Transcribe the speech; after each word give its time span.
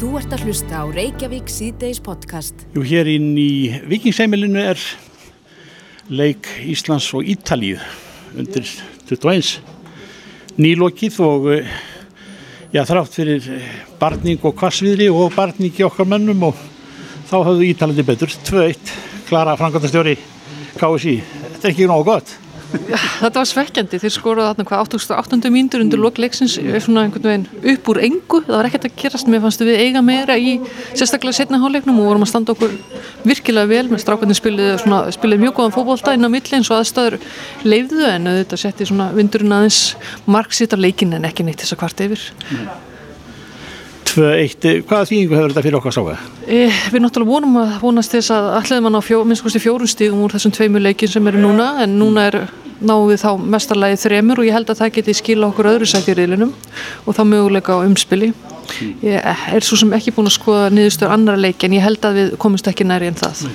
Þú 0.00 0.14
ert 0.16 0.30
að 0.32 0.46
hlusta 0.48 0.78
á 0.80 0.84
Reykjavík 0.88 1.50
síðdeis 1.52 1.98
podcast. 2.00 2.62
Jú, 2.72 2.80
hér 2.88 3.10
inn 3.12 3.34
í 3.36 3.68
Vikingsheimilinu 3.84 4.62
er 4.62 4.80
leik 6.08 6.48
Íslands 6.64 7.10
og 7.12 7.28
Ítalíu 7.28 7.76
undir 8.32 8.64
21 9.10 9.58
nýlokið 10.56 11.18
og 11.26 11.50
eh, 11.52 11.68
já, 12.72 12.80
þrátt 12.88 13.12
fyrir 13.12 13.50
eh, 13.52 13.68
barning 14.00 14.40
og 14.40 14.56
kvassviðri 14.62 15.10
og 15.12 15.36
barning 15.36 15.76
í 15.76 15.84
okkar 15.84 16.08
mönnum 16.08 16.48
og 16.48 16.64
þá 17.28 17.36
hafðu 17.50 17.68
Ítalandi 17.68 18.06
betur 18.08 18.32
2-1, 18.48 18.94
Klara 19.28 19.58
Frankværtastjóri 19.60 20.16
KSI, 20.80 21.18
þetta 21.20 21.60
er 21.66 21.74
ekki 21.74 21.92
náðu 21.92 22.08
gott 22.08 22.38
þetta 22.70 23.32
var 23.34 23.48
svekkjandi, 23.48 23.98
þeir 24.02 24.12
skoruðu 24.14 24.46
þarna 24.50 24.66
hvað 24.68 24.82
88. 24.84 25.50
mínútur 25.52 25.82
undir 25.84 26.00
lokleiksins 26.00 26.56
svona 26.84 27.04
einhvern 27.06 27.26
veginn 27.26 27.46
upp 27.74 27.90
úr 27.92 28.00
engu 28.06 28.42
það 28.46 28.56
var 28.56 28.68
ekkert 28.68 28.86
að 28.88 28.96
gerast, 29.02 29.30
mér 29.30 29.42
fannst 29.44 29.64
við 29.64 29.80
eiga 29.84 30.02
meira 30.04 30.36
í 30.38 30.56
sérstaklega 30.92 31.38
setna 31.40 31.60
háleiknum 31.62 31.98
og 32.02 32.10
vorum 32.10 32.26
að 32.26 32.32
standa 32.32 32.54
okkur 32.54 32.76
virkilega 33.26 33.70
vel, 33.70 33.86
með 33.90 34.04
strákvæðin 34.04 34.38
spiliði 34.38 35.00
spilið 35.16 35.42
mjög 35.46 35.56
góðan 35.58 35.74
fókbólta 35.78 36.14
inn 36.16 36.28
á 36.28 36.30
milli 36.30 36.60
eins 36.60 36.70
og 36.70 36.78
aðstæður 36.78 37.18
leifðu 37.66 38.06
en 38.10 38.30
þetta 38.40 38.60
setti 38.64 38.90
svona 38.90 39.10
vindurinn 39.16 39.56
aðeins 39.56 39.82
marksitt 40.30 40.76
á 40.76 40.78
leikin 40.78 41.18
en 41.18 41.26
ekki 41.28 41.46
neitt 41.46 41.64
þess 41.64 41.76
að 41.76 41.82
kvart 41.82 42.06
yfir 42.06 42.30
2-1, 44.10 44.82
hvaða 44.88 45.06
þýðingu 45.06 45.36
hefur 45.36 45.52
þetta 45.52 45.62
fyrir 45.62 45.78
okkar 45.78 45.94
sága? 45.94 46.16
Eh, 46.50 46.78
við 46.90 47.04
náttúrulega 47.04 47.30
vonum 47.30 47.58
að 47.60 47.76
vonast 47.84 48.16
þess 48.16 48.32
að 48.34 48.48
allir 48.58 48.82
mann 48.82 48.98
á 48.98 49.02
fjó, 49.06 49.20
minnst 49.28 49.60
fjórun 49.62 49.90
stígum 49.90 50.24
úr 50.24 50.34
þessum 50.34 50.54
tveimu 50.56 50.82
leikin 50.82 51.10
sem 51.12 51.30
eru 51.30 51.42
núna 51.42 51.68
en 51.84 51.94
núna 52.00 52.26
er 52.30 52.38
náum 52.80 53.06
við 53.10 53.22
þá 53.22 53.30
mestarlægi 53.54 54.00
þremur 54.04 54.40
og 54.40 54.48
ég 54.48 54.56
held 54.56 54.72
að 54.72 54.80
það 54.80 54.92
geti 54.96 55.14
skila 55.18 55.48
okkur 55.50 55.70
öðru 55.74 55.88
sætt 55.90 56.08
í 56.10 56.16
riðlinum 56.16 56.52
og 57.04 57.16
þá 57.16 57.22
möguleika 57.28 57.76
á 57.76 57.84
umspili. 57.84 58.32
Ég 59.04 59.24
er 59.54 59.66
svo 59.66 59.78
sem 59.80 59.92
ekki 59.96 60.14
búin 60.14 60.30
að 60.30 60.36
skoða 60.38 60.68
niðurstöður 60.74 61.14
annara 61.16 61.42
leiki 61.42 61.68
en 61.68 61.76
ég 61.76 61.84
held 61.84 62.04
að 62.06 62.20
við 62.20 62.36
komumst 62.40 62.70
ekki 62.70 62.86
næri 62.86 63.10
en 63.10 63.18
það. 63.18 63.48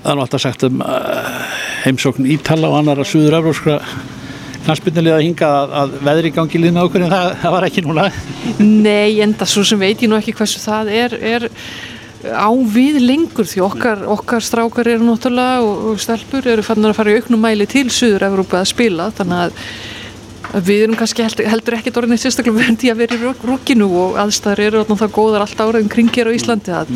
Það 0.00 0.12
er 0.12 0.16
nú 0.16 0.24
alltaf 0.24 0.42
sagt 0.42 0.64
um 0.64 0.80
uh, 0.80 1.44
heimsókn 1.84 2.28
Ítala 2.32 2.70
og 2.70 2.78
annara 2.80 3.04
suður-evróskra 3.04 3.76
knastbyrnilega 4.64 5.18
að 5.18 5.24
hinga 5.26 5.50
að, 5.58 5.74
að 5.82 5.94
veðri 6.08 6.32
gangi 6.36 6.60
lína 6.60 6.84
okkur 6.86 7.04
en 7.04 7.12
það, 7.12 7.30
það 7.42 7.54
var 7.56 7.66
ekki 7.68 7.84
núna. 7.86 8.08
Nei, 8.60 9.20
enda 9.24 9.48
svo 9.48 9.64
sem 9.66 9.80
veit 9.80 10.02
ég 10.02 10.10
nú 10.10 10.18
ekki 10.18 10.36
hversu 10.36 10.60
það 10.62 10.92
er, 10.96 11.16
er 11.34 11.48
á 12.28 12.50
við 12.52 12.98
lengur 13.00 13.48
því 13.48 13.62
okkar, 13.64 14.02
okkar 14.12 14.44
strákar 14.44 14.90
eru 14.92 15.06
náttúrulega 15.06 15.64
og, 15.64 15.86
og 15.92 16.02
stelpur 16.02 16.48
eru 16.52 16.64
fannar 16.64 16.92
að 16.92 16.98
fara 16.98 17.14
í 17.14 17.20
auknum 17.20 17.40
mæli 17.40 17.66
til 17.70 17.86
Suður-Európa 17.88 18.60
að 18.60 18.70
spila 18.74 19.08
þannig 19.16 19.46
að, 19.46 19.64
við 20.66 20.84
erum 20.84 20.98
kannski 21.00 21.24
heldur, 21.24 21.48
heldur 21.48 21.78
ekkert 21.78 22.00
orðinni 22.02 22.20
sérstaklega 22.20 22.66
vendi 22.66 22.90
að 22.92 23.00
vera 23.04 23.16
í 23.16 23.34
rokkinu 23.48 23.88
og 24.02 24.18
aðstæður 24.20 24.64
eru 24.66 24.84
það 24.90 25.14
góðar 25.16 25.46
allt 25.46 25.62
áraðin 25.62 25.92
kring 25.92 26.12
hér 26.12 26.28
á 26.28 26.36
Íslandi 26.36 26.74
að, 26.76 26.92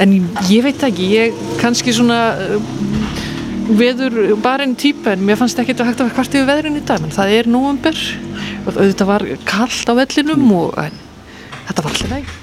en 0.00 0.16
ég 0.48 0.64
veit 0.64 0.86
ekki, 0.88 1.10
ég 1.18 1.42
kannski 1.60 1.92
svona 1.96 2.20
veður 3.68 4.38
bara 4.40 4.64
einn 4.64 4.78
típa 4.78 5.12
en 5.12 5.26
mér 5.28 5.36
fannst 5.36 5.60
ekki 5.60 5.74
þetta 5.74 5.90
hægt 5.90 6.00
að 6.00 6.08
vera 6.08 6.16
hvart 6.22 6.38
yfir 6.38 6.48
veðrin 6.48 6.80
í 6.80 6.84
dag 6.88 7.04
en 7.04 7.12
það 7.12 7.34
er 7.36 7.52
nógumber 7.52 8.00
og 8.64 8.78
þetta 8.78 9.08
var 9.12 9.28
kallt 9.48 9.92
á 9.92 9.98
vellinum 9.98 10.50
og 10.56 10.74
þetta 10.78 11.84
var 11.84 11.92
alltaf 11.92 12.14
veg 12.16 12.36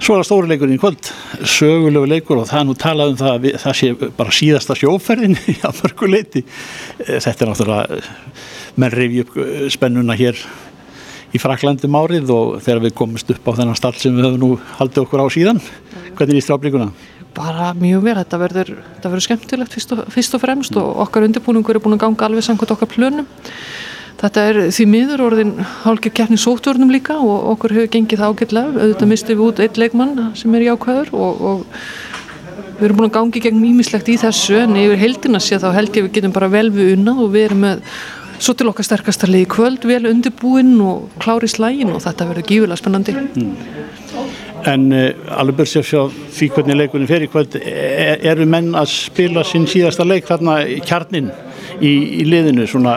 Svo 0.00 0.14
er 0.16 0.22
það 0.22 0.28
stóri 0.30 0.48
leikurinn 0.48 0.78
í 0.78 0.80
kvöld, 0.80 1.08
sögulegu 1.44 2.08
leikur 2.08 2.38
og 2.40 2.46
það 2.48 2.60
er 2.62 2.66
nú 2.70 2.74
talað 2.80 3.10
um 3.12 3.18
það 3.20 3.34
að 3.34 3.58
það 3.60 3.74
sé 3.76 3.90
bara 4.16 4.32
síðasta 4.32 4.76
sjóferðin 4.80 5.36
í 5.36 5.54
að 5.68 5.82
mörgu 5.82 6.08
leiti. 6.08 6.42
Þetta 7.04 7.36
er 7.36 7.50
náttúrulega, 7.50 8.00
menn 8.80 8.94
reyfi 8.94 9.24
upp 9.26 9.36
spennuna 9.74 10.16
hér 10.16 10.40
í 11.36 11.40
Fraklandum 11.42 11.98
árið 12.00 12.32
og 12.32 12.56
þegar 12.64 12.82
við 12.86 12.96
komumst 12.96 13.34
upp 13.34 13.52
á 13.52 13.52
þennan 13.60 13.78
stall 13.78 13.92
sem 14.00 14.16
við 14.16 14.30
höfum 14.30 14.40
nú 14.40 14.50
haldið 14.80 15.04
okkur 15.04 15.22
á 15.22 15.26
síðan. 15.36 15.60
Hvernig 16.16 16.40
er 16.40 16.46
stráflíkuna? 16.48 16.90
Bara 17.36 17.70
mjög 17.78 18.08
vel, 18.08 18.16
þetta 18.18 18.40
verður, 18.40 18.70
þetta 18.96 19.12
verður 19.12 19.26
skemmtilegt 19.28 19.76
fyrst 19.76 19.92
og, 19.94 20.00
fyrst 20.16 20.34
og 20.34 20.42
fremst 20.42 20.80
og 20.80 21.04
okkar 21.04 21.28
undirbúningur 21.28 21.76
er 21.76 21.84
búin 21.84 22.00
að 22.00 22.06
ganga 22.08 22.26
alveg 22.26 22.48
samkvæmt 22.48 22.72
okkar 22.74 22.90
plönum. 22.90 23.28
Þetta 24.20 24.44
er 24.50 24.60
því 24.74 24.86
miður 24.90 25.24
orðin 25.28 25.52
hálkið 25.84 26.16
keppni 26.18 26.38
sótturnum 26.40 26.90
líka 26.92 27.16
og 27.22 27.50
okkur 27.54 27.76
hefur 27.76 27.92
gengið 27.94 28.22
það 28.22 28.34
ágætlega. 28.34 28.72
Auðvitað 28.84 29.12
mistum 29.12 29.38
við 29.38 29.44
út 29.46 29.62
eitt 29.64 29.80
leikmann 29.80 30.16
sem 30.36 30.56
er 30.58 30.66
jákvæður 30.66 31.12
og, 31.16 31.44
og 31.50 31.66
við 32.80 32.86
erum 32.88 33.00
búin 33.00 33.10
að 33.10 33.16
gangi 33.18 33.44
gegn 33.44 33.60
mýmislegt 33.60 34.08
í 34.08 34.16
þessu 34.20 34.62
en 34.62 34.78
yfir 34.80 35.00
heldina 35.00 35.40
sé 35.42 35.60
þá 35.60 35.70
held 35.76 35.96
ég 35.96 36.08
við 36.08 36.18
getum 36.18 36.34
bara 36.36 36.50
vel 36.52 36.68
við 36.72 36.94
unna 36.96 37.16
og 37.20 37.34
við 37.34 37.50
erum 37.50 37.64
með 37.66 37.84
svo 38.40 38.54
til 38.56 38.70
okkar 38.70 38.86
sterkastarlegi 38.86 39.48
kvöld, 39.52 39.84
vel 39.84 40.08
undirbúinn 40.08 40.78
og 40.80 41.10
klári 41.20 41.48
slægin 41.50 41.92
og 41.92 42.00
þetta 42.04 42.28
verður 42.30 42.46
gífilega 42.48 42.80
spennandi. 42.80 43.16
Mm. 43.36 43.50
En 44.70 44.86
uh, 44.92 45.36
alveg 45.40 45.60
börsið 45.60 45.86
sjá 45.88 46.00
því 46.36 46.48
hvernig 46.54 46.78
leikunni 46.80 47.08
fer 47.08 47.24
í 47.24 47.28
kvöld, 47.32 47.56
er, 47.60 48.16
eru 48.32 48.48
menn 48.48 48.72
að 48.76 48.90
spila 48.92 49.44
sinn 49.44 49.68
síðasta 49.68 50.08
leik 50.08 50.28
þarna 50.28 50.58
kjarnin 50.88 51.30
í, 51.80 51.92
í 52.20 52.26
liðinu 52.28 52.68
svona 52.68 52.96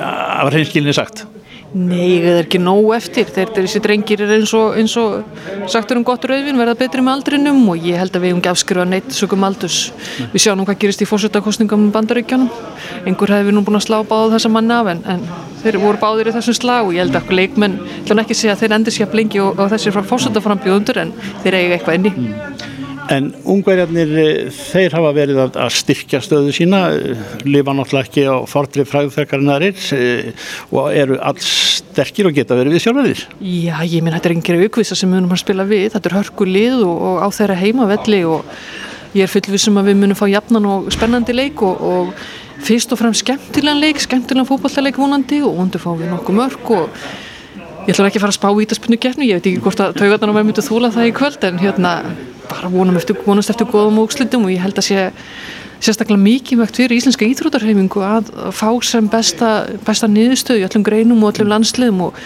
af 0.00 0.52
hreinskilinni 0.52 0.94
sagt 0.96 1.26
Nei, 1.74 2.20
það 2.22 2.28
er 2.30 2.44
ekki 2.44 2.58
nóg 2.62 2.92
eftir 2.94 3.30
þeir 3.34 3.48
þessi 3.56 3.80
drengir 3.82 4.20
er 4.22 4.32
eins 4.36 4.52
og, 4.54 4.76
eins 4.78 4.92
og 5.00 5.24
sagtur 5.70 5.98
um 5.98 6.04
gott 6.06 6.22
rauðvin, 6.30 6.58
verða 6.60 6.76
betri 6.78 7.02
með 7.02 7.16
aldrinum 7.16 7.64
og 7.72 7.80
ég 7.82 7.98
held 7.98 8.14
að 8.14 8.22
við 8.22 8.30
hefum 8.30 8.42
ekki 8.44 8.50
afskrifa 8.52 8.84
neitt 8.86 9.16
sögum 9.16 9.46
aldus. 9.48 9.78
Mm. 9.90 10.28
Við 10.30 10.44
sjáum 10.44 10.62
hvað 10.62 10.78
gerist 10.84 11.02
í 11.02 11.08
fórsöldakostningum 11.10 11.88
um 11.88 11.90
bandaríkjanum 11.96 12.46
einhver 13.08 13.34
hefur 13.34 13.56
nú 13.56 13.64
búin 13.66 13.80
að 13.80 13.88
slá 13.88 13.96
báð 14.06 14.36
þessa 14.36 14.52
manna 14.54 14.76
af 14.84 14.92
en, 14.92 15.02
en 15.16 15.24
þeir 15.64 15.80
voru 15.82 16.02
báðir 16.04 16.30
í 16.30 16.36
þessum 16.36 16.58
slá 16.60 16.76
og 16.76 16.92
ég 16.94 17.02
held 17.02 17.16
að 17.16 17.24
okkur 17.24 17.38
leikmenn, 17.40 17.74
ég 17.82 18.06
ætla 18.06 18.22
ekki 18.22 18.36
að 18.36 18.40
segja 18.44 18.54
að 18.54 18.62
þeir 18.62 18.76
endur 18.78 18.94
sér 18.94 19.08
að 19.08 19.16
blingi 19.16 19.42
og, 19.42 19.58
og 19.58 19.74
þessi 19.74 19.94
frá 19.96 20.06
fórsöldaframbjóðundur 20.12 21.02
en 21.02 21.12
þeir 21.42 21.58
eiga 21.58 21.80
eitthvað 21.80 21.98
enni 21.98 22.14
mm. 22.14 22.70
En 23.12 23.26
ungverjarnir, 23.44 24.12
eh, 24.16 24.50
þeir 24.54 24.94
hafa 24.96 25.10
verið 25.16 25.40
að, 25.42 25.56
að 25.60 25.74
styrkja 25.76 26.20
stöðu 26.24 26.54
sína, 26.56 26.80
eh, 26.94 27.24
lifa 27.44 27.74
náttúrulega 27.76 28.08
ekki 28.08 28.24
á 28.24 28.36
forðlið 28.48 28.88
fræðferkarinnarir 28.88 29.82
eh, 29.92 30.46
og 30.72 30.88
eru 30.96 31.18
alls 31.20 31.50
sterkir 31.82 32.30
og 32.30 32.36
geta 32.36 32.56
verið 32.56 32.78
við 32.78 32.84
sjálfverðir. 32.86 33.26
Já, 33.40 33.76
ég 33.84 34.00
minn, 34.00 34.16
þetta 34.16 34.30
er 34.30 34.36
einhverja 34.38 34.70
aukvisa 34.70 34.96
sem 34.96 35.10
við 35.10 35.20
munum 35.20 35.36
að 35.36 35.42
spila 35.44 35.68
við, 35.68 35.84
þetta 35.92 36.10
er 36.10 36.16
hörkulið 36.20 36.78
og, 36.86 37.04
og 37.10 37.20
á 37.20 37.28
þeirra 37.36 37.60
heimavelli 37.60 38.22
og 38.30 38.56
ég 39.14 39.26
er 39.26 39.34
fullvisum 39.34 39.78
að 39.78 39.92
við 39.92 40.00
munum 40.00 40.18
fá 40.18 40.24
jafnan 40.30 40.70
og 40.72 40.88
spennandi 40.94 41.36
leik 41.36 41.62
og, 41.62 41.84
og 41.84 42.14
fyrst 42.64 42.94
og 42.94 43.02
fremst 43.02 43.24
skemmtilegan 43.24 43.82
leik, 43.84 44.00
skemmtilegan 44.00 44.48
fókbaltaleik 44.48 44.98
vonandi 44.98 45.42
og 45.44 45.60
undir 45.60 45.82
fá 45.82 45.92
við 45.92 46.08
nokkuð 46.10 46.38
mörg 46.40 46.72
og 46.72 47.04
ég 47.84 47.92
ætla 47.92 48.08
ekki 48.08 48.18
að 48.18 48.24
fara 48.24 48.32
að 48.32 48.38
spá 48.38 48.48
í 48.48 48.62
þetta 48.62 48.78
spunnu 48.78 48.98
gefnu, 49.02 49.28
ég 49.28 49.38
veit 49.38 49.50
ekki 49.50 49.64
hvort 49.66 49.82
að 49.84 49.98
taugarnar 50.00 50.32
á 50.32 50.36
mér 50.38 50.46
myndi 50.48 50.64
þúla 50.64 50.90
það 50.94 51.10
í 51.10 51.14
kvöld 51.18 51.44
en 51.44 51.60
hérna 51.60 51.92
bara 52.54 52.70
vonum 52.72 52.98
eftir, 53.00 53.18
vonast 53.26 53.52
eftir 53.52 53.68
góðum 53.70 54.02
ógslutum 54.04 54.46
og 54.46 54.54
ég 54.54 54.62
held 54.62 54.78
að 54.78 54.88
sé 54.88 55.04
sérstaklega 55.84 56.20
mikið 56.22 56.60
mægt 56.60 56.78
fyrir 56.80 56.96
íslenska 56.96 57.26
íþrótarheimingu 57.28 58.04
að 58.04 58.30
fá 58.56 58.68
sem 58.86 59.08
besta, 59.10 59.54
besta 59.84 60.08
niðurstöðu 60.08 60.62
í 60.62 60.68
öllum 60.68 60.84
greinum 60.86 61.24
og 61.24 61.34
öllum 61.34 61.50
landsliðum 61.50 62.00
og, 62.06 62.20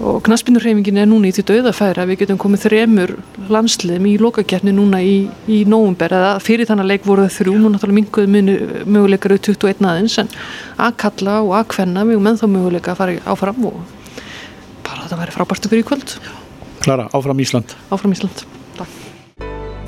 og 0.00 0.18
knaspinurheimingin 0.26 0.98
er 1.02 1.06
núna 1.10 1.28
í 1.28 1.34
því 1.36 1.44
döðafæra 1.50 2.06
við 2.08 2.22
getum 2.24 2.40
komið 2.40 2.64
þremur 2.64 3.12
landsliðum 3.52 4.08
í 4.10 4.16
lokakefni 4.22 4.74
núna 4.74 5.02
í, 5.04 5.14
í 5.46 5.60
nógumber 5.70 6.16
eða 6.18 6.32
fyrir 6.42 6.70
þannig 6.70 6.86
að 6.86 6.92
leik 6.94 7.06
voru 7.06 7.26
það 7.26 7.36
þrjú. 7.36 7.56
Og 7.60 7.74
náttúrulega 7.76 7.98
minguðu 8.00 8.86
möguleikar 8.96 9.36
auð 9.36 9.44
21 9.52 9.90
aðeins 9.92 10.18
en 10.24 10.32
að 10.80 10.96
kalla 11.04 11.36
og 11.44 11.54
að 11.60 11.68
kvenna 11.76 12.06
við 12.08 12.24
menn 12.24 12.40
þá 12.40 12.46
möguleika 12.48 12.94
að 12.96 13.02
fara 13.04 13.18
áfram 13.34 13.68
og 13.70 13.82
bara 14.88 15.04
þetta 15.04 15.20
væri 15.20 15.36
frábært 15.36 15.70
fyrir 15.70 15.84
í 15.84 15.90
kvöld. 15.92 16.16
Klara, 16.80 17.06
áfram 17.12 17.44
Ísland. 17.44 17.76
Áfram 17.92 18.16
Ísland 18.16 18.48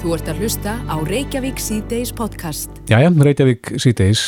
Þú 0.03 0.17
ert 0.17 0.29
að 0.33 0.41
hlusta 0.43 0.73
á 0.91 0.97
Reykjavík 1.07 1.61
C-Days 1.63 2.11
podcast. 2.19 2.73
Jæja, 2.91 3.13
Reykjavík 3.23 3.69
C-Days, 3.79 4.23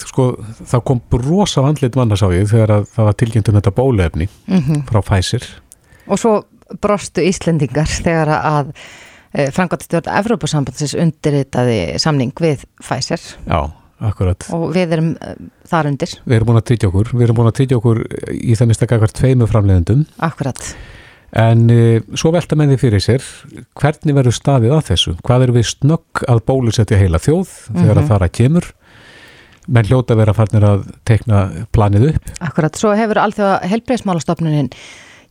sko, 0.00 0.30
það 0.64 0.82
kom 0.88 1.02
rosa 1.20 1.60
vandlit 1.60 1.98
mannasáðið 2.00 2.46
þegar 2.54 2.72
það 2.88 3.08
var 3.10 3.18
tilkynntum 3.20 3.58
þetta 3.58 3.72
bólefni 3.76 4.30
mm 4.30 4.62
-hmm. 4.62 4.86
frá 4.88 5.02
Pfizer. 5.04 5.44
Og 6.08 6.22
svo 6.22 6.32
brostu 6.80 7.20
Íslendingar 7.20 7.84
þegar 7.84 8.32
að 8.32 8.72
e, 9.34 9.50
Frankværtistjórn 9.52 10.08
Evrópusambandsins 10.08 10.96
undirritaði 10.96 11.98
samning 12.00 12.32
við 12.40 12.64
Pfizer. 12.80 13.20
Já, 13.44 13.60
akkurat. 14.00 14.48
Og 14.56 14.72
við 14.72 14.96
erum 14.96 15.14
e, 15.20 15.36
þar 15.68 15.92
undir. 15.92 16.16
Við 16.24 16.36
erum 16.36 16.46
búin 16.46 16.62
að 16.64 16.68
tryggja 16.72 16.88
okkur, 16.88 17.12
við 17.12 17.28
erum 17.28 17.36
búin 17.36 17.52
að 17.52 17.56
tryggja 17.60 17.76
okkur 17.76 18.06
í 18.32 18.56
það 18.56 18.72
mista 18.72 18.86
kakar 18.86 19.12
tveimu 19.12 19.52
framleiðendum. 19.52 20.06
Akkurat. 20.16 20.76
En 21.34 21.66
e, 21.72 21.98
svo 22.14 22.30
velta 22.34 22.54
með 22.58 22.74
því 22.74 22.78
fyrir 22.78 23.02
sér, 23.02 23.24
hvernig 23.80 24.14
verður 24.14 24.36
staðið 24.36 24.74
að 24.76 24.84
þessu? 24.92 25.14
Hvað 25.26 25.46
er 25.46 25.52
við 25.56 25.66
snögg 25.72 26.24
að 26.30 26.42
bólusetja 26.46 27.00
heila 27.00 27.18
þjóð 27.18 27.48
þegar 27.48 27.80
mm 27.80 27.88
-hmm. 27.88 28.02
að 28.04 28.10
fara 28.12 28.28
kemur? 28.28 28.68
Menn 29.66 29.88
hljóta 29.88 30.14
vera 30.14 30.34
farnir 30.36 30.66
að 30.68 30.84
tekna 31.08 31.66
planið 31.72 32.12
upp? 32.12 32.30
Akkurat, 32.38 32.76
svo 32.76 32.92
hefur 32.94 33.18
allþjóða 33.18 33.58
helbreyðsmálastofnunin 33.72 34.70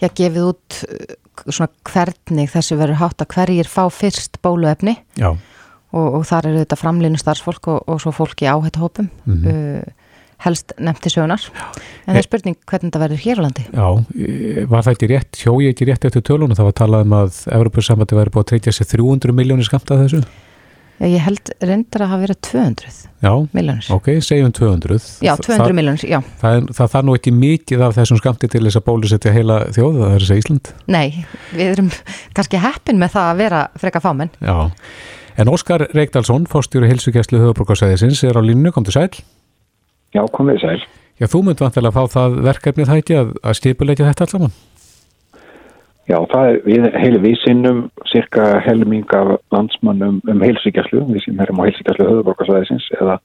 já, 0.01 0.09
gefið 0.09 0.49
út 0.49 0.81
svona 1.47 1.71
hvernig 1.87 2.51
þessu 2.51 2.77
verður 2.77 2.99
hátt 2.99 3.23
að 3.23 3.31
hverjir 3.37 3.69
fá 3.69 3.87
fyrst 3.93 4.41
bóluefni 4.43 4.97
og, 5.23 5.37
og 5.93 6.23
þar 6.27 6.49
eru 6.49 6.63
þetta 6.63 6.79
framlýnu 6.81 7.21
starfsfólk 7.21 7.69
og, 7.71 7.83
og 7.87 8.01
svo 8.01 8.11
fólk 8.11 8.43
í 8.43 8.49
áhættuhópum. 8.49 9.09
Mm 9.25 9.37
-hmm. 9.37 9.47
uh, 9.47 10.02
helst 10.43 10.73
nefnt 10.81 11.03
til 11.05 11.13
sögunar 11.15 11.43
en 11.47 12.13
það 12.13 12.21
er 12.21 12.27
spurning 12.27 12.57
hvernig 12.69 12.93
það 12.93 13.05
verður 13.05 13.23
hér 13.23 13.41
á 13.41 13.43
landi. 13.45 13.65
Já, 13.69 13.87
e, 14.13 14.65
var 14.69 14.85
það 14.85 14.95
ekki 14.95 15.11
rétt, 15.13 15.43
hjó 15.43 15.53
ég 15.63 15.73
ekki 15.73 15.89
rétt 15.89 16.07
eftir 16.09 16.25
tölunum, 16.27 16.57
það 16.57 16.69
var 16.69 16.79
talað 16.79 17.05
um 17.07 17.19
að 17.19 17.43
Evropasambandi 17.59 18.17
væri 18.19 18.33
búið 18.33 18.43
að 18.43 18.49
treytja 18.51 18.75
sér 18.75 18.89
300 18.95 19.37
miljónir 19.37 19.69
skamta 19.69 19.99
þessu? 20.01 20.23
Ég 21.03 21.23
held 21.25 21.49
reyndar 21.65 22.03
að 22.05 22.11
hafa 22.11 22.21
verið 22.21 22.37
200 22.47 22.91
Já, 23.23 23.31
miljónir 23.55 23.87
ok, 23.95 24.09
segjum 24.23 24.51
200 24.53 24.99
Já, 25.25 25.33
200 25.41 25.75
miljónir, 25.75 26.05
já. 26.05 26.19
Það, 26.39 26.57
er, 26.59 26.67
það 26.77 26.91
þarf 26.93 27.07
nú 27.07 27.15
ekki 27.17 27.33
mikið 27.35 27.85
af 27.87 27.97
þessum 27.97 28.21
skamti 28.21 28.49
til 28.53 28.61
þess 28.61 28.79
að 28.79 28.85
bólusetja 28.87 29.33
heila 29.33 29.57
þjóð, 29.73 29.99
það 29.99 30.13
er 30.13 30.23
þess 30.23 30.35
að 30.35 30.41
Ísland. 30.43 30.71
Nei, 30.93 31.07
við 31.51 31.73
erum 31.73 31.91
kannski 32.37 32.61
heppin 32.61 33.01
með 33.01 33.15
það 33.17 33.31
að 33.31 33.41
vera 33.41 33.63
freka 33.81 34.03
fámenn. 34.03 34.33
Já, 34.37 34.55
en 35.41 35.51
Óskar 35.51 35.87
Reykdalsson, 35.97 36.45
fórstjóri 36.51 36.91
hilsugjæslu 36.93 37.41
höfubrukarsæðisins, 37.41 38.23
er 38.29 38.37
á 38.37 38.41
línu, 38.45 38.71
kom 38.75 38.85
til 38.85 38.95
sæl 38.95 39.09
Já, 40.13 40.23
komið 40.33 40.61
sæl 40.63 40.77
Já, 41.21 41.27
þú 41.29 41.43
mynd 41.47 41.61
vantilega 41.61 41.93
að 41.93 41.97
fá 41.97 42.15
það 42.17 42.37
verkefnið 42.49 42.93
ekki 42.97 43.17
að, 43.19 43.33
að 43.43 43.59
stipuleikja 43.59 44.09
þetta 44.11 44.27
allavega 44.27 44.53
Já, 46.03 46.17
það 46.33 46.49
er, 46.49 46.57
við, 46.65 46.85
heil, 46.99 47.17
við 47.23 47.37
sinnum 47.45 47.77
cirka 48.11 48.47
helming 48.65 49.13
af 49.15 49.37
landsmannum 49.55 50.17
um 50.27 50.41
heilsugjæslu, 50.43 51.05
við 51.07 51.23
sem 51.23 51.39
erum 51.39 51.61
á 51.63 51.65
heilsugjæslu 51.69 52.09
höfuborgarsvæðisins 52.09 52.89
eða 52.97 53.21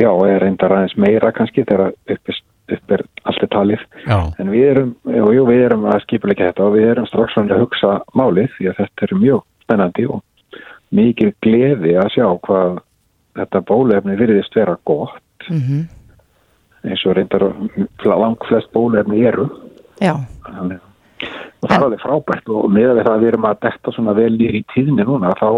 já, 0.00 0.10
er 0.28 0.40
reyndar 0.42 0.72
aðeins 0.72 0.96
meira 1.00 1.32
kannski 1.34 1.64
þegar 1.64 1.92
upp 1.92 2.32
er, 2.32 2.40
upp 2.76 2.94
er 2.96 3.04
allt 3.28 3.44
er 3.44 3.52
talið. 3.52 3.84
Já. 4.06 4.16
En 4.40 4.52
við 4.52 4.66
erum, 4.70 4.94
jú, 5.04 5.26
jú, 5.36 5.44
við 5.48 5.64
erum 5.66 5.84
að 5.90 6.02
skipuleika 6.06 6.48
þetta 6.48 6.66
og 6.66 6.76
við 6.78 6.88
erum 6.92 7.08
strax 7.10 7.36
að 7.42 7.60
hugsa 7.60 7.94
málið 8.16 8.50
því 8.56 8.70
að 8.70 8.80
þetta 8.82 9.06
er 9.06 9.14
mjög 9.20 9.44
spennandi 9.64 10.06
og 10.08 10.60
mikið 10.94 11.32
gleði 11.44 11.96
að 12.00 12.12
sjá 12.14 12.26
hvað 12.46 12.80
þetta 13.34 13.60
bólefni 13.66 14.16
virðist 14.18 14.56
vera 14.56 14.76
gott 14.84 15.48
mm 15.50 15.60
-hmm. 15.60 15.84
eins 16.90 17.06
og 17.06 17.16
reyndar 17.16 17.50
lang 18.04 18.48
flest 18.48 18.72
bólefni 18.72 19.24
eru. 19.26 19.48
Já. 20.00 20.16
Þannig 20.46 20.80
og 21.64 21.70
það 21.70 21.76
er 21.76 21.86
alveg 21.86 22.02
frábært 22.02 22.50
og 22.52 22.66
með 22.72 23.00
að 23.00 23.22
við 23.22 23.30
erum 23.30 23.48
að 23.48 23.62
detta 23.64 23.94
svona 23.94 24.14
vel 24.16 24.34
í 24.36 24.60
tíðinni 24.74 25.06
núna 25.08 25.32
þá 25.38 25.48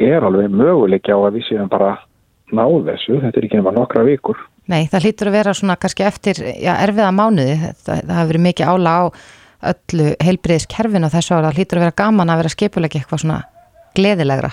er 0.00 0.26
alveg 0.26 0.54
möguleikja 0.54 1.18
á 1.18 1.20
að 1.26 1.36
við 1.38 1.48
séum 1.48 1.70
bara 1.72 1.96
náð 2.54 2.86
þessu, 2.86 3.18
þetta 3.22 3.38
er 3.38 3.46
ekki 3.46 3.60
nema 3.60 3.74
nokkra 3.74 4.06
vikur 4.06 4.38
Nei, 4.70 4.84
það 4.86 5.06
hlýtur 5.06 5.30
að 5.30 5.34
vera 5.34 5.54
svona 5.56 5.76
kannski 5.82 6.06
eftir 6.06 6.38
já, 6.38 6.72
erfiða 6.76 7.10
mánuði, 7.14 7.56
það, 7.82 8.02
það 8.06 8.16
hafi 8.20 8.30
verið 8.30 8.44
mikið 8.46 8.70
ála 8.70 8.92
á 8.94 9.02
öllu 9.70 10.10
heilbriðiskerfin 10.22 11.06
og 11.06 11.14
þessu 11.14 11.34
ára, 11.34 11.50
það 11.50 11.58
hlýtur 11.58 11.80
að 11.80 11.86
vera 11.86 11.98
gaman 12.04 12.30
að 12.30 12.42
vera 12.42 12.54
skipuleiki 12.54 13.00
eitthvað 13.00 13.24
svona 13.24 13.40
gleðilegra 13.98 14.52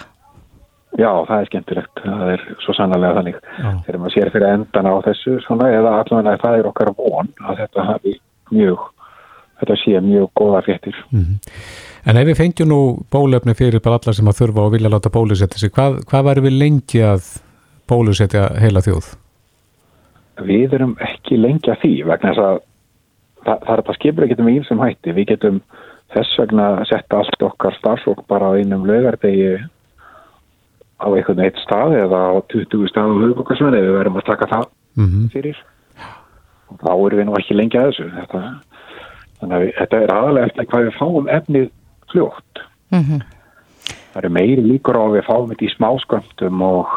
Já, 0.95 1.11
það 1.27 1.39
er 1.39 1.49
skemmtilegt 1.49 1.99
það 2.03 2.29
er 2.33 2.43
svo 2.63 2.73
sannlega 2.73 3.17
þannig 3.19 3.41
þegar 3.85 3.97
maður 3.99 4.13
sér 4.15 4.31
fyrir 4.33 4.53
endan 4.53 4.87
á 4.87 4.95
þessu 5.05 5.33
svona, 5.43 5.67
eða 5.75 5.97
allavega 5.99 6.39
það 6.45 6.59
er 6.61 6.69
okkar 6.69 6.93
von 6.95 7.33
að 7.43 7.59
þetta 7.63 7.87
hafi 7.91 8.13
mjög 8.53 8.85
þetta 9.59 9.77
sé 9.81 10.01
mjög 10.05 10.31
góða 10.37 10.61
fréttir. 10.65 10.97
Mm 11.11 11.21
-hmm. 11.21 11.37
En 12.07 12.17
ef 12.17 12.27
við 12.27 12.37
fengjum 12.39 12.69
nú 12.69 12.81
bólefni 13.11 13.53
fyrir 13.53 13.81
bara 13.83 13.99
alla 13.99 14.13
sem 14.13 14.27
að 14.27 14.37
þurfa 14.39 14.65
og 14.65 14.71
vilja 14.71 14.89
láta 14.89 15.09
bólusetja 15.09 15.59
sig, 15.59 15.71
hvað, 15.75 16.03
hvað 16.09 16.27
væri 16.27 16.41
við 16.41 16.59
lengi 16.61 17.01
að 17.03 17.23
bólusetja 17.89 18.43
heila 18.61 18.79
þjóð? 18.79 19.15
Við 20.47 20.73
erum 20.73 20.95
ekki 21.01 21.37
lengi 21.37 21.71
að 21.71 21.81
því 21.81 21.93
vegna 22.05 22.29
þess 22.29 22.43
að 22.45 22.59
það, 23.45 23.57
það 23.65 23.73
er 23.73 23.81
þetta 23.81 23.93
skipur 23.93 24.23
ekki 24.23 24.39
um 24.39 24.49
ín 24.49 24.63
sem 24.67 24.79
hætti. 24.79 25.13
Við 25.13 25.27
getum 25.27 25.61
þess 26.13 26.39
vegna 26.39 26.67
að 26.77 26.85
setja 26.91 27.17
allt 27.17 27.43
okkar 27.43 27.75
starfsók 27.79 28.27
bara 28.27 28.53
á 28.53 28.57
einum 28.57 28.85
lögardegi 28.85 29.57
á 30.97 31.07
einhvern 31.07 31.43
eitt 31.45 31.59
stað 31.61 31.97
eða 32.03 32.19
á 32.33 32.35
20 32.53 32.89
stað 32.91 33.13
á 33.13 33.19
höfubokarsvæði 33.21 33.81
við 33.85 33.97
verðum 33.97 34.17
að 34.17 34.29
taka 34.29 34.51
það 34.53 34.65
mm 34.95 35.07
-hmm. 35.07 35.27
fyrir. 35.33 35.57
Og 36.67 36.79
þá 36.81 36.91
erum 36.93 37.19
við 37.19 37.25
nú 37.25 37.37
ekki 37.37 37.55
lengi 37.55 37.77
að 37.77 37.91
þessu. 37.91 38.09
Þetta 38.17 38.41
Þannig 39.37 39.57
að 39.57 39.67
þetta 39.77 39.99
er 40.01 40.13
aðalega 40.13 40.49
eftir 40.49 40.69
hvað 40.71 40.87
við 40.87 40.95
fáum 40.97 41.29
efnið 41.29 41.67
fljótt. 42.11 42.61
Mm 42.93 43.03
-hmm. 43.03 43.21
Það 44.13 44.23
eru 44.23 44.31
meiri 44.33 44.63
líkur 44.65 44.97
á 44.97 45.03
að 45.03 45.15
við 45.15 45.27
fáum 45.27 45.49
þetta 45.51 45.65
í 45.67 45.75
smásköndum 45.75 46.61
og 46.65 46.87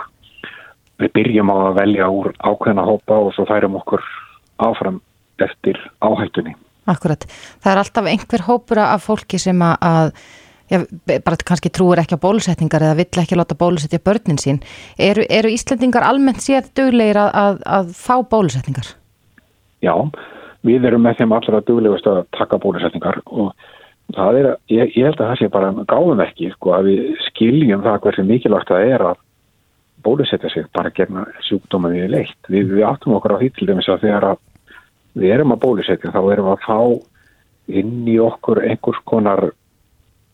við 1.01 1.13
byrjum 1.17 1.53
á 1.53 1.57
að 1.61 1.79
velja 1.81 2.09
úr 2.09 2.33
ákveðna 2.41 2.85
hópa 2.89 3.15
og 3.15 3.33
svo 3.35 3.45
færum 3.45 3.77
okkur 3.77 4.03
áfram 4.59 5.01
eftir 5.39 5.77
áhættunni. 6.01 6.57
Akkurat. 6.87 7.25
Það 7.61 7.73
er 7.73 7.79
alltaf 7.79 8.07
einhver 8.07 8.43
hópur 8.49 8.79
af 8.79 9.05
fólki 9.05 9.39
sem 9.39 9.61
að, 9.61 10.13
já, 10.71 10.79
bara 11.25 11.39
kannski 11.47 11.73
trúur 11.75 12.01
ekki 12.03 12.17
á 12.17 12.25
bólusetningar 12.25 12.85
eða 12.87 12.99
vill 13.01 13.23
ekki 13.23 13.39
láta 13.39 13.59
bólusetja 13.59 14.01
börnin 14.05 14.41
sín. 14.41 14.61
Eru, 14.99 15.25
eru 15.29 15.51
Íslandingar 15.51 16.07
almennt 16.07 16.43
séð 16.45 16.71
döglegir 16.79 17.21
að, 17.21 17.31
að, 17.43 17.61
að 17.79 17.93
fá 17.99 18.15
bólusetningar? 18.31 18.95
Já, 19.85 19.95
við 20.67 20.87
erum 20.89 21.05
með 21.07 21.23
þeim 21.23 21.37
allra 21.37 21.63
duglegust 21.67 22.09
að 22.11 22.23
taka 22.37 22.61
bólusetningar 22.63 23.23
og 23.27 23.53
það 24.15 24.41
er, 24.41 24.49
ég, 24.73 24.95
ég 24.99 25.09
held 25.09 25.21
að 25.21 25.33
það 25.33 25.41
sé 25.41 25.51
bara 25.53 25.73
gáðum 25.89 26.23
ekki, 26.25 26.53
sko, 26.57 26.75
að 26.77 26.91
við 26.91 27.27
skiljum 27.31 27.85
það 27.87 28.01
hversu 28.05 28.27
mikilvægt 28.27 28.73
það 28.73 28.95
er 28.95 29.07
að 29.11 29.21
bólusetja 30.05 30.51
sig 30.53 30.69
bara 30.75 30.93
gegna 30.97 31.27
sjúkdóma 31.45 31.93
við 31.93 32.09
leitt. 32.15 32.39
Við, 32.49 32.75
við 32.77 32.87
áttum 32.89 33.17
okkur 33.19 33.37
á 33.37 33.41
því 33.41 33.51
til 33.57 33.69
dæmis 33.69 33.89
að 33.93 34.07
þegar 34.07 34.29
að 34.33 34.45
við 35.21 35.35
erum 35.35 35.55
að 35.55 35.63
bólusetja 35.65 36.13
þá 36.15 36.21
erum 36.33 36.53
að 36.53 36.63
fá 36.65 36.79
inn 37.81 38.09
í 38.09 38.17
okkur 38.23 38.63
einhvers 38.65 39.01
konar 39.09 39.51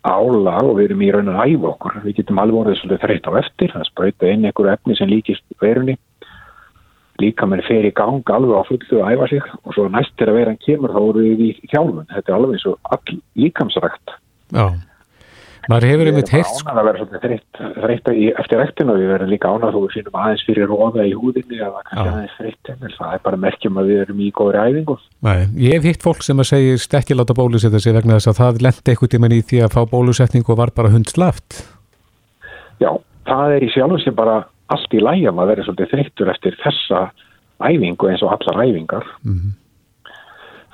álag 0.06 0.68
og 0.70 0.76
við 0.78 0.88
erum 0.88 1.04
í 1.04 1.10
raunin 1.14 1.34
að 1.34 1.52
æfa 1.52 1.70
okkur. 1.72 1.96
Við 2.04 2.18
getum 2.20 2.40
alveg 2.42 2.60
orðið 2.60 2.78
svolítið 2.80 3.02
þreytt 3.04 3.28
á 3.28 3.32
eftir, 3.42 3.72
það 3.74 3.88
spröytu 3.90 4.30
inn 4.30 4.46
einhverju 4.46 4.72
efni 4.72 4.98
sem 4.98 5.10
líkist 5.10 5.44
verunni. 5.62 5.96
Líka 7.22 7.48
með 7.48 7.64
fer 7.66 7.88
í 7.88 7.94
gang 7.96 8.34
alveg 8.36 8.60
á 8.60 8.68
fullu 8.68 9.00
að 9.00 9.14
æfa 9.14 9.30
sig 9.32 9.46
og 9.62 9.72
svo 9.74 9.86
næst 9.88 10.12
til 10.20 10.28
að 10.28 10.38
vera 10.40 10.52
hann 10.52 10.64
kemur 10.66 10.92
þá 10.92 11.00
voru 11.00 11.24
við 11.24 11.44
í 11.46 11.50
þjálfun. 11.72 12.10
Þetta 12.12 12.32
er 12.32 12.36
alveg 12.36 12.58
eins 12.58 12.66
og 12.68 12.92
all 12.92 13.18
líkamsrækt. 13.40 14.16
Já, 14.52 14.66
maður 15.70 15.88
hefur 15.90 16.10
einmitt 16.10 16.32
heilt 16.34 16.50
Það 16.50 16.70
ánað 16.70 16.80
að 16.80 16.86
vera 16.86 17.00
svolítið 17.00 17.22
þreytt, 17.26 17.60
þreytt 17.76 18.10
eftir 18.42 18.60
rektinu 18.62 18.92
og 18.92 19.00
við 19.00 19.10
verðum 19.12 19.32
líka 19.32 19.52
ánað 19.52 19.76
þú 19.76 19.82
finnum 19.94 20.18
aðeins 20.22 20.44
fyrir 20.46 20.70
róða 20.70 21.06
í 21.06 21.14
húðinni 21.16 21.60
eða 21.60 21.82
kannski 21.86 22.08
aðeins 22.12 22.36
þreytt 22.38 22.70
það 22.96 23.14
er 23.16 23.22
bara 23.26 23.40
merkjum 23.44 23.80
að 23.80 23.90
við 23.90 24.02
erum 24.04 24.20
í 24.20 24.30
góðri 24.36 24.62
æfingu. 24.62 24.96
Nei, 25.26 25.38
ég 25.62 25.76
hef 25.76 25.88
hitt 25.90 26.06
fólk 26.06 26.24
sem 26.26 26.42
að 26.42 26.50
segja 26.50 27.00
ekki 27.00 27.16
láta 27.16 27.36
bólusetja 27.36 27.80
sig 27.82 27.96
vegna 27.96 28.18
þess 28.18 28.32
að 28.32 28.40
það 28.40 28.62
lendi 28.66 28.92
eitthvað 28.92 29.12
tíman 29.14 29.36
í 29.36 29.42
því 29.46 29.62
að 29.66 29.76
fá 29.76 29.80
bólusetning 29.90 30.48
og 30.48 30.60
var 30.60 30.72
bara 30.76 30.92
hundslaft. 30.94 31.62
Já, 32.82 32.90
það 33.28 33.56
er 33.56 33.66
í 33.66 33.70
sjálf 33.74 34.02
sem 34.04 34.16
bara 34.16 34.40
allt 34.72 34.96
í 34.96 35.02
lægjum 35.02 35.40
að 35.40 35.52
vera 35.52 35.66
svolítið 35.66 35.92
þreyttur 35.94 36.32
eftir 36.32 36.58
þessa 36.62 37.06
æfingu 37.62 38.10
eins 38.10 38.24
og 38.26 38.34
allar 38.34 38.64
æfingar. 38.66 39.06
Mm 39.24 39.38
-hmm. 39.38 39.54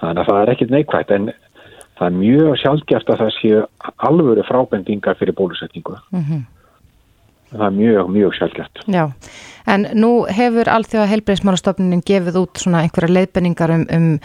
þannig 0.00 0.22
að 0.22 0.28
það 0.30 0.42
er 0.42 0.52
ekkit 0.54 0.70
neikvægt 0.70 1.10
en 1.16 1.32
það 2.02 2.08
er 2.10 2.18
mjög 2.18 2.56
sjálfgeft 2.62 3.12
að 3.12 3.20
það 3.22 3.34
séu 3.38 3.60
alvöru 4.08 4.46
frábendingar 4.48 5.18
fyrir 5.20 5.36
bólusetningu 5.38 5.94
mm 6.10 6.22
-hmm. 6.22 6.40
það 7.52 7.66
er 7.66 7.76
mjög, 7.80 8.08
mjög 8.16 8.34
sjálfgeft 8.38 8.82
Já, 8.86 9.04
en 9.66 9.86
nú 9.94 10.26
hefur 10.26 10.68
allþjóða 10.68 11.12
heilbreyðsmálastofnunin 11.12 12.02
gefið 12.06 12.40
út 12.42 12.58
svona 12.58 12.82
einhverja 12.82 13.14
leiðbenningar 13.14 13.70
um, 13.70 13.86
um 13.96 14.18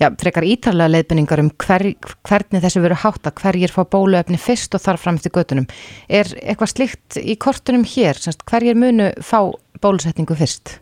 já, 0.00 0.08
frekar 0.20 0.44
ítalega 0.44 0.90
leiðbenningar 0.90 1.40
um 1.40 1.50
hver, 1.60 1.84
hvernig 2.26 2.62
þessi 2.64 2.82
veru 2.82 2.94
hátta, 2.94 3.30
hverjir 3.30 3.72
fá 3.72 3.84
bóluefni 3.84 4.38
fyrst 4.40 4.74
og 4.74 4.80
þar 4.80 4.98
fram 4.98 5.18
eftir 5.20 5.34
göttunum. 5.34 5.66
Er 6.08 6.26
eitthvað 6.40 6.72
slikt 6.74 7.18
í 7.20 7.36
kortunum 7.36 7.84
hér, 7.84 8.14
semst, 8.14 8.44
hverjir 8.48 8.78
munu 8.80 9.10
fá 9.20 9.52
bólusetningu 9.80 10.34
fyrst? 10.34 10.80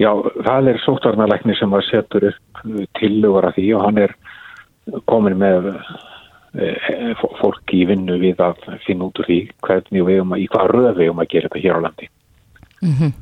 Já, 0.00 0.10
það 0.44 0.72
er 0.72 0.80
sóttarnalækni 0.84 1.54
sem 1.56 1.72
að 1.72 1.86
setur 1.90 2.28
upp 2.30 2.64
tilugur 2.98 3.46
af 3.48 3.56
því 3.56 3.70
og 3.76 3.84
hann 3.86 4.00
er 4.04 4.16
komin 5.10 5.38
með 5.40 5.70
e, 6.54 6.72
fólk 7.40 7.74
í 7.74 7.84
vinnu 7.88 8.18
við 8.22 8.42
að 8.44 8.60
finna 8.86 9.08
út 9.08 9.22
úr 9.22 9.28
því 9.28 9.38
hvernig 9.66 10.06
við 10.06 10.22
um 10.22 10.36
að, 10.36 10.44
í 10.44 10.50
hvað 10.52 10.70
röð 10.74 11.00
við 11.00 11.12
um 11.12 11.22
að 11.22 11.30
gera 11.34 11.50
þetta 11.50 11.64
hér 11.64 11.80
á 11.80 11.84
landi. 11.86 12.10
Mm 12.82 12.94
-hmm. 12.98 13.12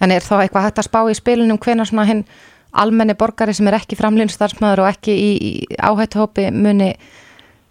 En 0.00 0.10
er 0.10 0.22
þá 0.22 0.34
eitthvað 0.40 0.66
hægt 0.66 0.78
að 0.78 0.88
spá 0.90 1.00
í 1.10 1.16
spilunum 1.16 1.58
hvenar 1.58 1.86
svona 1.86 2.04
hinn 2.08 2.24
almenni 2.72 3.14
borgari 3.14 3.54
sem 3.54 3.66
er 3.66 3.78
ekki 3.78 3.96
framlýnstarsmaður 3.96 4.84
og 4.84 4.90
ekki 4.92 5.12
í, 5.12 5.30
í 5.40 5.52
áhættuhópi 5.80 6.50
muni 6.52 6.92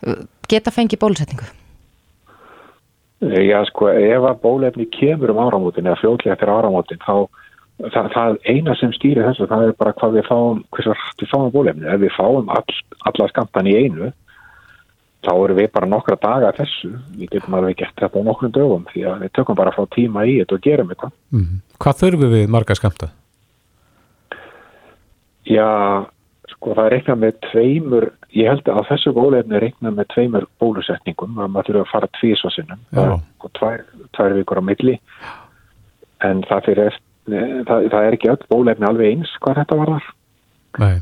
uh, 0.08 0.25
geta 0.50 0.72
fengið 0.72 1.00
bólusetningu? 1.00 1.46
Já, 3.22 3.63
sko, 3.66 3.88
ef 3.89 4.25
að 4.30 4.42
bólefni 4.42 4.86
kemur 4.94 5.32
um 5.34 5.39
áramótin 5.42 5.88
eða 5.88 5.98
fljóðlega 6.01 6.36
eftir 6.36 6.51
áramótin 6.54 7.01
þá 7.01 7.25
það, 7.77 8.07
það 8.13 8.38
eina 8.46 8.75
sem 8.79 8.93
stýrir 8.96 9.27
þessu 9.27 9.48
það 9.50 9.67
er 9.67 9.75
bara 9.79 9.96
hvað 9.98 10.17
við 10.17 10.29
fáum, 10.29 10.63
hversu 10.75 10.96
rætt 10.96 11.24
við 11.24 11.34
fáum 11.34 11.51
bólefni. 11.53 11.86
Ef 11.91 12.01
við 12.01 12.15
fáum 12.15 12.50
all, 12.53 12.79
alla 13.10 13.29
skampan 13.34 13.69
í 13.69 13.75
einu 13.77 14.12
þá 15.27 15.31
eru 15.36 15.55
við 15.57 15.72
bara 15.75 15.89
nokkra 15.89 16.17
daga 16.22 16.51
þessu, 16.55 16.91
við 17.17 17.31
getum 17.36 17.57
alveg 17.57 17.79
gett 17.81 17.96
þetta 18.00 18.22
á 18.22 18.27
nokkrum 18.27 18.53
dögum 18.55 18.86
því 18.91 19.07
að 19.10 19.24
við 19.25 19.34
tökum 19.36 19.57
bara 19.60 19.74
frá 19.75 19.88
tíma 19.96 20.25
í 20.27 20.38
þetta 20.41 20.55
og 20.55 20.67
gerum 20.67 20.91
þetta. 20.93 21.10
Mm 21.34 21.41
-hmm. 21.41 21.63
Hvað 21.84 21.98
þurfum 22.01 22.36
við 22.36 22.53
marga 22.53 22.77
skamta? 22.77 23.10
Já, 25.48 25.67
sko 26.53 26.75
það 26.75 26.86
er 26.86 26.93
reiknað 26.96 27.19
með 27.24 27.34
tveimur, 27.50 28.07
ég 28.36 28.50
held 28.51 28.69
að 28.72 28.88
þessu 28.91 29.13
bólefni 29.15 29.55
er 29.55 29.65
reiknað 29.67 29.98
með 29.98 30.07
tveimur 30.13 30.48
bólusetningum 30.60 31.39
að 31.39 31.51
maður 31.51 31.67
þurfa 31.67 31.84
að 31.86 31.91
fara 31.91 32.13
tvísvarsinnum 32.19 32.79
og 33.43 33.51
tvær, 33.60 33.84
tvær 34.15 34.38
vikur 34.38 34.62
á 34.62 34.63
milli. 34.69 34.96
En 36.24 36.43
það 36.43 36.65
fyrir 36.65 36.93
það, 37.27 37.89
það 37.91 38.00
er 38.01 38.17
ekki 38.17 38.31
öll 38.34 38.48
bólefni 38.51 38.88
alveg 38.89 39.13
eins 39.13 39.34
hvað 39.43 39.62
þetta 39.62 39.79
var 39.81 39.93
þar. 39.96 40.07
Nei. 40.77 40.96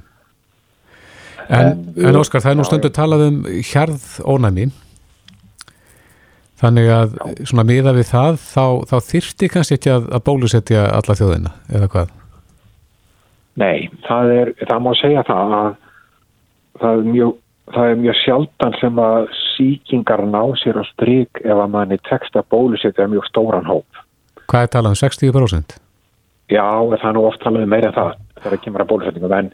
En, 1.46 1.86
en 2.02 2.18
Óskar, 2.18 2.42
það 2.42 2.52
er 2.52 2.58
nú 2.58 2.66
stundu 2.66 2.90
talað 2.94 3.28
um 3.28 3.40
hjarð 3.46 4.06
ónæmi 4.26 4.70
þannig 6.62 6.92
að 6.96 7.16
svona 7.44 7.66
miða 7.68 7.94
við 7.96 8.10
það 8.10 8.38
þá, 8.42 8.66
þá 8.90 8.96
þyrfti 9.12 9.50
kannski 9.54 9.78
ekki 9.78 9.92
að, 9.94 10.08
að 10.16 10.24
bólusetja 10.26 10.86
alla 10.96 11.18
þjóðina, 11.20 11.54
eða 11.70 11.90
hvað? 11.94 12.14
Nei, 13.62 13.88
það 14.08 14.32
er, 14.36 14.54
það 14.64 14.84
má 14.84 14.92
segja 15.00 15.24
það 15.28 15.56
að 15.60 15.70
það 16.82 17.00
er 17.00 17.10
mjög, 17.14 17.38
það 17.76 17.92
er 17.92 18.02
mjög 18.02 18.20
sjaldan 18.24 18.78
sem 18.82 19.02
að 19.06 19.30
síkingar 19.54 20.26
ná 20.28 20.42
sér 20.60 20.82
á 20.82 20.84
stryk 20.92 21.42
ef 21.44 21.56
að 21.56 21.72
manni 21.78 22.00
tekst 22.10 22.36
að 22.36 22.50
bólusetja 22.52 23.08
mjög 23.12 23.30
stóran 23.30 23.70
hóp. 23.70 24.04
Hvað 24.46 24.68
er 24.68 24.74
talað 24.76 24.96
um 24.96 25.02
60%? 25.04 25.78
Já, 26.52 26.66
það 26.66 27.08
er 27.10 27.16
nú 27.18 27.24
oft 27.26 27.42
talað 27.42 27.66
um 27.66 27.72
meira 27.74 27.92
það 27.96 28.12
þegar 28.36 28.54
það 28.54 28.64
kemur 28.66 28.84
að 28.84 28.90
bólusetningum 28.92 29.36
en 29.38 29.52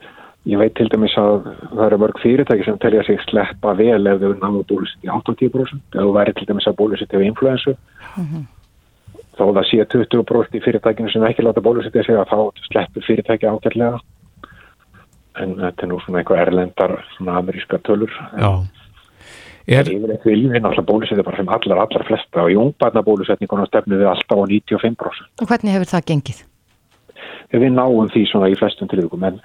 ég 0.51 0.59
veit 0.59 0.73
til 0.75 0.87
dæmis 0.89 1.13
að 1.21 1.45
það 1.69 1.83
eru 1.85 1.99
mörg 2.01 2.21
fyrirtæki 2.23 2.65
sem 2.65 2.79
telja 2.81 3.03
sig 3.07 3.21
sleppa 3.27 3.75
vel 3.77 4.01
ef 4.09 4.23
þau 4.23 4.33
náðu 4.41 4.63
bólusetja 4.71 5.19
80% 5.19 5.95
ef 5.95 6.01
þú 6.01 6.15
væri 6.17 6.33
til 6.35 6.47
dæmis 6.49 6.67
að 6.67 6.79
bólusetja 6.81 7.21
við 7.21 7.29
influensu 7.31 7.75
mm 7.75 8.25
-hmm. 8.25 8.43
þá 9.37 9.43
það 9.57 9.69
sé 9.69 9.85
20% 9.95 10.57
í 10.57 10.63
fyrirtækinu 10.65 11.11
sem 11.11 11.23
ekki 11.23 11.45
láta 11.45 11.61
bólusetja 11.61 12.03
sig 12.03 12.15
að 12.15 12.31
þá 12.33 12.39
sleppur 12.67 13.07
fyrirtæki 13.07 13.47
ágætlega 13.47 13.99
en 15.39 15.55
þetta 15.55 15.83
er 15.83 15.87
nú 15.87 15.99
svona 16.01 16.19
eitthvað 16.19 16.41
erlendar 16.41 17.05
svona 17.17 17.37
ameríska 17.37 17.77
tölur 17.77 18.11
Já 18.37 18.65
Er... 19.67 19.85
Ég 19.85 20.01
vil 20.01 20.11
ekki 20.11 20.33
lífið 20.33 20.63
náttúrulega 20.63 20.89
bólusetja 20.89 21.23
bara 21.23 21.37
sem 21.37 21.49
allar, 21.49 21.77
allar 21.85 22.03
flesta 22.07 22.43
og 22.43 22.51
í 22.51 22.57
ungbarna 22.57 23.03
bólusetningunum 23.05 23.69
stefnum 23.69 24.01
við 24.01 24.09
alltaf 24.09 24.41
á 24.41 24.45
95%. 24.49 25.29
Og 25.41 25.47
hvernig 25.47 25.75
hefur 25.75 25.91
það 25.91 26.07
gengið? 26.09 26.50
Við 27.51 27.73
náum 27.75 28.09
því 28.11 28.25
svona 28.29 28.49
í 28.51 28.57
flestum 28.59 28.89
tilvíkum 28.91 29.25
en 29.27 29.41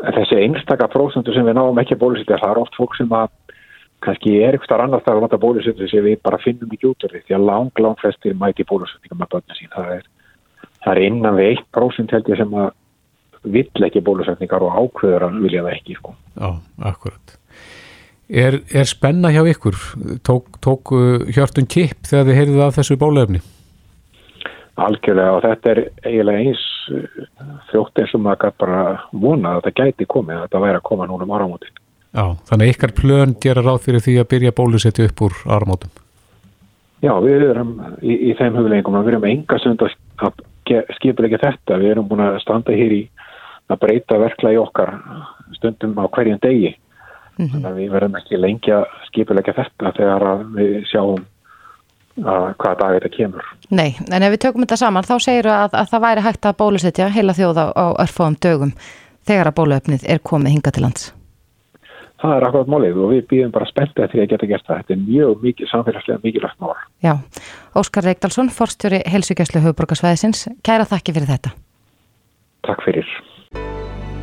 þessi 0.00 0.38
einstaka 0.44 0.88
prósendur 0.92 1.36
sem 1.36 1.46
við 1.46 1.56
náum 1.58 1.78
ekki 1.80 1.96
að 1.96 2.02
bólusetja 2.04 2.40
það 2.40 2.52
er 2.54 2.62
oft 2.62 2.76
fólk 2.78 2.96
sem 2.98 3.12
að 3.16 3.32
kannski 4.04 4.36
er 4.40 4.56
eitthvað 4.56 4.84
annars 4.86 5.04
þar 5.04 5.18
að 5.18 5.24
nota 5.26 5.40
bólusetja 5.40 5.88
sem 5.90 6.04
við 6.04 6.20
bara 6.24 6.40
finnum 6.40 6.72
ekki 6.72 6.88
út 6.88 7.04
af 7.04 7.16
því 7.16 7.36
að 7.36 7.48
lang, 7.48 7.82
lang 7.84 7.98
flestir 8.00 8.36
mæti 8.36 8.64
bólusetninga 8.68 9.18
með 9.18 9.32
börnum 9.34 9.58
sín 9.58 9.72
það 9.74 9.90
er, 9.98 10.06
það 10.84 10.92
er 10.94 11.02
innan 11.08 11.36
við 11.40 11.50
1% 11.58 12.16
held 12.16 12.32
ég 12.32 12.40
sem 12.40 12.56
að 12.62 12.70
vill 13.56 13.86
ekki 13.88 14.04
bólusetningar 14.04 14.64
og 14.64 14.80
ákveður 14.80 15.28
að 15.28 15.38
vilja 15.44 15.64
það 15.64 15.76
ekki 15.78 15.96
sko. 15.96 16.16
Já, 16.36 16.50
akkurat 16.92 17.36
Er, 18.30 18.60
er 18.70 18.86
spenna 18.86 19.32
hjá 19.34 19.40
ykkur? 19.50 19.74
Tók, 20.22 20.60
tók 20.62 20.92
hjörtun 21.34 21.66
kipp 21.66 22.06
þegar 22.06 22.28
þið 22.28 22.36
heyrðuð 22.38 22.60
af 22.62 22.76
þessu 22.76 22.96
bólefni? 23.00 23.40
Algjörlega 24.78 25.32
og 25.34 25.42
þetta 25.42 25.72
er 25.72 25.80
eiginlega 26.06 26.44
eins 26.44 26.62
þjótt 27.70 28.02
eins 28.02 28.14
og 28.16 28.24
maður 28.24 28.54
bara 28.60 28.82
vona 29.12 29.54
að 29.54 29.64
þetta 29.64 29.84
gæti 29.84 30.08
komið 30.10 30.36
að 30.36 30.44
þetta 30.46 30.62
væri 30.64 30.80
að 30.80 30.88
koma 30.90 31.08
núna 31.10 31.26
um 31.26 31.34
áramótin. 31.36 31.80
Já, 32.10 32.24
þannig 32.50 32.72
ykkar 32.74 32.94
plön 32.98 33.34
gera 33.42 33.62
ráð 33.62 33.84
fyrir 33.86 34.02
því 34.02 34.16
að 34.18 34.30
byrja 34.32 34.56
bólusetti 34.56 35.06
upp 35.06 35.22
úr 35.26 35.36
áramótum? 35.46 35.92
Já, 37.00 37.14
við 37.24 37.46
erum 37.48 37.72
í, 38.02 38.16
í 38.28 38.32
þeim 38.36 38.58
hugleggingum 38.58 38.98
að 38.98 39.06
við 39.06 39.14
erum 39.14 39.28
enga 39.30 39.58
sund 39.62 39.84
að 39.86 39.94
skipur 40.98 41.28
ekki 41.28 41.40
þetta. 41.40 41.78
Við 41.80 41.94
erum 41.94 42.08
búin 42.10 42.24
að 42.26 42.40
standa 42.42 42.76
hér 42.76 42.96
í 42.98 43.02
að 43.70 43.80
breyta 43.84 44.18
verkla 44.20 44.52
í 44.52 44.58
okkar 44.60 44.96
stundum 45.56 45.94
á 45.96 46.04
hverjum 46.10 46.40
degi. 46.42 46.74
Mm 47.38 47.46
-hmm. 47.46 47.52
Þannig 47.52 47.70
að 47.70 47.78
við 47.78 47.92
verðum 47.94 48.18
ekki 48.18 48.40
lengi 48.40 48.72
að 48.74 48.84
skipulegja 49.08 49.56
þetta 49.56 49.92
þegar 49.96 50.26
við 50.58 50.74
sjáum 50.90 51.22
að 52.24 52.48
hvaða 52.60 52.78
dag 52.80 52.96
þetta 52.96 53.12
kemur. 53.16 53.46
Nei, 53.70 53.94
en 54.10 54.26
ef 54.26 54.34
við 54.34 54.42
tökum 54.46 54.66
þetta 54.66 54.80
saman 54.80 55.06
þá 55.06 55.14
segir 55.22 55.48
að, 55.52 55.78
að 55.78 55.88
það 55.92 56.04
væri 56.06 56.26
hægt 56.26 56.50
að 56.50 56.58
bólusetja 56.60 57.08
heila 57.14 57.36
þjóða 57.36 57.70
á 57.72 57.86
örfáðum 58.04 58.36
dögum 58.42 58.74
þegar 59.28 59.50
að 59.50 59.56
bóluöfnið 59.60 60.06
er 60.10 60.22
komið 60.24 60.56
hinga 60.56 60.74
til 60.74 60.84
lands. 60.86 61.10
Það 62.20 62.34
er 62.36 62.46
akkurat 62.50 62.68
málið 62.68 62.98
og 63.00 63.12
við 63.14 63.22
býðum 63.30 63.52
bara 63.54 63.68
spenntið 63.70 64.10
því 64.12 64.20
að 64.20 64.30
geta 64.34 64.48
gert 64.50 64.66
það. 64.66 64.80
Þetta 64.82 64.92
er 64.92 65.02
mjög 65.06 65.44
mikið, 65.46 65.68
samfélagslega 65.70 66.20
mikilvægt 66.24 66.58
mál. 66.60 66.74
Já, 67.00 67.14
Óskar 67.80 68.04
Reykdalsson, 68.04 68.50
forstjóri 68.52 69.00
Helsugjæslu 69.08 69.62
Hauðborgarsvæðisins, 69.64 70.44
kæra 70.66 70.84
þakki 70.90 71.16
fyrir 71.16 71.32
þetta. 71.32 71.54
Takk 72.68 72.84
fyrir. 72.84 73.14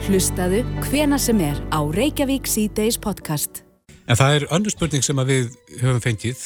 Hlustaðu 0.06 0.62
hvena 0.86 1.18
sem 1.18 1.42
er 1.42 1.58
á 1.74 1.82
Reykjavík 1.82 2.46
C-Days 2.46 3.01
podcast. 3.01 3.63
En 4.08 4.16
það 4.16 4.38
er 4.38 4.48
öndu 4.56 4.72
spurning 4.72 5.04
sem 5.04 5.25
við 5.27 5.50
höfum 5.82 6.04
fengið 6.06 6.46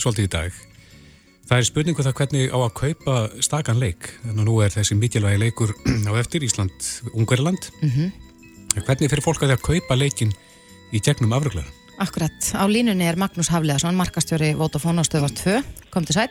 svolítið 0.00 0.24
í 0.24 0.32
dag. 0.38 0.56
Það 1.48 1.62
er 1.62 1.64
spurningu 1.64 2.04
það 2.04 2.16
hvernig 2.18 2.50
á 2.52 2.58
að 2.60 2.72
kaupa 2.76 3.12
stakan 3.40 3.78
leik. 3.80 4.10
Að 4.28 4.40
nú 4.44 4.58
er 4.60 4.72
þessi 4.74 4.98
mikilvægi 5.00 5.40
leikur 5.40 5.70
á 6.08 6.12
eftir 6.20 6.44
Ísland, 6.44 6.76
Ungverðland. 7.14 7.70
Mm 7.80 7.90
-hmm. 7.94 8.10
Hvernig 8.84 9.08
fyrir 9.10 9.24
fólk 9.24 9.42
að 9.42 9.48
því 9.48 9.56
að 9.56 9.64
kaupa 9.64 9.96
leikin 9.96 10.34
í 10.92 11.00
gegnum 11.00 11.32
afruglæðan? 11.32 11.72
Akkurat, 11.98 12.52
á 12.52 12.64
línunni 12.68 13.08
er 13.08 13.16
Magnús 13.16 13.48
Hafleðarsson, 13.48 13.96
markastjóri 13.96 14.52
Votafón 14.54 15.00
á 15.00 15.04
stöðvart 15.08 15.40
2. 15.40 15.62
Kom 15.90 16.04
til 16.04 16.14
sæl. 16.14 16.28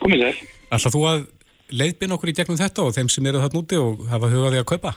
Komið 0.00 0.22
þér. 0.22 0.36
Alltaf 0.70 0.94
þú 0.94 1.02
að 1.10 1.26
leiðbina 1.70 2.14
okkur 2.14 2.30
í 2.30 2.36
gegnum 2.38 2.58
þetta 2.58 2.82
og 2.86 2.94
þeim 2.94 3.08
sem 3.10 3.26
eru 3.26 3.42
þarna 3.42 3.60
úti 3.60 3.76
og 3.76 4.06
hafa 4.08 4.30
hugaði 4.30 4.62
að 4.62 4.70
kaupa? 4.70 4.94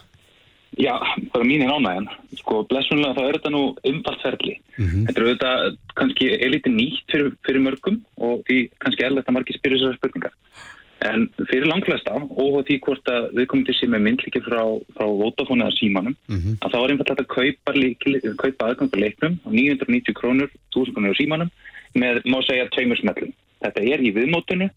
Já, 0.78 0.98
bara 1.34 1.46
mín 1.46 1.62
er 1.62 1.70
ánægjan. 1.70 2.08
Sko, 2.40 2.64
blessunlega 2.70 3.14
þá 3.14 3.24
er 3.24 3.38
þetta 3.38 3.52
nú 3.54 3.64
umfaltferðli. 3.90 4.56
Mm 4.78 4.86
-hmm. 4.86 5.06
Þetta 5.08 5.20
er 5.20 5.26
auðvitað 5.28 5.78
kannski 6.00 6.30
elítið 6.46 6.74
nýtt 6.74 7.12
fyrir, 7.12 7.34
fyrir 7.46 7.62
mörgum 7.62 7.98
og 8.18 8.42
því 8.48 8.58
kannski 8.80 9.06
erlegt 9.06 9.30
að 9.30 9.36
margir 9.38 9.58
spyrja 9.58 9.78
þessar 9.78 9.98
spurningar. 10.00 10.34
En 11.04 11.28
fyrir 11.50 11.68
langflesta 11.68 12.16
og 12.16 12.64
því 12.66 12.80
hvort 12.86 13.06
að 13.12 13.30
við 13.38 13.46
komum 13.52 13.66
til 13.66 13.76
síðan 13.76 13.94
með 13.96 14.06
myndlíkir 14.08 14.44
frá, 14.48 14.64
frá 14.96 15.06
Vodafone 15.06 15.66
eða 15.66 15.78
símanum, 15.78 16.16
mm 16.28 16.40
-hmm. 16.40 16.56
að 16.64 16.72
þá 16.72 16.80
er 16.80 16.92
einfallega 16.92 17.24
að 17.24 17.34
kaupa, 17.38 17.72
kaupa 18.44 18.66
aðgangar 18.66 19.00
leiknum 19.04 19.34
á 19.46 19.50
990 19.52 20.14
krónur, 20.14 20.50
1000 20.76 20.94
krónur 20.96 21.14
á 21.14 21.20
símanum 21.20 21.50
með, 21.94 22.24
má 22.26 22.40
segja, 22.42 22.70
tveimur 22.72 22.98
smellum. 22.98 23.34
Þetta 23.62 23.82
er 23.82 24.00
í 24.02 24.14
viðmótunu, 24.16 24.70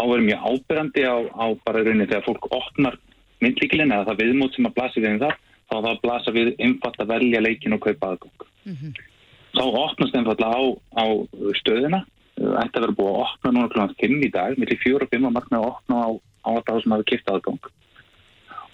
áverðum 0.00 0.26
mjög 0.28 0.40
ábyrrandi 0.50 1.02
á, 1.04 1.16
á 1.34 1.46
bara 1.64 1.82
rauninni 1.82 2.06
þegar 2.06 2.24
fólk 2.24 2.46
opnar 2.50 2.96
myndlíkilin 3.44 3.92
eða 3.92 4.08
það 4.10 4.22
viðmót 4.22 4.56
sem 4.56 4.68
að 4.68 4.76
blasi 4.78 5.02
við 5.02 5.14
um 5.14 5.22
það, 5.24 5.34
þá 5.66 5.76
það 5.76 6.02
blasa 6.02 6.34
við 6.36 6.52
einfalt 6.66 7.00
að 7.02 7.12
velja 7.12 7.42
leikin 7.42 7.76
og 7.76 7.82
kaupa 7.84 8.12
aðgang. 8.12 8.46
Mm 8.66 8.76
-hmm. 8.76 8.92
Þá 9.56 9.64
opnast 9.82 10.16
einfallega 10.16 10.52
á, 10.52 10.62
á 11.00 11.04
stöðina, 11.60 12.00
þetta 12.36 12.82
verður 12.82 12.98
búið 13.00 13.12
að 13.12 13.22
opna 13.24 13.52
núna 13.52 13.68
kl. 13.72 13.94
5 14.00 14.24
í 14.26 14.30
dag, 14.30 14.58
millir 14.58 14.80
4 14.84 15.06
og 15.06 15.12
5 15.12 15.26
að 15.26 15.36
markna 15.36 15.58
að 15.58 15.68
opna 15.70 15.96
á, 15.96 16.08
á 16.44 16.50
það 16.66 16.82
sem 16.82 16.92
hafa 16.92 17.10
kipt 17.10 17.30
aðgang 17.30 17.70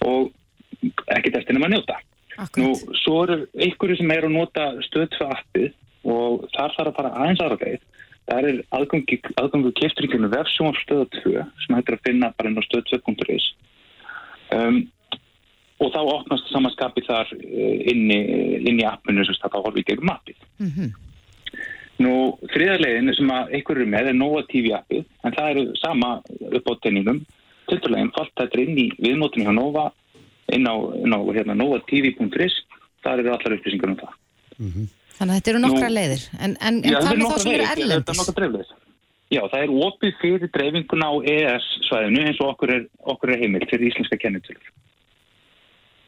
og 0.03 0.33
ekkert 1.07 1.37
eftir 1.39 1.55
nema 1.55 1.69
að 1.69 1.75
njóta. 1.77 1.97
Akkurat. 2.33 2.59
Nú, 2.59 2.97
svo 3.05 3.23
eru 3.23 3.47
einhverju 3.55 3.97
sem 4.01 4.11
er 4.11 4.27
að 4.27 4.35
nota 4.35 4.65
stöð 4.89 5.09
2 5.19 5.29
appið 5.37 5.73
og 6.03 6.49
þar 6.57 6.75
þarf 6.77 6.91
að 6.91 6.97
fara 6.97 7.15
aðeins 7.15 7.43
aðra 7.45 7.59
leið. 7.63 7.83
Það 8.23 8.49
er 8.49 8.63
aðgangu, 8.79 9.17
á 9.39 10.75
stöð 10.83 11.05
2 11.23 11.45
sem 11.63 11.77
hættir 11.77 11.95
að 11.95 12.05
finna 12.07 12.33
bara 12.37 12.51
inn 12.51 12.59
á 12.59 12.63
stöð 12.67 12.85
2.is 12.91 13.47
Um, 14.53 14.83
og 15.83 15.91
þá 15.91 16.01
opnast 16.03 16.51
samanskapið 16.53 17.09
þar 17.09 17.31
inn 17.43 18.05
í, 18.13 18.21
inn 18.61 18.81
í 18.81 18.87
appinu 18.87 19.25
sem 19.27 19.39
það 19.43 19.65
horfið 19.67 19.89
gegn 19.89 20.07
mappið. 20.07 20.45
Mm 20.63 20.71
-hmm. 20.77 20.93
Nú, 22.03 22.13
þriðarlegin 22.55 23.15
sem 23.17 23.31
að 23.31 23.53
einhverju 23.57 23.83
eru 23.83 23.91
með 23.91 24.11
er 24.11 24.17
Nova 24.19 24.43
TV 24.51 24.73
appið, 24.77 25.05
en 25.25 25.35
það 25.37 25.51
eru 25.51 25.65
sama 25.79 26.13
upp 26.59 26.71
á 26.71 26.73
tenningum, 26.83 27.21
tilturlega 27.71 28.07
einfalt, 28.07 28.33
þetta 28.39 28.63
inn 28.63 28.79
í 28.79 28.87
viðmótinu 28.99 29.47
hjá 29.47 29.55
Nova, 29.59 29.85
inn 30.55 30.67
á, 30.67 30.75
inn 31.03 31.15
á 31.15 31.21
hérna, 31.37 31.59
novatv.is, 31.59 32.57
þar 33.05 33.23
eru 33.23 33.35
allar 33.35 33.57
upplýsingar 33.59 33.93
um 33.93 34.01
það. 34.01 34.15
Mm 34.59 34.71
-hmm. 34.71 34.89
Þannig 35.19 35.33
að 35.33 35.39
þetta 35.39 35.51
eru 35.53 35.63
nokkra 35.63 35.89
Nú, 35.89 35.95
leiðir, 35.95 36.23
en, 36.39 36.57
en, 36.61 36.75
en 36.85 36.95
hvað 36.95 37.13
er 37.13 37.23
þá 37.23 37.39
sem 37.39 37.53
eru 37.53 37.69
erlendis? 37.75 37.95
Þetta 37.95 38.13
er 38.13 38.21
nokkra 38.23 38.39
dreifleis. 38.41 38.71
Já, 39.33 39.41
það 39.49 39.63
er 39.65 39.75
opið 39.87 40.17
fyrir 40.21 40.51
dreifinguna 40.53 41.09
á 41.09 41.15
EES-svæðinu 41.33 42.25
eins 42.27 42.41
og 42.43 42.51
okkur 42.53 42.75
er, 42.75 42.83
okkur 43.15 43.33
er 43.33 43.41
heimilt 43.41 43.71
fyrir 43.71 43.89
íslenska 43.89 44.19
kennitölur. 44.21 44.67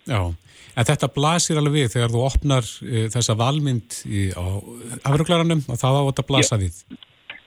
Já, 0.05 0.21
en 0.29 0.89
þetta 0.91 1.09
blasir 1.15 1.61
alveg 1.61 1.79
við 1.79 1.95
þegar 1.95 2.13
þú 2.13 2.25
opnar 2.27 2.69
uh, 2.69 3.07
þessa 3.15 3.37
valmynd 3.41 3.97
í, 4.05 4.29
á 4.37 4.45
afruglaranum 5.09 5.65
og 5.65 5.81
það 5.81 6.01
á 6.01 6.03
þetta 6.11 6.27
blasa 6.29 6.59
Já. 6.59 6.63
við. 6.67 7.01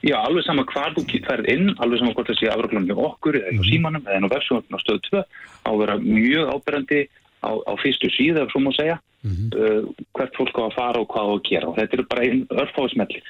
Já, 0.06 0.18
alveg 0.22 0.46
sama 0.46 0.66
hvað 0.70 0.98
þú 0.98 1.22
færð 1.26 1.48
inn, 1.54 1.70
alveg 1.82 2.02
sama 2.02 2.14
hvort 2.18 2.30
þessi 2.32 2.50
afruglaranum 2.54 2.90
hjá 2.90 3.06
okkur 3.12 3.38
eða 3.40 3.54
hjá 3.54 3.62
mm. 3.62 3.70
símanum 3.70 4.10
eða 4.10 4.30
á 4.30 4.34
vefsvöndun 4.34 4.78
á 4.78 4.84
stöðu 4.84 5.02
2 5.10 5.22
á 5.22 5.70
að 5.70 5.80
vera 5.82 5.96
mjög 6.02 6.52
áberandi 6.54 7.02
á, 7.46 7.52
á 7.54 7.74
fyrstu 7.82 8.10
síðu, 8.14 8.44
ef 8.44 8.54
svo 8.54 8.62
má 8.66 8.72
segja, 8.78 8.98
mm 9.26 9.34
-hmm. 9.34 9.50
uh, 9.58 10.06
hvert 10.18 10.38
fólk 10.38 10.58
á 10.58 10.64
að 10.66 10.78
fara 10.78 11.02
og 11.02 11.10
hvað 11.14 11.26
á 11.30 11.34
að 11.38 11.46
gera 11.50 11.70
og 11.70 11.78
þetta 11.78 11.98
eru 11.98 12.06
bara 12.10 12.26
einn 12.26 12.42
örfáðismellir. 12.50 13.28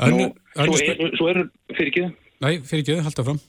Nú, 0.00 0.28
svo 0.56 0.76
eru, 0.80 1.08
svo 1.18 1.32
eru, 1.32 1.48
fyrir 1.76 1.90
ekki 1.90 2.04
það? 2.04 2.12
Nei, 2.42 2.54
fyrir 2.66 2.84
ekki 2.84 2.94
það, 2.94 3.04
halda 3.08 3.26
fram. 3.28 3.40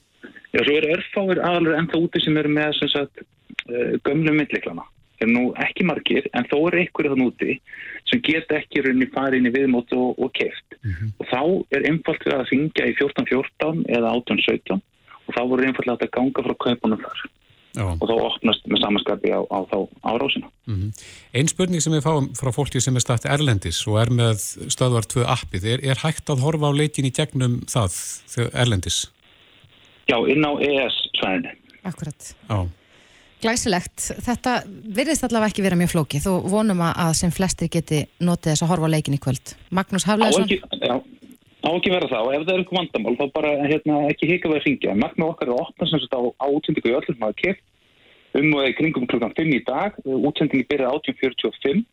Já, 0.54 0.60
svo 0.60 0.74
eru 0.78 0.90
örfáir 0.94 1.40
aðalur 1.42 1.78
ennþá 1.78 2.00
úti 2.06 2.22
sem 2.22 2.36
eru 2.42 2.52
með 2.54 2.76
sem 2.78 2.92
sagt, 2.92 3.24
uh, 3.66 3.94
gömlu 4.06 4.34
myndleiklana. 4.36 4.86
Það 5.14 5.26
er 5.26 5.30
nú 5.30 5.44
ekki 5.62 5.86
margir, 5.86 6.26
en 6.34 6.48
þó 6.50 6.56
eru 6.68 6.80
einhverju 6.82 7.12
þann 7.14 7.26
úti 7.28 7.58
sem 8.10 8.22
geta 8.24 8.58
ekki 8.58 8.82
rauninni 8.84 9.08
farið 9.14 9.40
inn 9.40 9.50
í 9.50 9.54
viðmót 9.54 9.94
og, 9.96 10.18
og 10.18 10.32
keft. 10.36 10.76
Mm 10.82 10.90
-hmm. 10.90 11.12
Og 11.18 11.30
þá 11.30 11.40
er 11.78 11.86
einfalt 11.90 12.26
við 12.26 12.34
að 12.34 12.48
syngja 12.50 12.88
í 12.90 12.96
14.14 12.98 13.84
eða 13.88 14.12
18.17 14.18 14.82
og 15.24 15.34
þá 15.34 15.42
voru 15.48 15.64
einfallega 15.64 16.06
að 16.08 16.14
ganga 16.18 16.44
frá 16.44 16.54
kaupunum 16.66 17.00
þar. 17.00 17.24
Já. 17.74 17.88
og 17.90 18.04
þá 18.06 18.14
opnast 18.14 18.68
með 18.70 18.84
samanskapi 18.84 19.32
á, 19.34 19.40
á 19.50 19.58
þá 19.66 19.78
árásina. 20.06 20.50
Mm 20.66 20.76
-hmm. 20.76 20.90
Einn 21.34 21.48
spurning 21.50 21.82
sem 21.82 21.92
við 21.92 22.04
fáum 22.06 22.28
frá 22.38 22.52
fólki 22.54 22.80
sem 22.80 22.94
er 22.94 23.02
stætt 23.02 23.26
Erlendis 23.26 23.82
og 23.86 23.98
er 23.98 24.10
með 24.14 24.38
stöðvar 24.70 25.08
2 25.10 25.26
appið, 25.26 25.66
er, 25.72 25.80
er 25.82 25.98
hægt 26.04 26.30
að 26.30 26.44
horfa 26.46 26.70
á 26.70 26.72
leikin 26.72 27.10
í 27.10 27.10
gegnum 27.10 27.60
það 27.66 27.98
Erlendis? 28.54 29.10
Já, 30.06 30.18
inn 30.28 30.44
á 30.44 30.52
ES-svæðinu. 30.60 31.50
Akkurat. 31.84 32.34
Já. 32.48 32.68
Glæsilegt. 33.44 34.06
Þetta 34.24 34.62
virðist 34.66 35.24
allavega 35.26 35.52
ekki 35.52 35.64
vera 35.64 35.76
mjög 35.76 35.92
flóki. 35.92 36.20
Þú 36.22 36.36
vonum 36.48 36.80
að 36.80 37.12
sem 37.18 37.32
flestir 37.34 37.68
geti 37.72 38.04
notið 38.24 38.54
þess 38.54 38.64
að 38.64 38.70
horfa 38.72 38.88
á 38.88 38.94
leikin 38.94 39.16
í 39.16 39.20
kvöld. 39.20 39.52
Magnús 39.74 40.06
Hafleðsson. 40.08 40.48
Já, 40.80 40.94
á 41.64 41.70
ekki 41.72 41.92
vera 41.92 42.10
það 42.10 42.28
og 42.28 42.34
ef 42.36 42.44
það 42.44 42.54
er 42.54 42.62
eitthvað 42.62 42.80
vandamál 42.80 43.16
þá 43.18 43.24
bara 43.34 43.52
hérna, 43.64 44.00
ekki 44.12 44.30
hika 44.30 44.50
við 44.50 44.60
að 44.60 44.66
ringja. 44.68 44.96
Magna 45.00 45.30
okkar 45.32 45.50
er 45.50 45.62
opna 45.64 45.88
sem 45.88 46.02
sagt 46.02 46.16
á, 46.16 46.46
útsendingu 46.46 46.92
í 46.92 46.96
öllum 46.98 47.20
maður 47.20 47.40
kemur 47.42 47.62
um 48.34 48.56
og 48.58 48.72
kringum 48.78 49.06
klukkan 49.06 49.34
5 49.36 49.52
í 49.54 49.60
dag, 49.66 49.98
útsendingi 50.04 50.66
byrjaði 50.70 51.14
18.45 51.14 51.84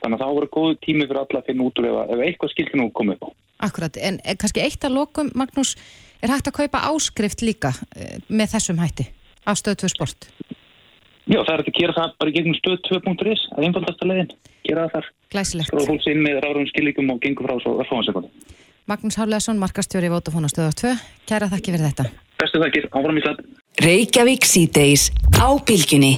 þannig 0.00 0.16
að 0.16 0.22
það 0.22 0.36
voru 0.38 0.50
góðu 0.54 0.76
tími 0.80 1.06
fyrir 1.06 1.20
alla 1.20 1.40
að 1.42 1.48
finna 1.50 1.66
út 1.66 1.80
úr 1.80 1.88
ef, 1.90 1.98
ef 2.14 2.22
eitthvað 2.24 2.52
skildi 2.54 2.80
nú 2.80 2.86
komið 2.96 3.18
upp 3.18 3.28
á. 3.28 3.30
Akkurat, 3.68 3.98
en 4.00 4.16
kannski 4.40 4.62
eitt 4.64 4.86
að 4.88 4.96
lokum, 4.96 5.28
Magnús, 5.36 5.74
er 6.24 6.32
hægt 6.32 6.48
að 6.48 6.56
kaupa 6.62 6.86
áskrift 6.88 7.44
líka 7.44 7.74
eh, 7.92 8.16
með 8.32 8.54
þessum 8.54 8.80
hætti 8.80 9.10
á 9.44 9.52
stöð 9.52 9.82
2 9.84 9.92
sport? 9.92 10.30
Já, 11.28 11.38
það 11.44 11.52
er 11.52 11.60
að 11.62 11.76
gera 11.76 11.96
það 11.98 12.14
bara 12.22 12.32
gegnum 12.34 12.56
stöð 12.56 12.78
2.is 12.88 13.42
að 13.52 13.66
einfaldasta 13.68 14.08
leginn, 14.08 14.32
gera 14.64 14.86
það 14.88 14.94
þar. 14.96 15.10
Glæsilegt. 15.30 15.68
Skráða 15.68 15.90
fólks 15.92 16.08
inn 16.10 16.24
með 16.24 16.40
ráðum 16.46 16.66
skilíkum 16.72 17.12
og 17.12 17.20
gengur 17.22 17.46
frá 17.46 17.60
svo 17.60 17.76
erfáðansefandi. 17.84 18.56
Magnús 18.90 19.14
Hárleðsson, 19.20 19.58
markastjóri 19.62 20.08
í 20.08 20.10
Votafóna 20.10 20.48
stöðu 20.50 20.72
2, 20.80 20.90
kæra 21.30 21.46
þakki 21.52 21.76
fyrir 21.76 21.84
þetta. 21.92 22.04
Bestu 22.40 22.58
þakkir, 22.58 22.88
áfram 22.90 23.18
í 23.20 23.22
það. 23.22 23.42
Reykjavík 23.84 24.46
síðdeis 24.50 25.04
á 25.38 25.46
bylginni. 25.68 26.08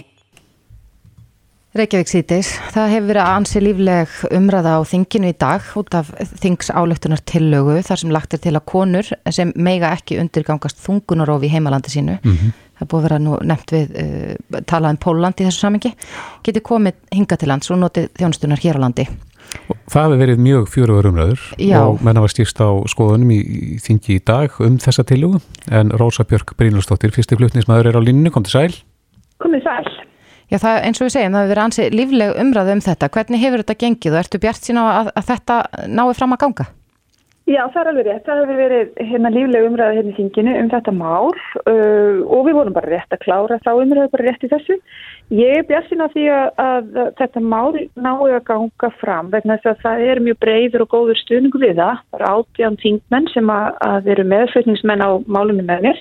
Reykjavík 1.77 2.09
síðdeis, 2.09 2.55
það 2.73 2.95
hefur 2.95 3.11
verið 3.11 3.29
ansi 3.29 3.61
lífleg 3.61 4.15
umræða 4.39 4.73
á 4.77 4.81
þinginu 4.89 5.33
í 5.35 5.37
dag 5.45 5.69
út 5.83 5.99
af 5.99 6.15
þingsáleiktunar 6.41 7.21
tillögu 7.29 7.75
þar 7.85 8.01
sem 8.01 8.15
lagt 8.17 8.39
er 8.39 8.41
til 8.47 8.55
að 8.57 8.65
konur 8.73 9.13
sem 9.29 9.53
meiga 9.53 9.93
ekki 9.93 10.17
undirgangast 10.23 10.81
þungunarofi 10.81 11.51
í 11.51 11.53
heimalandi 11.53 11.93
sínu, 11.93 12.15
mm 12.23 12.39
-hmm. 12.39 12.55
það 12.81 12.91
búið 12.95 13.03
að 13.03 13.09
vera 13.09 13.19
nú 13.27 13.37
nefnt 13.53 13.77
við 13.77 13.93
uh, 14.01 14.63
talað 14.65 14.97
um 14.97 15.03
Póland 15.05 15.45
í 15.45 15.45
þessu 15.45 15.67
samengi, 15.67 15.93
getur 16.41 16.65
komið 16.73 17.05
hinga 17.13 17.37
til 17.37 17.53
lands 17.53 17.71
og 17.71 17.85
notið 17.85 18.09
þjónustunar 18.17 18.65
hér 18.65 18.81
á 18.81 18.85
landi. 18.89 19.09
Það 19.93 20.07
hefur 20.07 20.21
verið 20.23 20.43
mjög 20.43 20.69
fjöruður 20.73 21.09
umræður 21.11 21.43
Já. 21.61 21.79
og 21.83 22.01
menna 22.05 22.23
var 22.25 22.33
stýrst 22.33 22.61
á 22.63 22.71
skoðunum 22.91 23.33
í, 23.35 23.41
í 23.43 23.81
þingi 23.83 24.17
í 24.17 24.23
dag 24.25 24.55
um 24.65 24.79
þessa 24.83 25.05
tillögu 25.09 25.43
en 25.71 25.93
Rósa 26.01 26.25
Björk 26.29 26.55
Brínlúsdóttir, 26.59 27.13
fyrsti 27.15 27.39
flutnismæður 27.39 27.93
er 27.93 28.01
á 28.01 28.03
línnu, 28.03 28.33
kom 28.33 28.47
til 28.47 28.55
sæl. 28.57 28.81
Komið 29.43 29.67
sæl. 29.67 29.93
Já, 30.53 30.59
það, 30.61 30.79
eins 30.85 31.01
og 31.01 31.07
við 31.07 31.15
segjum, 31.15 31.33
það 31.33 31.43
hefur 31.43 31.55
verið 31.55 31.65
ansi 31.65 31.89
lífleg 31.93 32.39
umræðu 32.43 32.73
um 32.77 32.85
þetta. 32.85 33.09
Hvernig 33.15 33.41
hefur 33.41 33.63
þetta 33.63 33.79
gengið 33.81 34.15
og 34.15 34.21
ertu 34.21 34.41
bjart 34.43 34.67
sína 34.69 34.83
að, 34.91 35.13
að 35.17 35.29
þetta 35.31 35.59
nái 35.89 36.05
fram 36.19 36.37
að 36.37 36.43
ganga? 36.43 36.67
Já, 37.53 37.67
það 37.69 37.81
er 37.81 37.89
alveg 37.91 38.07
rétt. 38.07 38.23
Það 38.25 38.39
hefur 38.41 38.59
verið 38.63 38.93
hérna 39.11 39.31
lífleg 39.33 39.65
umræðu 39.67 39.97
hérna 39.99 40.13
í 40.13 40.17
þinginu 40.17 40.53
um 40.57 40.69
þetta 40.73 40.93
mál 40.97 41.33
uh, 41.33 42.21
og 42.25 42.47
við 42.47 42.55
vorum 42.57 42.77
bara 42.77 42.93
rétt 42.93 43.13
að 43.13 43.25
klára 43.27 43.59
þá 43.61 43.71
umræðu 43.75 44.13
bara 44.15 44.27
rétt 44.29 44.47
í 44.47 44.51
þessu. 44.53 44.77
Ég 45.37 45.59
er 45.59 45.67
bjart 45.69 45.91
sína 45.91 46.07
því 46.15 46.25
að, 46.33 46.63
að 46.65 46.89
þetta 47.19 47.43
mál 47.45 47.77
nái 47.77 48.31
að 48.31 48.47
ganga 48.49 48.91
fram 49.01 49.29
vegna 49.35 49.59
þess 49.61 49.73
að 49.75 49.83
það 49.85 50.05
er 50.07 50.23
mjög 50.25 50.39
breyður 50.45 50.85
og 50.87 50.95
góður 50.95 51.21
stuðningu 51.21 51.61
við 51.61 51.83
það. 51.83 52.01
Það 52.09 52.21
eru 52.21 52.31
átján 52.31 52.79
þingmenn 52.85 53.29
sem 53.35 53.53
að, 53.53 53.69
að 53.91 54.09
eru 54.15 54.27
meðflutningsmenn 54.33 55.05
á 55.05 55.11
málunum 55.27 55.69
með 55.69 55.87
mér 55.89 56.01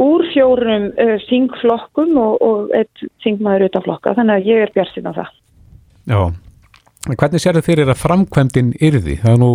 úr 0.00 0.26
fjórum 0.34 0.90
uh, 0.92 1.16
þingflokkum 1.28 2.12
og, 2.20 2.36
og 2.44 2.76
eitt 2.76 3.06
þingmaður 3.24 3.66
utan 3.68 3.86
flokka 3.86 4.14
þannig 4.18 4.36
að 4.36 4.52
ég 4.52 4.66
er 4.66 4.74
björnsinn 4.76 5.08
á 5.08 5.12
það. 5.22 5.32
Já, 6.10 6.20
hvernig 7.16 7.42
sér 7.42 7.58
þið 7.58 7.66
fyrir 7.68 7.92
að 7.92 8.00
framkvæmdinn 8.00 8.70
yrði? 8.80 9.18
Það 9.24 9.40
nú, 9.42 9.50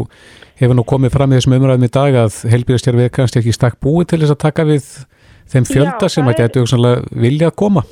hefur 0.59 0.77
nú 0.77 0.85
komið 0.87 1.17
fram 1.17 1.33
í 1.33 1.39
þessum 1.39 1.57
umræðum 1.57 1.87
í 1.87 1.91
dag 1.97 2.21
að 2.23 2.39
heilbíðastjárfið 2.53 3.11
kannski 3.17 3.41
ekki 3.41 3.53
stakk 3.55 3.77
búið 3.83 4.09
til 4.11 4.21
þess 4.23 4.35
að 4.35 4.41
taka 4.45 4.65
við 4.67 4.89
þeim 5.51 5.69
fjölda 5.69 6.07
Já, 6.07 6.13
sem 6.15 6.31
að 6.31 6.41
getur 6.41 7.05
vilja 7.11 7.51
að 7.51 7.57
koma? 7.61 7.85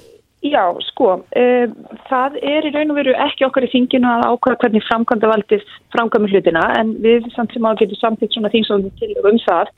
Já, 0.44 0.76
sko, 0.90 1.22
uh, 1.24 1.92
það 2.10 2.34
er 2.44 2.66
í 2.68 2.72
raun 2.74 2.92
og 2.92 2.98
veru 2.98 3.14
ekki 3.26 3.46
okkar 3.48 3.64
í 3.64 3.70
þinginu 3.72 4.10
að 4.12 4.26
ákvæða 4.28 4.60
hvernig 4.60 4.84
framkvæmda 4.90 5.30
valdið 5.32 5.70
framkvæmur 5.96 6.34
hlutina 6.34 6.64
en 6.82 6.92
við 7.06 7.30
samt 7.32 7.56
sem 7.56 7.64
á 7.64 7.72
getum 7.80 8.00
samtitt 8.02 8.36
svona 8.36 8.52
þingsáðum 8.52 8.92
til 9.00 9.14
um 9.24 9.40
það 9.46 9.72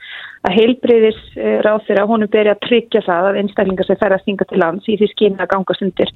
að 0.49 0.55
heilbreyðis 0.57 1.19
uh, 1.37 1.59
ráð 1.67 1.85
þeirra 1.85 2.07
honum 2.09 2.33
beri 2.33 2.49
að 2.49 2.63
tryggja 2.65 3.03
það 3.05 3.29
að 3.29 3.39
einstaklingar 3.43 3.89
sem 3.89 4.01
færa 4.01 4.17
að 4.17 4.25
stinga 4.25 4.49
til 4.49 4.61
lands 4.63 4.89
í 4.89 4.97
því 4.97 5.11
skynna 5.13 5.45
að 5.45 5.53
gangast 5.53 5.85
undir 5.85 6.13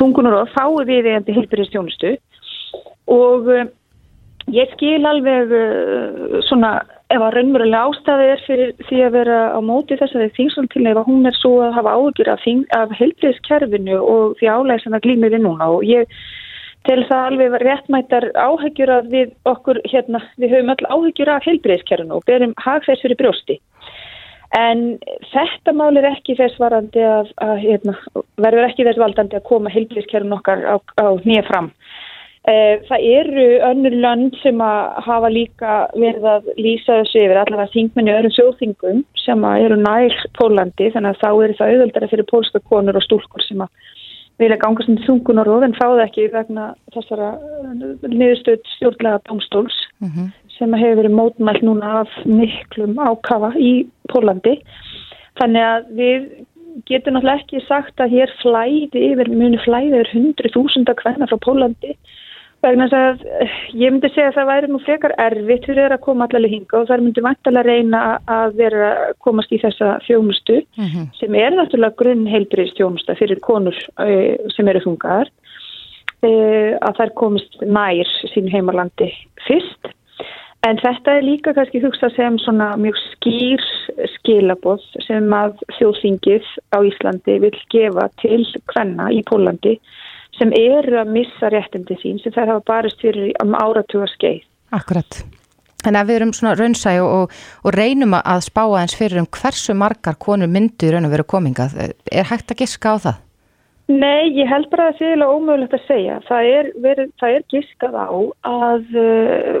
fungunur 0.00 0.40
og 0.40 0.50
fái 0.56 0.88
við 0.90 1.12
eða 1.12 1.38
heilbreyðis 1.38 1.70
tjónustu 1.76 2.16
og 3.14 3.46
ég 4.54 4.70
skil 4.74 5.04
alveg 5.08 5.52
svona 6.48 6.78
ef 7.08 7.22
að 7.24 7.36
raunverulega 7.38 7.84
ástæði 7.88 8.26
er 8.32 8.42
fyrir 8.44 8.72
því 8.88 8.98
að 9.06 9.14
vera 9.16 9.38
á 9.56 9.60
móti 9.64 9.96
þessari 9.96 10.28
þingsaltilni 10.36 10.90
ef 10.92 11.00
að 11.00 11.08
hún 11.08 11.28
er 11.28 11.38
svo 11.38 11.54
að 11.64 11.78
hafa 11.78 11.94
áhugjur 11.96 12.30
af, 12.34 12.44
af 12.76 12.92
heilbriðskerfinu 12.98 13.96
og 14.02 14.36
því 14.40 14.50
álæg 14.52 14.82
sem 14.82 14.94
það 14.94 15.04
glýmir 15.06 15.32
við 15.32 15.44
núna. 15.46 15.70
Og 15.72 15.86
ég 15.88 16.18
til 16.88 17.00
það 17.08 17.24
alveg 17.30 17.56
réttmættar 17.64 18.28
áhugjur 18.36 18.92
að 18.92 19.08
við 19.14 19.32
okkur 19.48 19.80
hérna, 19.88 20.20
við 20.36 20.54
höfum 20.56 20.74
öll 20.74 20.90
áhugjur 20.92 21.32
af 21.32 21.48
heilbriðskerfinu 21.48 22.18
og 22.18 22.28
berum 22.28 22.54
hagfærs 22.60 23.04
fyrir 23.04 23.20
brjósti. 23.20 23.58
En 24.56 24.84
þetta 25.32 25.74
mál 25.76 25.96
er 26.00 26.08
ekki 26.08 26.36
þess 26.36 26.60
varandi 26.60 27.00
að, 27.04 27.32
að 27.44 27.56
hérna, 27.64 27.96
verður 28.40 28.68
ekki 28.68 28.84
þess 28.88 29.00
valdandi 29.00 29.36
að 29.36 29.48
koma 29.48 29.72
heilbriðskerfinu 29.72 30.38
okkar 30.38 30.64
á, 30.64 30.76
á 31.00 31.08
nýja 31.24 31.44
fram 31.48 31.72
það 32.88 33.04
eru 33.18 33.46
önnur 33.66 33.94
lönd 34.04 34.36
sem 34.42 34.60
að 34.62 35.02
hafa 35.04 35.28
líka 35.28 35.72
verið 35.94 36.24
að 36.24 36.46
lýsa 36.56 37.00
þessu 37.00 37.24
yfir 37.24 37.40
allavega 37.42 37.72
þingmenni 37.74 38.14
öðrum 38.14 38.34
sjóþingum 38.36 39.02
sem 39.24 39.44
eru 39.44 39.76
nær 39.76 40.14
Pólandi 40.38 40.90
þannig 40.94 41.10
að 41.10 41.22
þá 41.22 41.30
er 41.44 41.54
það 41.58 41.72
auðvöldara 41.72 42.10
fyrir 42.12 42.30
pólska 42.30 42.62
konur 42.70 42.96
og 42.96 43.04
stúlkur 43.04 43.44
sem 43.44 43.60
að 43.60 43.68
vilja 44.38 44.58
gangast 44.62 44.90
um 44.90 44.98
þungunar 45.02 45.50
og 45.50 45.64
en 45.66 45.76
fáða 45.76 46.04
ekki 46.06 46.28
vegna 46.32 46.68
þessara 46.94 47.32
eh, 47.34 48.04
niðurstöð 48.12 48.60
stjórnlega 48.76 49.22
domstóls 49.26 49.78
mm 49.98 50.08
-hmm. 50.08 50.28
sem 50.58 50.76
hefur 50.78 51.00
verið 51.02 51.16
mótmælt 51.18 51.64
núna 51.66 51.94
af 52.02 52.12
miklum 52.24 52.98
ákafa 52.98 53.52
í 53.58 53.88
Pólandi. 54.12 54.60
Þannig 55.40 55.62
að 55.62 55.90
við 56.00 56.28
getum 56.86 57.14
náttúrulega 57.14 57.42
ekki 57.42 57.66
sagt 57.66 58.00
að 58.00 58.14
hér 58.14 58.30
flæði 58.42 59.00
yfir, 59.10 59.28
muni 59.28 59.58
flæði 59.58 59.98
yfir 59.98 60.12
hundru 60.14 60.48
þúsunda 60.54 60.94
hvenna 61.02 61.26
frá 61.26 61.38
Pólandi 61.42 61.98
vegna 62.64 62.88
að 62.90 63.24
eh, 63.40 63.56
ég 63.78 63.92
myndi 63.92 64.10
segja 64.12 64.30
að 64.32 64.38
það 64.38 64.48
væri 64.50 64.70
nú 64.70 64.80
frekar 64.84 65.14
erfitt 65.22 65.66
fyrir 65.68 65.82
þeirra 65.82 65.98
að 65.98 66.04
koma 66.06 66.26
allavega 66.26 66.54
hinga 66.54 66.80
og 66.80 66.88
það 66.88 67.04
myndi 67.04 67.24
vantalega 67.26 67.68
reyna 67.68 68.00
að 68.38 68.56
vera 68.58 68.88
að 68.94 69.12
komast 69.26 69.52
í 69.54 69.60
þessa 69.62 69.90
þjónustu 70.06 70.56
mm 70.62 70.88
-hmm. 70.88 71.10
sem 71.20 71.34
er 71.34 71.54
náttúrulega 71.54 71.98
grunn 72.02 72.26
heilbriðstjónusta 72.26 73.18
fyrir 73.20 73.40
konur 73.40 73.76
uh, 74.00 74.34
sem 74.56 74.68
eru 74.68 74.82
þungar 74.86 75.30
uh, 76.26 76.72
að 76.82 76.98
þær 76.98 77.14
komist 77.14 77.62
nær 77.62 78.10
sín 78.34 78.50
heimalandi 78.50 79.12
fyrst 79.46 79.94
en 80.66 80.80
þetta 80.82 81.18
er 81.18 81.22
líka 81.22 81.54
kannski 81.54 81.80
hugsa 81.82 82.10
sem 82.16 82.38
svona 82.42 82.72
mjög 82.80 82.98
skýr 83.12 83.62
skilaboð 84.16 84.82
sem 85.06 85.30
að 85.32 85.54
þjóðsingið 85.78 86.44
á 86.74 86.78
Íslandi 86.82 87.38
vil 87.44 87.54
gefa 87.70 88.08
til 88.22 88.42
hvenna 88.72 89.12
í 89.14 89.22
Pólandi 89.30 89.78
sem 90.38 90.52
eru 90.56 91.00
að 91.00 91.12
missa 91.16 91.50
réttindi 91.52 91.98
sín 92.02 92.22
sem 92.22 92.32
þær 92.32 92.54
hafa 92.54 92.66
barist 92.72 93.02
fyrir 93.02 93.34
um 93.42 93.54
áratuga 93.58 94.08
skeið. 94.14 94.42
Akkurat. 94.76 95.22
En 95.86 95.94
ef 95.94 96.08
við 96.08 96.18
erum 96.18 96.34
svona 96.34 96.56
raunsæg 96.58 96.98
og, 97.04 97.30
og 97.62 97.74
reynum 97.74 98.16
að 98.18 98.42
spá 98.48 98.64
aðeins 98.64 98.96
fyrir 98.98 99.22
um 99.22 99.30
hversu 99.38 99.76
margar 99.78 100.18
konur 100.18 100.50
myndur 100.50 100.94
raun 100.94 101.06
að 101.06 101.14
vera 101.14 101.30
komingað, 101.34 101.76
er 102.10 102.28
hægt 102.28 102.50
að 102.50 102.64
giska 102.64 102.94
á 102.94 102.96
það? 103.06 103.24
Nei, 103.88 104.34
ég 104.36 104.50
held 104.50 104.68
bara 104.68 104.90
að 104.90 104.98
það 104.98 105.12
er 105.14 105.22
ómögulegt 105.24 105.76
að 105.78 105.84
segja. 105.86 106.16
Það 106.28 106.48
er, 106.52 106.66
verið, 106.84 107.12
það 107.22 107.36
er 107.36 107.44
giskað 107.54 107.94
á 107.96 108.08
að 108.50 108.98
uh, 109.00 109.60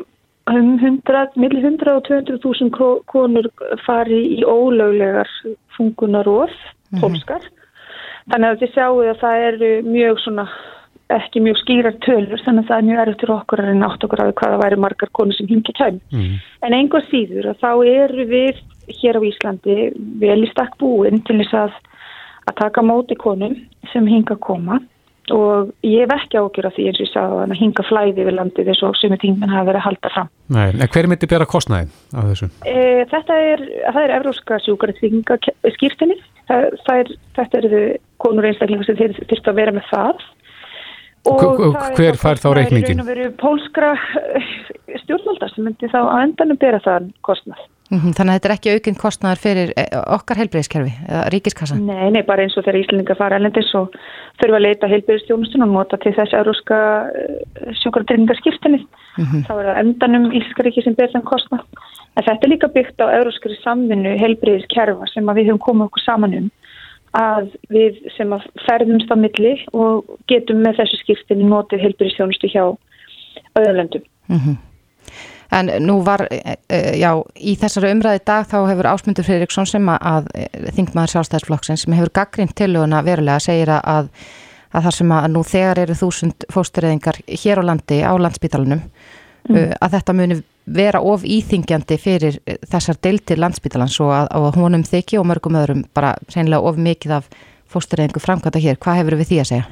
um 0.52 0.74
100, 0.76 1.38
millir 1.40 1.64
100 1.64 1.94
og 1.94 2.10
200.000 2.10 2.90
konur 3.08 3.48
fari 3.86 4.20
í 4.36 4.42
ólöglegar 4.44 5.30
fungunarof, 5.78 6.52
tólskar. 7.00 7.40
Mm 7.40 7.48
-hmm. 7.48 7.57
Þannig 8.28 8.48
að 8.48 8.62
þið 8.62 8.74
sjáu 8.74 8.98
að 9.04 9.20
það 9.22 9.44
eru 9.46 9.70
mjög 9.88 10.18
svona, 10.24 10.44
ekki 11.16 11.42
mjög 11.44 11.60
skýrar 11.62 11.96
tölur 12.04 12.42
þannig 12.44 12.66
að 12.66 12.68
það 12.68 12.78
er 12.78 12.88
mjög 12.88 13.14
fyrir 13.22 13.34
okkur 13.38 13.62
að 13.62 13.70
reyna 13.70 13.88
átt 13.88 14.04
okkur 14.04 14.24
af 14.24 14.34
hvaða 14.40 14.60
væri 14.64 14.80
margar 14.84 15.12
konur 15.16 15.38
sem 15.38 15.48
hingi 15.48 15.74
kæm. 15.78 16.02
Mm. 16.12 16.34
En 16.66 16.76
einhver 16.76 17.06
síður 17.08 17.52
að 17.54 17.62
þá 17.64 17.70
eru 17.94 18.28
við 18.28 18.60
hér 19.00 19.20
á 19.20 19.22
Íslandi 19.30 19.78
vel 20.20 20.42
í 20.44 20.52
stakk 20.52 20.76
búin 20.80 21.24
til 21.24 21.40
þess 21.40 21.56
að, 21.64 21.80
að 22.50 22.60
taka 22.60 22.84
móti 22.84 23.16
konum 23.16 23.56
sem 23.92 24.06
hinga 24.08 24.36
að 24.36 24.44
koma 24.44 24.80
og 25.32 25.72
ég 25.84 26.08
ekki 26.08 26.38
ágjur 26.40 26.68
af 26.68 26.76
því 26.76 26.86
eins 26.88 27.00
og 27.00 27.04
ég 27.04 27.10
sagði 27.12 27.40
að 27.42 27.58
hinga 27.58 27.84
flæði 27.84 28.24
við 28.24 28.36
landið 28.38 28.70
eins 28.72 28.80
og 28.86 28.96
sem 28.96 29.12
er 29.12 29.20
tíminn 29.20 29.52
hafa 29.52 29.66
verið 29.68 29.80
að 29.82 29.86
halda 29.88 30.12
fram. 30.14 30.30
Nei, 30.56 30.68
en 30.70 30.92
hver 30.94 31.08
myndi 31.10 31.28
bera 31.28 31.48
kostnæðin 31.48 31.92
af 32.16 32.30
þessu? 32.30 32.48
E, 32.64 33.04
þetta 33.10 33.36
er, 33.50 33.64
það 33.92 34.00
er 34.06 34.14
Evróska 34.16 34.60
sjúkarþvingaskýrtinni 34.64 36.16
Það, 36.16 36.37
er, 36.48 37.12
þetta 37.36 37.60
eru 37.62 37.82
konur 38.22 38.48
einstaklingar 38.48 38.88
sem 38.88 38.98
þurft 38.98 39.50
að 39.50 39.60
vera 39.60 39.74
með 39.76 39.88
það. 39.92 40.26
Hver 41.24 42.18
fær 42.20 42.40
þá 42.40 42.48
reikningin? 42.56 42.84
Það 42.84 42.84
er 42.84 42.94
raun 42.94 43.02
og 43.02 43.08
veru 43.10 43.32
pólskra 43.40 43.90
eh, 44.36 44.52
stjórnaldar 45.02 45.50
sem 45.54 45.66
myndi 45.66 45.90
þá 45.90 45.98
að 46.04 46.22
endanum 46.22 46.60
bera 46.60 46.80
það 46.84 47.10
kostnað. 47.26 47.66
Mm 47.88 47.98
-hmm, 47.98 48.12
þannig 48.16 48.30
að 48.30 48.36
þetta 48.36 48.48
er 48.48 48.54
ekki 48.54 48.72
aukinn 48.74 48.98
kostnaðar 49.00 49.40
fyrir 49.40 49.70
eh, 49.80 49.88
okkar 50.12 50.36
heilbreyðskerfi, 50.36 50.92
eða 51.08 51.22
ríkiskassan? 51.32 51.86
Nei, 51.88 52.10
nei, 52.12 52.22
bara 52.22 52.44
eins 52.44 52.56
og 52.60 52.66
þegar 52.66 52.80
Íslandingar 52.82 53.16
fara 53.16 53.38
elendis 53.40 53.70
og 53.74 53.94
þurfa 54.42 54.58
að 54.58 54.66
leita 54.66 54.90
heilbreyðstjónustun 54.92 55.64
og 55.64 55.72
nota 55.72 55.96
til 55.96 56.12
þess 56.12 56.36
euróska 56.36 56.78
uh, 57.08 57.72
sjúkardreiningarskiptinni. 57.80 58.82
Mm 59.16 59.24
-hmm. 59.24 59.46
Þá 59.48 59.52
er 59.56 59.64
það 59.70 59.80
endanum 59.82 60.28
Íslandska 60.28 60.66
ríki 60.66 60.84
sem 60.84 60.98
ber 61.00 61.08
þann 61.14 61.24
kostnað. 61.32 61.64
En 62.16 62.24
þetta 62.28 62.44
er 62.44 62.52
líka 62.52 62.68
byggt 62.68 63.00
á 63.00 63.06
euróskari 63.08 63.56
samvinnu 63.64 64.18
heilbreyðskerfa 64.20 65.08
sem 65.08 65.24
við 65.24 65.48
höfum 65.48 65.64
komið 65.64 65.88
okkur 65.88 66.04
saman 66.04 66.34
um 66.34 66.50
að 67.16 67.52
við 67.72 67.98
sem 68.16 68.32
að 68.34 68.46
ferðumst 68.66 69.10
á 69.12 69.16
milli 69.16 69.54
og 69.72 70.08
getum 70.30 70.62
með 70.64 70.82
þessu 70.82 71.00
skiptinni 71.02 71.48
notið 71.48 71.84
heilbreyðstjónustu 71.86 72.50
hjá 72.52 72.64
öðurlöndum. 73.56 74.04
Mm 74.28 74.40
-hmm. 74.40 74.56
En 75.50 75.70
nú 75.80 76.02
var, 76.04 76.28
já, 77.00 77.12
í 77.40 77.54
þessari 77.56 77.92
umræði 77.94 78.20
dag 78.24 78.44
þá 78.46 78.58
hefur 78.68 78.86
Ásmundur 78.90 79.24
Fredriksson 79.24 79.66
sem 79.66 79.88
að 79.88 80.28
þingmaður 80.76 81.12
sjálfstæðisflokksins 81.14 81.84
sem 81.86 81.92
hefur 81.96 82.12
gaggrind 82.12 82.52
tiluguna 82.54 83.00
verulega 83.02 83.40
segir 83.40 83.72
að, 83.72 84.10
að 84.72 84.82
þar 84.82 84.96
sem 84.98 85.14
að 85.16 85.28
nú 85.32 85.42
þegar 85.48 85.78
eru 85.78 85.94
þúsund 85.94 86.44
fóstureyðingar 86.52 87.22
hér 87.44 87.62
á 87.64 87.68
landi 87.70 88.02
á 88.04 88.12
landsbítalunum 88.20 88.82
mm. 89.48 89.74
að 89.80 89.96
þetta 89.96 90.16
muni 90.20 90.38
vera 90.78 91.00
of 91.00 91.24
íþingjandi 91.24 91.98
fyrir 92.00 92.38
þessar 92.68 93.00
deiltir 93.02 93.40
landsbítalans 93.40 93.96
og 94.04 94.12
að, 94.12 94.30
að 94.36 94.58
honum 94.60 94.84
þykji 94.84 95.20
og 95.20 95.28
mörgum 95.30 95.58
öðrum 95.60 95.84
bara 95.96 96.14
reynilega 96.34 96.68
of 96.68 96.80
mikið 96.88 97.18
af 97.20 97.28
fóstureyðingu 97.68 98.22
framkvæmda 98.24 98.62
hér. 98.64 98.80
Hvað 98.80 99.02
hefur 99.02 99.18
við 99.20 99.30
því 99.32 99.42
að 99.42 99.50
segja? 99.52 99.68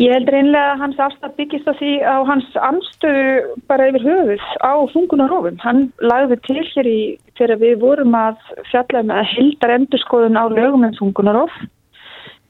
Ég 0.00 0.08
held 0.08 0.30
reynlega 0.32 0.72
að 0.72 0.80
hans 0.80 1.00
afstæð 1.04 1.34
byggist 1.36 1.66
á 1.68 1.72
því 1.76 1.90
á 2.00 2.16
hans 2.24 2.54
anstöðu 2.68 3.56
bara 3.68 3.90
yfir 3.90 4.06
höfuð 4.06 4.46
á 4.64 4.72
fungunarófum. 4.94 5.58
Hann 5.60 5.82
lagði 6.00 6.38
til 6.46 6.62
hér 6.70 6.88
í 6.88 7.00
þegar 7.36 7.60
við 7.60 7.74
vorum 7.82 8.16
að 8.16 8.40
fjalla 8.70 9.02
með 9.04 9.20
um 9.20 9.30
heldar 9.34 9.74
endurskoðun 9.76 10.40
á 10.40 10.44
lögum 10.48 10.86
en 10.88 10.96
fungunaróf 10.96 11.52
e, 11.60 11.68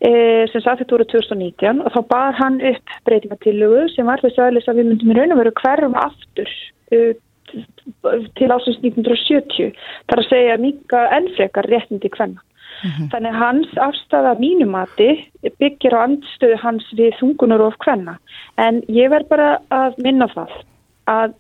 sem 0.02 0.62
sagt 0.62 0.80
þetta 0.80 0.96
voru 0.96 1.04
2019 1.12 1.82
og 1.84 1.92
þá 1.94 2.00
bar 2.10 2.38
hann 2.38 2.56
upp 2.72 2.94
breytingatillögu 3.06 3.84
sem 3.92 4.08
var 4.08 4.22
þess 4.22 4.40
aðlis 4.42 4.70
að 4.70 4.80
við 4.80 4.88
myndum 4.90 5.12
í 5.12 5.18
raun 5.18 5.34
og 5.34 5.42
veru 5.42 5.52
hverfa 5.60 6.06
aftur 6.06 6.54
e, 6.90 7.02
til 8.38 8.48
ásins 8.50 8.80
1970 8.80 9.76
þar 10.10 10.22
að 10.22 10.30
segja 10.30 10.56
mika 10.62 11.04
ennfrekar 11.18 11.68
réttindi 11.70 12.10
hvenna. 12.16 12.42
Mm 12.82 12.90
-hmm. 12.90 13.08
Þannig 13.12 13.38
hans 13.38 13.70
afstæða 13.86 14.32
mínumati 14.38 15.10
byggir 15.60 15.94
á 15.94 16.04
andstöðu 16.06 16.56
hans 16.58 16.84
við 16.98 17.14
þungunar 17.20 17.60
og 17.60 17.76
hvenna. 17.84 18.18
En 18.58 18.82
ég 18.88 19.10
verð 19.10 19.28
bara 19.28 19.58
að 19.70 19.94
minna 20.02 20.26
það 20.26 20.50
að, 21.06 21.34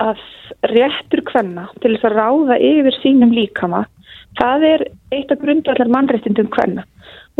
að 0.00 0.20
réttur 0.62 1.22
hvenna 1.32 1.68
til 1.80 1.92
þess 1.92 2.04
að 2.04 2.16
ráða 2.16 2.56
yfir 2.58 2.94
sínum 3.02 3.32
líkama, 3.32 3.84
það 4.40 4.64
er 4.72 4.86
eitt 5.12 5.30
af 5.30 5.38
grundvallar 5.38 5.88
mannréttindum 5.88 6.48
hvenna. 6.48 6.84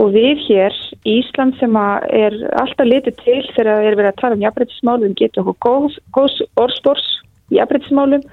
Og 0.02 0.10
við 0.10 0.40
hér 0.48 0.74
í 1.06 1.20
Ísland 1.20 1.54
sem 1.60 1.76
er 1.78 2.34
alltaf 2.58 2.88
litið 2.88 3.18
til 3.20 3.42
þegar 3.54 3.78
við 3.78 3.88
erum 3.90 4.00
verið 4.00 4.10
að 4.10 4.20
tala 4.22 4.38
um 4.38 4.42
jafnbrytismálum, 4.42 5.12
við 5.12 5.20
getum 5.20 5.50
okkur 5.52 5.98
góðs, 6.10 6.40
orðspórs 6.58 7.06
í 7.52 7.60
jafnbrytismálum 7.60 8.24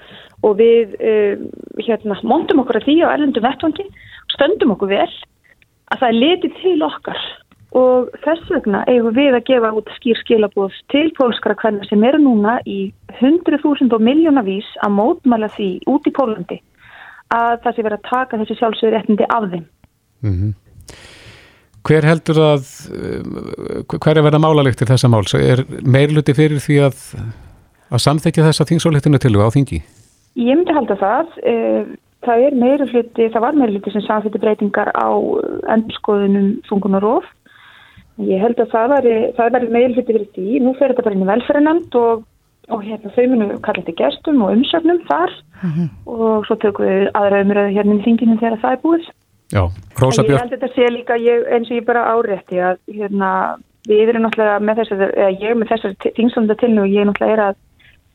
og 0.42 0.56
við 0.58 0.96
um, 0.98 1.44
hérna, 1.86 2.18
mondum 2.26 2.64
okkur 2.64 2.80
að 2.80 2.88
því 2.88 2.96
á 3.06 3.14
erlendum 3.14 3.46
vettvangi 3.46 3.86
stöndum 4.34 4.74
okkur 4.74 4.90
vel 4.90 5.12
að 5.92 6.02
það 6.02 6.08
er 6.08 6.20
litið 6.24 6.58
til 6.64 6.78
okkar 6.88 7.22
og 7.78 8.10
þess 8.26 8.50
vegna 8.52 8.82
eigum 8.90 9.16
við 9.16 9.38
að 9.38 9.46
gefa 9.48 9.72
út 9.78 9.92
skýr 9.96 10.20
skilabóð 10.20 10.76
til 10.92 11.06
pólskara 11.16 11.56
hvernig 11.62 11.88
sem 11.88 12.04
eru 12.04 12.20
núna 12.20 12.58
í 12.68 12.92
100.000 13.20 13.94
og 13.96 14.04
miljónavís 14.04 14.68
að 14.84 14.98
mótmæla 14.98 15.52
því 15.56 15.70
út 15.92 16.10
í 16.10 16.16
Pólandi 16.16 16.60
að 17.32 17.62
það 17.64 17.78
sé 17.78 17.86
verið 17.86 18.00
að 18.00 18.10
taka 18.10 18.42
þessi 18.42 18.58
sjálfsögur 18.60 18.98
réttindi 18.98 19.28
af 19.30 19.46
þeim. 19.54 19.66
Mm 20.22 20.34
-hmm. 20.36 20.52
Hver 21.88 22.06
heldur 22.06 22.38
að, 22.46 22.68
hver 23.90 24.18
er 24.18 24.22
verið 24.22 24.38
að 24.38 24.44
mála 24.44 24.66
líkt 24.68 24.82
til 24.84 24.90
þessa 24.92 25.10
máls? 25.10 25.34
Er 25.34 25.64
meirluti 25.82 26.36
fyrir 26.38 26.62
því 26.62 26.78
að, 26.88 27.02
að 27.90 28.04
samþekja 28.06 28.46
þessa 28.50 28.68
þingsóliktinu 28.70 29.22
til 29.22 29.34
á 29.42 29.50
þingi? 29.56 29.82
Ég 30.38 30.56
myndi 30.60 30.76
halda 30.76 30.98
það. 31.00 31.36
Það 32.22 32.44
er 32.46 32.58
meira 32.62 32.86
hluti, 32.86 33.28
það 33.34 33.44
var 33.44 33.56
meira 33.58 33.74
hluti 33.74 33.94
sem 33.96 34.04
samfittu 34.06 34.42
breytingar 34.42 34.92
á 34.94 35.10
endurskoðunum 35.74 36.52
þungunarof. 36.70 37.26
Ég 38.22 38.44
held 38.44 38.60
að 38.62 38.76
það 38.76 38.94
væri 38.94 39.72
meira 39.74 39.96
hluti 39.96 40.12
fyrir 40.12 40.28
því. 40.36 40.60
Nú 40.62 40.76
fer 40.78 40.94
þetta 40.94 41.08
bara 41.08 41.18
inn 41.18 41.26
í 41.26 41.32
velferðinand 41.32 41.98
og, 41.98 42.22
og 42.70 42.84
hérna 42.86 43.14
þau 43.16 43.26
munum 43.32 43.56
kalla 43.66 43.82
þetta 43.82 43.98
gestum 44.04 44.46
og 44.46 44.54
umsögnum 44.54 45.02
þar 45.10 45.34
mm 45.64 45.72
-hmm. 45.72 45.90
og 46.06 46.46
svo 46.46 46.60
tökum 46.62 46.86
við 46.86 47.10
aðra 47.18 47.42
umröðu 47.42 47.74
hérna 47.74 47.98
í 47.98 48.06
þinginu 48.06 48.38
þegar 48.38 48.62
það 48.62 48.78
er 48.78 48.84
búið. 48.86 49.10
Já, 49.52 49.64
Rósa 50.00 50.24
Björn. 50.24 50.38
Ég 50.38 50.42
held 50.42 50.54
að 50.54 50.60
þetta 50.60 50.74
sé 50.76 50.92
líka 50.92 51.18
ég, 51.20 51.44
eins 51.52 51.70
og 51.70 51.76
ég 51.76 51.86
bara 51.86 52.08
árétti 52.14 52.62
að 52.64 52.80
hérna, 52.88 53.32
við 53.90 54.14
erum 54.14 54.26
náttúrulega 54.26 54.60
með 54.64 54.82
þessar, 54.82 55.12
eða 55.12 55.32
ég 55.42 55.58
með 55.60 55.74
þessar 55.74 55.98
þingstofnda 56.20 56.58
tilnú 56.62 56.86
og 56.86 56.96
ég 56.96 57.08
náttúrulega 57.10 57.38
er 57.38 57.44
að 57.50 57.60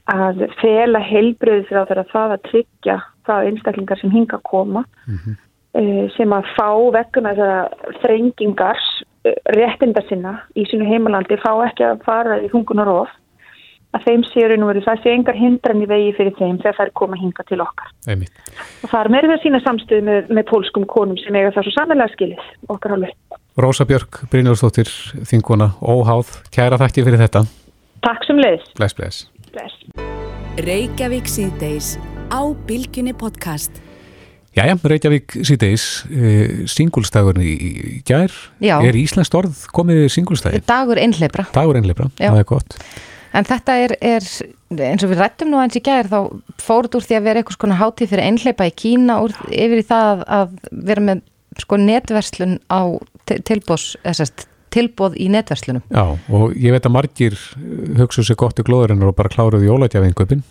að 0.07 0.45
fela 0.61 1.01
heilbröðis 1.03 1.73
á 1.75 1.83
þeirra 1.89 2.07
það 2.13 2.35
að 2.37 2.45
tryggja 2.51 2.97
það 3.27 3.49
einstaklingar 3.51 4.01
sem 4.01 4.13
hinga 4.15 4.39
að 4.39 4.45
koma 4.47 4.85
mm 5.07 5.19
-hmm. 5.19 6.11
sem 6.17 6.33
að 6.33 6.51
fá 6.55 6.71
vekkuna 6.99 7.35
þeirra 7.35 7.91
þrengingar 8.03 8.83
réttinda 9.57 10.03
sinna 10.09 10.39
í 10.55 10.65
sínu 10.71 10.87
heimalandi 10.87 11.37
fá 11.43 11.53
ekki 11.67 11.85
að 11.85 12.05
fara 12.07 12.39
í 12.39 12.49
hungunar 12.53 12.89
of 12.89 13.11
að 13.97 14.07
þeim 14.07 14.25
séu 14.31 14.57
nú 14.61 14.69
verið 14.71 14.87
það 14.87 15.03
sé 15.03 15.15
engar 15.17 15.39
hindran 15.39 15.83
í 15.83 15.89
vegi 15.91 16.13
fyrir 16.17 16.35
þeim 16.39 16.59
þegar 16.63 16.79
þær 16.81 16.93
koma 17.01 17.19
hinga 17.21 17.47
til 17.49 17.61
okkar. 17.65 17.93
Einmitt. 18.07 18.35
og 18.83 18.91
það 18.91 19.01
er 19.01 19.13
meira 19.15 19.31
við 19.33 19.43
sína 19.45 19.61
samstöðu 19.65 20.07
með, 20.09 20.33
með 20.39 20.49
pólskum 20.51 20.87
konum 20.91 21.21
sem 21.21 21.37
eiga 21.37 21.55
það 21.55 21.69
svo 21.69 21.75
sannlega 21.77 22.13
skilið 22.15 22.73
okkar 22.73 22.97
alveg 22.97 23.15
Rósa 23.57 23.87
Björk, 23.89 24.27
Brynjóðsdóttir, 24.29 24.91
Þingona 25.25 25.71
Óháð, 25.81 26.35
kæra 26.53 26.77
þakki 26.77 27.07
fyrir 27.07 27.23
þetta. 27.23 27.47
Takk 28.05 28.27
sem 28.29 28.37
leiðis 28.43 28.69
Bless, 28.77 28.97
bless. 28.99 29.25
Reykjavík 30.61 31.29
síðdeis 31.29 31.95
á 32.29 32.41
Bilginni 32.69 33.17
podcast. 33.17 33.81
Jæja, 34.57 34.77
Reykjavík 34.93 35.39
síðdeis 35.45 35.89
e, 36.09 36.37
singulstagurinn 36.69 37.45
í 37.45 38.03
gær. 38.09 38.33
Já. 38.61 38.77
er 38.85 38.97
Íslands 38.97 39.33
orð 39.37 39.67
komið 39.77 40.07
singulstagir? 40.13 40.65
Dagur 40.69 41.01
einhleipra 41.01 41.49
Dagur 41.57 41.81
einhleipra, 41.81 42.09
það 42.21 42.41
er 42.41 42.49
gott 42.49 42.81
En 43.37 43.45
þetta 43.45 43.77
er, 43.85 43.95
er 44.01 44.27
eins 44.89 45.05
og 45.05 45.13
við 45.13 45.21
rættum 45.21 45.53
nú 45.53 45.61
eins 45.61 45.77
í 45.77 45.83
gær 45.85 46.09
þá 46.09 46.19
fóruð 46.63 46.99
úr 46.99 47.07
því 47.07 47.19
að 47.19 47.27
vera 47.29 47.43
einhvers 47.43 47.61
konar 47.61 47.81
hátíð 47.83 48.13
fyrir 48.15 48.25
einhleipa 48.31 48.69
í 48.69 48.75
Kína 48.77 49.21
úr, 49.25 49.37
yfir 49.53 49.83
í 49.83 49.87
það 49.87 50.25
að 50.39 50.59
vera 50.89 51.05
með 51.11 51.25
sko 51.61 51.79
netverslun 51.81 52.59
á 52.73 52.81
tilbós, 53.27 53.95
þessast 54.05 54.47
tilbóð 54.77 55.17
í 55.21 55.31
netverslunum. 55.33 55.85
Já, 55.89 56.05
og 56.29 56.53
ég 56.61 56.75
veit 56.75 56.85
að 56.85 56.95
margir 56.97 57.39
hugsuð 57.97 58.29
sér 58.29 58.39
gott 58.41 58.61
í 58.61 58.67
glóðurinnar 58.67 59.13
og 59.13 59.19
bara 59.19 59.33
kláruð 59.33 59.65
jólætjafinköpin. 59.67 60.45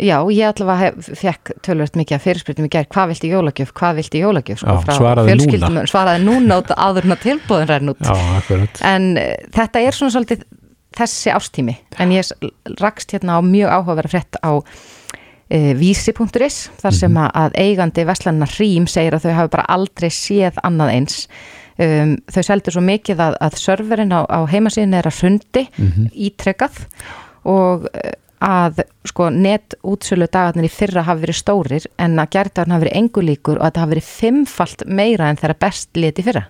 Já, 0.00 0.22
ég 0.30 0.46
allavega 0.46 1.16
fekk 1.18 1.50
tölvöld 1.66 1.96
mikið 1.98 2.16
að 2.16 2.22
fyrirspyrtum 2.24 2.68
í 2.68 2.70
gerð, 2.72 2.88
hvað 2.94 3.10
vilt 3.10 3.24
í 3.26 3.30
jólagjöf, 3.32 3.72
hvað 3.76 3.96
vilt 3.98 4.14
í 4.14 4.20
jólagjöf, 4.22 4.60
sko, 4.62 4.76
Já, 4.86 4.94
svaraði 4.96 5.34
núna. 5.40 5.82
Svaraði 5.90 6.22
núna 6.28 6.60
át 6.60 6.70
aðurna 6.76 7.16
tilbóðin 7.20 7.68
ræðin 7.68 7.92
út. 7.92 8.04
Já, 8.06 8.28
akkurat. 8.38 8.80
En 8.86 9.08
uh, 9.18 9.32
þetta 9.56 9.82
er 9.82 9.98
svona 9.98 10.14
svolítið 10.14 10.46
þessi 10.96 11.30
ástími, 11.34 11.76
en 11.98 12.12
ég 12.12 12.32
rakst 12.80 13.12
hérna 13.14 13.38
á 13.38 13.40
mjög 13.44 13.70
áhugaverða 13.70 14.10
frétt 14.10 14.40
á 14.42 14.52
uh, 14.58 15.72
vísi.is, 15.78 16.70
þar 16.82 16.94
sem 16.94 17.14
-hmm. 17.14 17.30
að 17.34 17.56
eigandi 17.56 18.04
Vestlanna 18.04 18.46
Hrím 18.46 18.86
segir 18.86 19.14
að 19.14 19.28
þau 19.28 19.34
hafi 19.38 19.56
bara 19.56 19.70
aldrei 19.70 20.10
séð 20.10 20.60
annað 20.62 20.94
eins 20.98 21.26
Um, 21.80 22.18
þau 22.28 22.42
seldur 22.44 22.74
svo 22.74 22.82
mikið 22.84 23.20
að, 23.24 23.34
að 23.40 23.54
serverinn 23.56 24.12
á, 24.12 24.20
á 24.28 24.44
heimasíðin 24.44 24.98
er 24.98 25.06
að 25.08 25.20
hrundi 25.22 25.62
mm 25.64 25.86
-hmm. 25.88 26.08
ítrekkað 26.12 26.76
og 27.48 27.86
að 28.40 28.82
sko 29.04 29.28
net 29.32 29.76
útsölu 29.84 30.26
dagarnir 30.32 30.68
í 30.68 30.72
fyrra 30.72 31.04
hafi 31.04 31.26
verið 31.26 31.38
stórir 31.40 31.86
en 32.00 32.16
að 32.20 32.30
gerðarinn 32.36 32.74
hafi 32.74 32.86
verið 32.86 33.00
engu 33.00 33.24
líkur 33.24 33.58
og 33.58 33.66
að 33.66 33.74
það 33.74 33.82
hafi 33.84 33.94
verið 33.94 34.06
fimmfalt 34.08 34.84
meira 34.88 35.28
en 35.28 35.40
þeirra 35.40 35.56
best 35.60 36.00
liti 36.00 36.24
fyrra. 36.24 36.46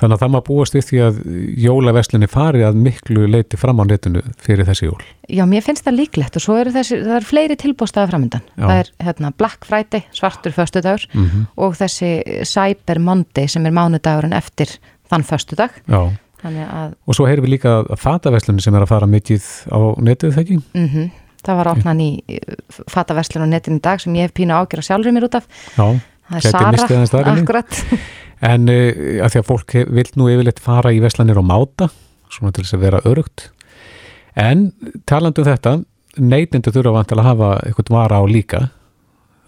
Þannig 0.00 0.16
að 0.16 0.22
það 0.24 0.32
maður 0.34 0.46
búast 0.48 0.78
upp 0.78 0.86
því 0.88 1.00
að 1.04 1.18
jólaverslinni 1.64 2.28
fari 2.32 2.64
að 2.66 2.80
miklu 2.82 3.28
leiti 3.30 3.60
fram 3.60 3.78
á 3.80 3.84
netinu 3.86 4.24
fyrir 4.42 4.66
þessi 4.66 4.88
jól. 4.88 4.98
Já, 5.30 5.44
mér 5.48 5.64
finnst 5.64 5.86
það 5.86 5.98
líklegt 6.00 6.38
og 6.40 6.44
svo 6.44 6.56
eru 6.60 6.72
þessi, 6.74 6.98
það 7.04 7.18
eru 7.20 7.28
fleiri 7.28 7.58
tilbústaða 7.60 8.10
framöndan. 8.10 8.44
Það 8.56 8.80
er 8.80 8.90
hérna, 9.06 9.30
Black 9.38 9.68
Friday, 9.68 10.04
svartur 10.16 10.56
föstudagur 10.56 11.06
mm 11.12 11.24
-hmm. 11.24 11.46
og 11.56 11.76
þessi 11.78 12.10
Cyber 12.44 12.98
Monday 12.98 13.48
sem 13.48 13.66
er 13.66 13.72
mánudagurinn 13.72 14.36
eftir 14.36 14.78
þann 15.10 15.22
föstudag. 15.22 15.70
Já. 15.86 16.10
Að... 16.44 16.94
Og 17.08 17.16
svo 17.16 17.26
heyrum 17.26 17.46
við 17.46 17.56
líka 17.56 17.84
að 17.88 17.96
fataverslunni 17.96 18.60
sem 18.60 18.74
er 18.74 18.84
að 18.84 18.88
fara 18.90 19.06
mikið 19.06 19.44
á 19.72 19.80
netið 19.96 20.34
þegar 20.34 20.44
ekki? 20.44 20.58
Mm. 20.74 21.10
Það 21.44 21.60
var 21.60 21.70
opnan 21.74 22.02
í 22.02 22.10
fataverslun 22.90 23.46
á 23.46 23.48
netinu 23.52 23.80
í 23.80 23.84
dag 23.84 24.02
sem 24.02 24.14
ég 24.16 24.28
hef 24.28 24.36
pínu 24.36 24.54
ágjör 24.56 24.82
að 24.82 24.88
sjálfur 24.88 25.14
mér 25.14 25.26
út 25.28 25.38
af. 25.38 25.48
Já, 25.76 25.86
það 26.30 26.38
er 26.40 27.08
Sara, 27.08 27.34
akkurat. 27.36 27.80
En 28.44 28.68
uh, 28.68 29.22
að 29.24 29.30
því 29.32 29.40
að 29.40 29.46
fólk 29.48 29.74
vill 29.94 30.08
nú 30.18 30.26
yfirleitt 30.28 30.58
fara 30.60 30.90
í 30.92 30.98
veslanir 31.00 31.38
og 31.40 31.46
máta, 31.48 31.86
svona 32.34 32.52
til 32.52 32.64
þess 32.64 32.76
að 32.76 32.82
vera 32.82 33.02
örugt. 33.08 33.46
En 34.36 34.66
talandi 35.08 35.40
um 35.40 35.46
þetta, 35.48 35.74
neytindu 36.18 36.72
þurfa 36.74 36.96
vant 36.98 37.14
að 37.14 37.22
hafa 37.24 37.50
eitthvað 37.64 37.92
vara 37.94 38.18
á 38.20 38.24
líka. 38.28 38.60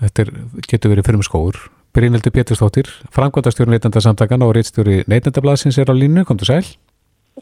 Þetta 0.04 0.24
er, 0.24 0.30
getur 0.70 0.94
verið 0.94 1.08
fyrir 1.08 1.20
með 1.20 1.28
skóur. 1.28 1.60
Brynildur 1.96 2.32
Péturstóttir, 2.32 2.88
framkvæmdastjóri 3.16 3.72
neytendasamtakana 3.72 4.44
og 4.44 4.56
reitstjóri 4.56 5.00
neytendablasins 5.08 5.78
er 5.80 5.88
á 5.88 5.94
línu, 5.96 6.26
kom 6.28 6.36
til 6.40 6.50
sæl. 6.50 6.66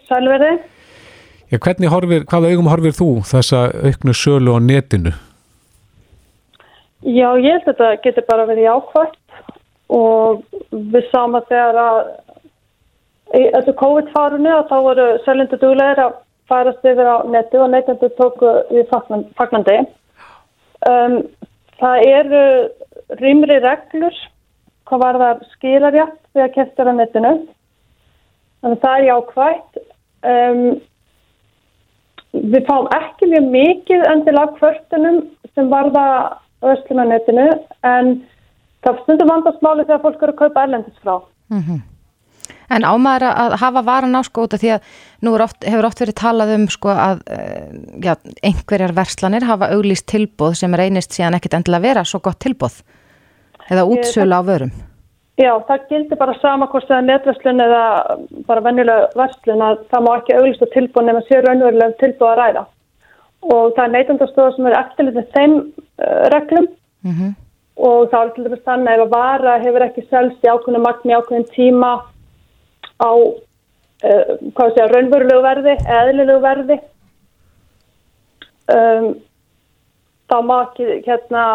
Sælverði. 0.08 0.52
Já, 1.52 1.58
hvernig 1.60 1.90
horfir, 1.92 2.24
hvaða 2.30 2.50
augum 2.50 2.68
horfir 2.72 2.94
þú 2.96 3.08
þessa 3.28 3.66
auknu 3.84 4.14
sölu 4.16 4.56
á 4.56 4.58
netinu? 4.64 5.12
Já, 7.04 7.28
ég 7.36 7.50
held 7.52 7.66
að 7.68 7.68
þetta 7.68 7.88
getur 8.04 8.24
bara 8.30 8.46
verið 8.48 8.64
jákvæmt 8.64 9.40
og 9.92 10.44
við 10.72 11.08
sáum 11.10 11.36
að 11.36 11.50
þegar 11.50 11.80
að 11.82 11.98
þessu 13.34 13.74
COVID-farunu 13.82 14.54
þá 14.70 14.76
voru 14.86 15.08
seljendur 15.26 15.60
duglegir 15.60 16.00
að 16.00 16.14
færast 16.48 16.86
yfir 16.86 17.08
á 17.08 17.16
netu 17.28 17.60
og 17.60 17.70
neytendur 17.72 18.14
tóku 18.18 18.50
við 18.70 18.88
fagnan- 18.92 19.26
fagnandi. 19.36 19.76
Um, 20.88 21.18
það 21.80 22.06
eru 22.08 22.42
rýmri 23.20 23.60
reglur 23.64 24.16
hvað 24.88 25.04
var 25.04 25.20
það 25.20 25.44
skilarjátt 25.52 26.18
við 26.34 26.42
að 26.44 26.54
kefta 26.56 26.88
á 26.88 26.92
netinu. 26.96 27.34
Þannig 28.64 28.78
að 28.78 28.84
það 28.84 28.98
er 28.98 29.08
jákvægt. 29.10 29.80
Um, 30.24 30.80
við 32.34 32.66
fáum 32.68 32.90
ekki 32.94 33.30
mjög 33.30 33.50
mikið 33.54 34.04
endilega 34.10 34.54
kvörtunum 34.58 35.22
sem 35.54 35.70
varða 35.70 36.04
verslunarnetinu 36.64 37.48
en 37.86 38.14
það 38.84 39.02
stundum 39.02 39.32
vandast 39.32 39.64
máli 39.64 39.84
þegar 39.86 40.04
fólk 40.04 40.22
eru 40.22 40.34
að 40.34 40.40
kaupa 40.42 40.64
erlendis 40.66 41.02
frá. 41.02 41.18
En 42.74 42.84
ámaður 42.84 43.26
að 43.28 43.54
hafa 43.60 43.82
varan 43.84 44.16
á 44.16 44.22
sko 44.24 44.46
út 44.46 44.54
af 44.56 44.60
því 44.62 44.70
að 44.74 44.88
nú 45.24 45.34
oft, 45.36 45.64
hefur 45.64 45.88
oft 45.88 46.00
verið 46.00 46.16
talað 46.20 46.54
um 46.56 46.64
sko 46.72 46.90
að 46.90 47.20
eh, 47.30 47.68
já, 48.02 48.14
einhverjar 48.42 48.96
verslanir 48.96 49.44
hafa 49.44 49.70
auglýst 49.76 50.06
tilbóð 50.10 50.56
sem 50.62 50.74
reynist 50.74 51.12
síðan 51.12 51.36
ekkit 51.38 51.58
endilega 51.60 51.84
vera 51.84 52.04
svo 52.08 52.22
gott 52.24 52.40
tilbóð 52.40 52.80
eða 53.70 53.86
útsölu 53.88 54.40
á 54.40 54.42
vörum. 54.44 54.72
Já, 55.34 55.50
það 55.66 55.86
gildir 55.90 56.18
bara 56.20 56.36
sama 56.38 56.68
hvort 56.70 56.86
það 56.86 57.00
er 57.00 57.06
netverslun 57.08 57.62
eða 57.64 57.84
bara 58.46 58.62
venjulega 58.62 59.08
verslun 59.18 59.64
að 59.66 59.80
það 59.90 60.04
má 60.06 60.10
ekki 60.14 60.36
auglýsta 60.38 60.68
tilbúð 60.74 61.08
nema 61.08 61.22
sér 61.26 61.42
raunverulega 61.48 61.98
tilbúð 62.02 62.28
að 62.30 62.38
ræða. 62.40 62.66
Og 63.44 63.64
það 63.76 63.84
er 63.84 63.94
neytandastöða 63.96 64.52
sem 64.54 64.68
er 64.70 64.76
eftirlitið 64.78 65.32
þeim 65.34 65.56
uh, 65.60 66.22
reglum 66.34 66.70
Mm 67.04 67.34
og 67.74 68.10
það 68.10 68.20
er 68.20 68.32
til 68.34 68.44
dæmis 68.46 68.66
þannig 68.68 68.92
ef 68.94 69.04
að 69.04 69.14
vara 69.14 69.54
hefur 69.62 69.84
ekki 69.88 70.04
selst 70.06 70.44
í 70.46 70.50
ákveðinu 70.50 70.82
magni 70.84 71.10
í 71.12 71.16
ákveðin 71.18 71.46
tíma 71.54 71.92
á 73.02 73.10
uh, 73.10 74.34
hvað 74.54 74.74
sé 74.74 74.84
að 74.84 74.94
raunverulegu 74.94 75.42
verði 75.42 75.74
eðlilegu 75.98 76.44
verði 76.44 76.76
um, 78.70 79.08
þá 80.30 80.36
má 80.46 80.54
ekki 80.60 81.00
hérna 81.08 81.46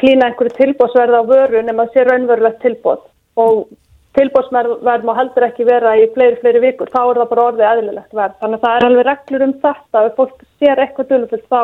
klína 0.00 0.30
einhverju 0.30 0.54
tilbóðsverð 0.58 1.18
á 1.18 1.22
vöru 1.28 1.62
nema 1.64 1.86
að 1.86 1.94
sé 1.94 2.04
raunverulegt 2.06 2.62
tilbóð 2.64 3.02
og 3.40 3.64
tilbóðsverð 4.18 5.06
má 5.08 5.14
heldur 5.18 5.48
ekki 5.48 5.66
vera 5.66 5.96
í 5.98 6.06
fleiri, 6.14 6.38
fleiri 6.42 6.62
vikur, 6.62 6.90
þá 6.92 7.00
er 7.02 7.18
það 7.20 7.32
bara 7.32 7.46
orðið 7.48 7.70
eðlilegt 7.70 8.14
verð. 8.14 8.36
Þannig 8.42 8.60
að 8.60 8.66
það 8.66 8.76
er 8.76 8.86
alveg 8.88 9.08
reglur 9.08 9.46
um 9.46 9.56
þetta 9.64 10.04
ef 10.04 10.20
fólk 10.20 10.46
sér 10.62 10.82
eitthvað 10.84 11.10
dulufullt 11.10 11.48
þá 11.50 11.60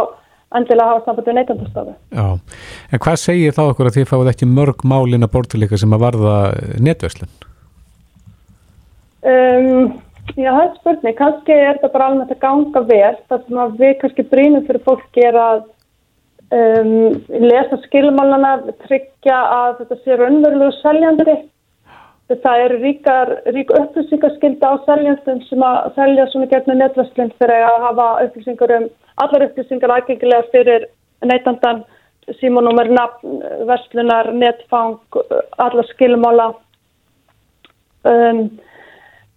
endilega 0.58 0.88
hafa 0.90 1.04
samband 1.06 1.28
við 1.30 1.38
neytandastofu. 1.38 1.94
Já, 2.10 2.26
en 2.90 3.02
hvað 3.04 3.18
segir 3.22 3.54
þá 3.54 3.62
okkur 3.68 3.90
að 3.90 3.98
þið 3.98 4.08
fáið 4.10 4.30
ekki 4.32 4.50
mörg 4.50 4.84
málin 4.92 5.26
að 5.26 5.34
bortileika 5.36 5.78
sem 5.78 5.94
að 5.94 6.04
varða 6.08 6.36
netverslun? 6.82 7.30
Um, 9.20 9.92
já, 10.34 10.50
það 10.50 10.64
er 10.64 10.72
spurning. 10.80 11.18
Kannski 11.20 11.54
er 11.54 11.76
þetta 11.76 11.92
bara 11.94 12.08
alveg 12.10 12.34
að 12.34 12.42
ganga 12.42 12.82
vel. 12.88 13.14
Það 13.30 13.44
sem 13.46 13.62
að 13.62 13.76
við 13.84 13.94
kannski 14.02 14.26
brínum 14.32 14.66
fyrir 14.66 14.84
fólki 14.88 15.26
er 15.28 15.38
að 15.38 15.62
um, 16.54 16.90
lesa 17.44 17.78
skilmálana, 17.86 18.56
tryggja 18.86 19.38
að 19.56 19.80
þetta 19.80 19.98
sé 20.02 20.18
raunverulegu 20.20 20.76
seljandi. 20.80 21.36
Það 22.30 22.64
eru 22.64 22.76
rík 22.78 23.72
upplýsingarskylda 23.74 24.68
á 24.70 24.74
seljandum 24.86 25.40
sem 25.48 25.62
að 25.66 25.78
selja 25.96 26.28
svona 26.30 26.46
gegn 26.52 26.78
netverslun 26.78 27.32
fyrir 27.40 27.64
að 27.66 27.86
hafa 27.88 28.06
upplýsingar 28.26 28.74
um 28.76 28.84
allar 29.24 29.46
upplýsingar 29.48 29.94
aðgengilega 29.96 30.46
fyrir 30.52 30.86
neytandan, 31.26 31.82
símónúmer, 32.38 32.86
nafn, 32.94 33.40
verslunar, 33.66 34.30
netfang, 34.32 35.00
allar 35.58 35.88
skilmála. 35.90 36.52
Um, 38.06 38.44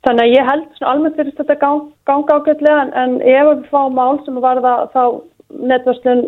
Þannig 0.04 0.26
að 0.26 0.34
ég 0.34 0.47
held 0.49 0.63
svona 0.76 0.93
almennt 0.93 1.15
fyrir 1.15 1.36
þetta 1.38 1.56
gang, 1.62 1.84
ganga 2.10 2.36
ágætlega 2.36 2.80
en, 2.84 2.89
en 2.99 3.13
ef 3.23 3.45
við 3.47 3.62
fáum 3.71 3.93
mál 3.95 4.17
sem 4.26 4.39
varða 4.43 4.73
þá 4.91 5.04
netverslun 5.71 6.26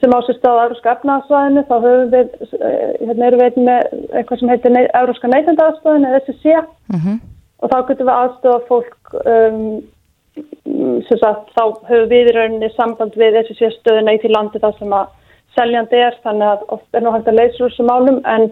sem 0.00 0.14
á 0.14 0.18
sér 0.26 0.38
stáð 0.38 0.58
á 0.58 0.64
Európska 0.66 0.94
efnaðarsvæðinu 0.96 1.64
þá 1.68 1.74
höfum 1.86 2.08
við, 2.14 2.30
eh, 2.58 2.92
hérna 3.06 3.26
erum 3.28 3.42
við 3.42 3.58
með 3.68 3.80
eitthvað 4.18 4.40
sem 4.40 4.52
heitir 4.52 4.78
Európska 5.00 5.32
neytendaarsvæðinu 5.32 6.08
eða 6.10 6.22
SSC 6.24 6.46
-hmm. 6.56 7.20
og 7.62 7.70
þá 7.70 7.78
getum 7.88 8.08
við 8.08 8.16
aðstofa 8.16 8.66
fólk 8.70 9.14
um, 9.34 9.60
sem 11.08 11.18
sagt 11.22 11.54
þá 11.56 11.64
höfum 11.88 12.10
við 12.10 12.30
í 12.30 12.36
rauninni 12.36 12.70
samband 12.74 13.14
við 13.16 13.40
SSC 13.44 13.72
stöðuna 13.78 14.16
í 14.16 14.20
því 14.22 14.34
landi 14.34 14.58
þar 14.58 14.78
sem 14.78 14.92
að 14.92 15.06
seljandi 15.56 15.96
er 15.96 16.14
þannig 16.24 16.48
að 16.48 16.64
oft 16.68 16.88
er 16.92 17.02
nú 17.02 17.10
hægt 17.14 17.28
að 17.28 17.38
leysa 17.40 17.64
úr 17.64 17.70
þessum 17.70 17.92
málum 17.92 18.20
en 18.24 18.50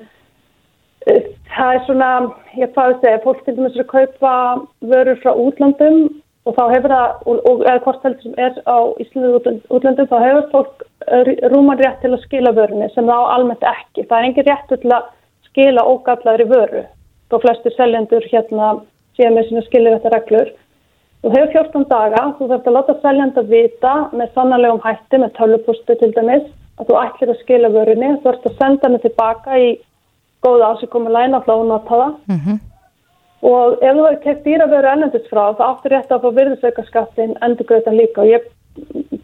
Uh, 1.05 1.21
Það 1.55 1.75
er 1.75 1.83
svona, 1.87 2.11
ég 2.59 2.79
að 2.81 2.97
segja, 3.03 3.23
fólk 3.23 3.43
til 3.47 3.55
dæmis 3.55 3.77
að 3.79 3.91
kaupa 3.93 4.31
vörur 4.91 5.19
frá 5.23 5.31
útlandum 5.39 5.99
og 6.45 6.57
þá 6.57 6.65
hefur 6.75 6.93
það, 6.93 7.13
og, 7.25 7.63
eða 7.65 7.83
hvort 7.85 8.03
heldur 8.05 8.23
sem 8.23 8.35
er 8.37 8.59
á 8.69 8.79
Íslandi 9.01 9.61
útlandum, 9.73 10.09
þá 10.11 10.17
hefur 10.25 10.51
fólk 10.53 10.83
uh, 11.09 11.31
rúman 11.53 11.81
rétt 11.81 12.03
til 12.03 12.13
að 12.13 12.25
skila 12.27 12.53
vörunni 12.57 12.91
sem 12.93 13.07
það 13.09 13.23
á 13.25 13.33
almennt 13.37 13.65
ekki. 13.71 14.05
Það 14.09 14.19
er 14.19 14.29
engin 14.29 14.49
rétt 14.51 14.75
til 14.75 14.93
að 14.93 15.07
skila 15.49 15.87
ógallaðri 15.89 16.49
vöru. 16.51 16.83
Þá 17.33 17.37
flestir 17.47 17.75
seljendur 17.79 18.29
hérna 18.29 18.75
síðan 19.17 19.39
með 19.39 19.49
sína 19.49 19.65
skilja 19.69 19.97
þetta 19.97 20.13
reglur. 20.19 20.53
Þú 21.25 21.33
hefur 21.33 21.55
14 21.57 21.89
daga, 21.89 22.23
þú 22.37 22.51
þarf 22.51 22.69
að 22.69 22.77
láta 22.77 22.99
seljenda 23.01 23.43
vita 23.49 23.95
með 24.13 24.35
sannarlegum 24.37 24.83
hætti, 24.85 25.21
með 25.23 25.33
tölupostu 25.39 25.97
til 25.97 26.11
dæmis, 26.13 26.45
að 26.77 26.91
þú 26.91 26.99
ætlir 27.01 27.33
að 27.33 27.41
skila 27.41 27.71
vörunni, 27.73 28.11
þú 28.21 28.33
ert 28.35 28.49
að 28.51 28.59
senda 28.59 28.89
henni 28.91 29.01
tilbaka 29.07 29.57
í 29.57 29.71
góða 30.45 30.75
ásíkomulæn 30.75 31.39
að 31.39 31.47
flá 31.47 31.57
nota 31.65 31.89
það 31.95 32.15
Mhm. 32.29 32.61
Og 33.45 33.81
ef 33.83 33.97
þú 33.97 34.05
hefur 34.07 34.21
keft 34.25 34.47
dýravöru 34.47 34.91
ennendis 34.91 35.27
frá 35.31 35.43
þá 35.59 35.65
áttu 35.69 35.93
rétt 35.93 36.13
að 36.13 36.23
fá 36.25 36.37
virðisaukaskattin 36.39 37.35
endur 37.45 37.69
greiðan 37.69 37.99
líka. 37.99 38.25
Og 38.25 38.31
ég 38.31 38.47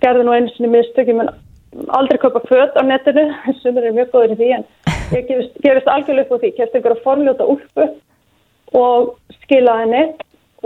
gerði 0.02 0.26
nú 0.26 0.34
einu 0.36 0.52
sinni 0.54 0.72
mistök, 0.74 1.08
ég 1.08 1.16
mun 1.16 1.32
aldrei 1.88 2.18
kaupa 2.20 2.42
föt 2.48 2.76
á 2.76 2.82
netinu 2.84 3.28
sem 3.62 3.78
er 3.78 3.92
mjög 3.96 4.12
góður 4.14 4.34
í 4.34 4.40
því 4.40 4.50
en 4.58 4.66
ég 5.14 5.28
gefist, 5.28 5.54
gefist 5.64 5.88
algjörlega 5.88 6.26
upp 6.28 6.36
á 6.36 6.42
því, 6.42 6.52
keft 6.58 6.76
einhverja 6.76 7.04
formljóta 7.04 7.48
úlpu 7.48 7.88
og 8.80 9.14
skila 9.42 9.78
henni 9.82 10.02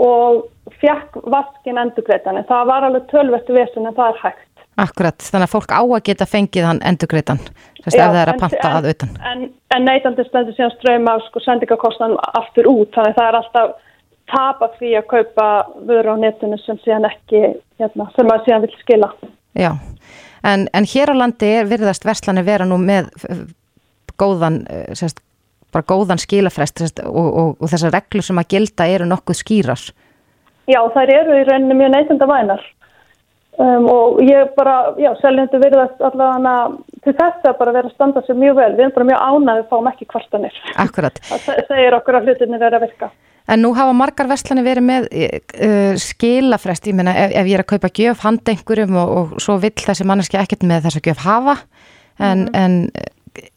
og 0.01 0.45
fjekk 0.81 1.21
vaskin 1.31 1.79
endur 1.81 2.05
greiðan 2.05 2.41
en 2.41 2.49
það 2.49 2.67
var 2.71 2.87
alveg 2.87 3.07
tölvert 3.13 3.49
vesen 3.57 3.87
en 3.87 3.95
það 3.95 4.11
er 4.11 4.21
hægt 4.23 4.44
Akkurat, 4.75 5.15
þannig 5.23 5.47
að 5.47 5.53
fólk 5.53 5.71
á 5.71 5.79
að 5.79 6.03
geta 6.09 6.25
fengið 6.27 6.65
hann 6.67 6.81
endurgreitan, 6.83 7.39
þess 7.79 7.95
að 7.95 8.09
það 8.09 8.17
er 8.21 8.31
að 8.33 8.39
panta 8.41 8.67
en- 8.67 8.75
að 8.75 8.87
utan. 8.91 9.13
En, 9.31 9.43
en 9.75 9.85
neytandi 9.87 10.25
stendur 10.27 10.55
síðan 10.57 10.73
ströyma 10.75 11.13
sko, 11.29 11.39
sendingakostnan 11.45 12.17
aftur 12.35 12.67
út, 12.67 12.91
þannig 12.91 13.13
að 13.13 13.19
það 13.21 13.29
er 13.29 13.37
alltaf 13.39 13.75
tapa 14.31 14.69
því 14.79 14.91
að 14.99 15.07
kaupa 15.13 15.47
vöru 15.87 16.11
á 16.11 16.15
netinu 16.19 16.59
sem 16.65 16.79
síðan 16.83 17.07
ekki, 17.07 17.41
hérna, 17.79 18.09
sem 18.15 18.27
maður 18.27 18.45
síðan 18.49 18.65
vil 18.65 18.73
skila. 18.81 19.11
Já, 19.55 19.71
en, 20.43 20.67
en 20.73 20.89
hér 20.91 21.13
á 21.13 21.15
landi 21.23 21.51
er 21.61 21.69
virðast 21.71 22.07
verslanir 22.07 22.43
vera 22.43 22.67
nú 22.67 22.75
með 22.81 23.11
eh, 23.29 23.45
góðan, 24.19 24.65
eh, 24.67 24.91
sérst, 24.97 25.21
bara 25.71 25.87
góðan 25.87 26.19
skilafrest 26.19 26.81
sérst, 26.83 27.03
og, 27.05 27.27
og, 27.31 27.55
og 27.61 27.71
þessar 27.71 27.95
reglur 27.95 28.25
sem 28.25 28.43
að 28.43 28.49
gilda 28.57 28.91
eru 28.91 29.07
nokkuð 29.07 29.39
skýrar. 29.39 29.87
Já, 30.67 30.81
þær 30.91 31.13
eru 31.21 31.37
í 31.39 31.45
rauninni 31.47 31.77
mjög 31.77 31.93
neytanda 31.93 32.27
vænar. 32.27 32.63
Um, 33.55 33.85
og 33.87 34.17
ég 34.19 34.49
bara, 34.57 34.93
já, 34.99 35.13
seljendur 35.21 35.61
virðast 35.63 36.01
allavega 36.03 36.55
til 37.05 37.13
þess 37.15 37.45
að 37.47 37.53
bara 37.61 37.71
vera 37.77 37.87
að 37.87 37.93
standa 37.95 38.23
sér 38.25 38.35
mjög 38.41 38.57
vel. 38.57 38.71
Við 38.75 38.83
erum 38.83 38.95
bara 38.97 39.07
mjög 39.11 39.21
ánægð 39.29 39.61
að 39.61 39.69
fáum 39.69 39.87
ekki 39.93 40.07
kvartanir. 40.11 40.57
Akkurat. 40.83 41.21
Það 41.29 41.45
se- 41.45 41.63
segir 41.69 41.95
okkur 41.95 42.17
að 42.19 42.27
hlutinir 42.27 42.65
er 42.67 42.75
að 42.75 42.83
virka. 42.89 43.09
En 43.47 43.61
nú 43.61 43.71
hafa 43.77 43.93
margar 43.93 44.27
verslanir 44.27 44.65
verið 44.65 44.85
með 44.89 45.07
uh, 45.13 45.95
skilafrest, 46.01 46.87
ég 46.89 46.97
meina 46.97 47.13
ef, 47.13 47.31
ef 47.31 47.45
ég 47.47 47.59
er 47.59 47.63
að 47.63 47.69
kaupa 47.75 47.91
gjöf 47.93 48.23
handa 48.25 48.51
einhverjum 48.55 48.95
og, 48.97 49.11
og 49.19 49.35
svo 49.45 49.59
vill 49.61 49.75
þessi 49.85 50.07
manneski 50.09 50.39
ekkert 50.41 50.65
með 50.65 50.87
þessa 50.87 51.03
gjöf 51.05 51.21
hafa, 51.23 51.55
en, 52.19 52.47
en 52.57 52.79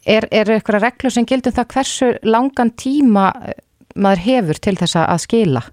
er, 0.04 0.28
er 0.30 0.52
eitthvað 0.58 0.82
reglur 0.84 1.14
sem 1.14 1.26
gildum 1.26 1.56
það 1.56 1.72
hversu 1.74 2.12
langan 2.28 2.70
tíma 2.78 3.30
eh, 3.48 3.56
maður 3.96 4.24
hefur 4.28 4.60
til 4.68 4.76
þess 4.78 5.00
að 5.00 5.22
skila? 5.24 5.64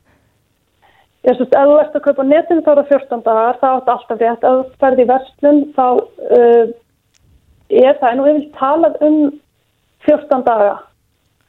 Ég 1.26 1.38
syns, 1.40 1.50
ef 1.50 1.70
þú 1.70 1.78
ert 1.82 1.96
að 1.98 2.04
kaupa 2.06 2.24
netinu 2.28 2.62
þá 2.62 2.72
er 2.72 2.80
það 2.82 2.92
14 2.94 3.24
dagar, 3.26 3.56
þá 3.62 3.68
er 3.68 3.78
þetta 3.80 3.94
alltaf 3.96 4.20
rétt. 4.22 4.44
Ef 4.50 4.58
þú 4.58 4.82
ferði 4.84 5.06
í 5.06 5.10
verslun 5.10 5.62
þá 5.78 5.86
uh, 6.40 6.74
er 7.86 7.98
það, 8.02 8.10
en 8.12 8.20
nú 8.20 8.28
ég 8.30 8.38
vil 8.38 8.52
talað 8.60 9.00
um 9.08 9.18
14 10.06 10.46
daga. 10.46 10.76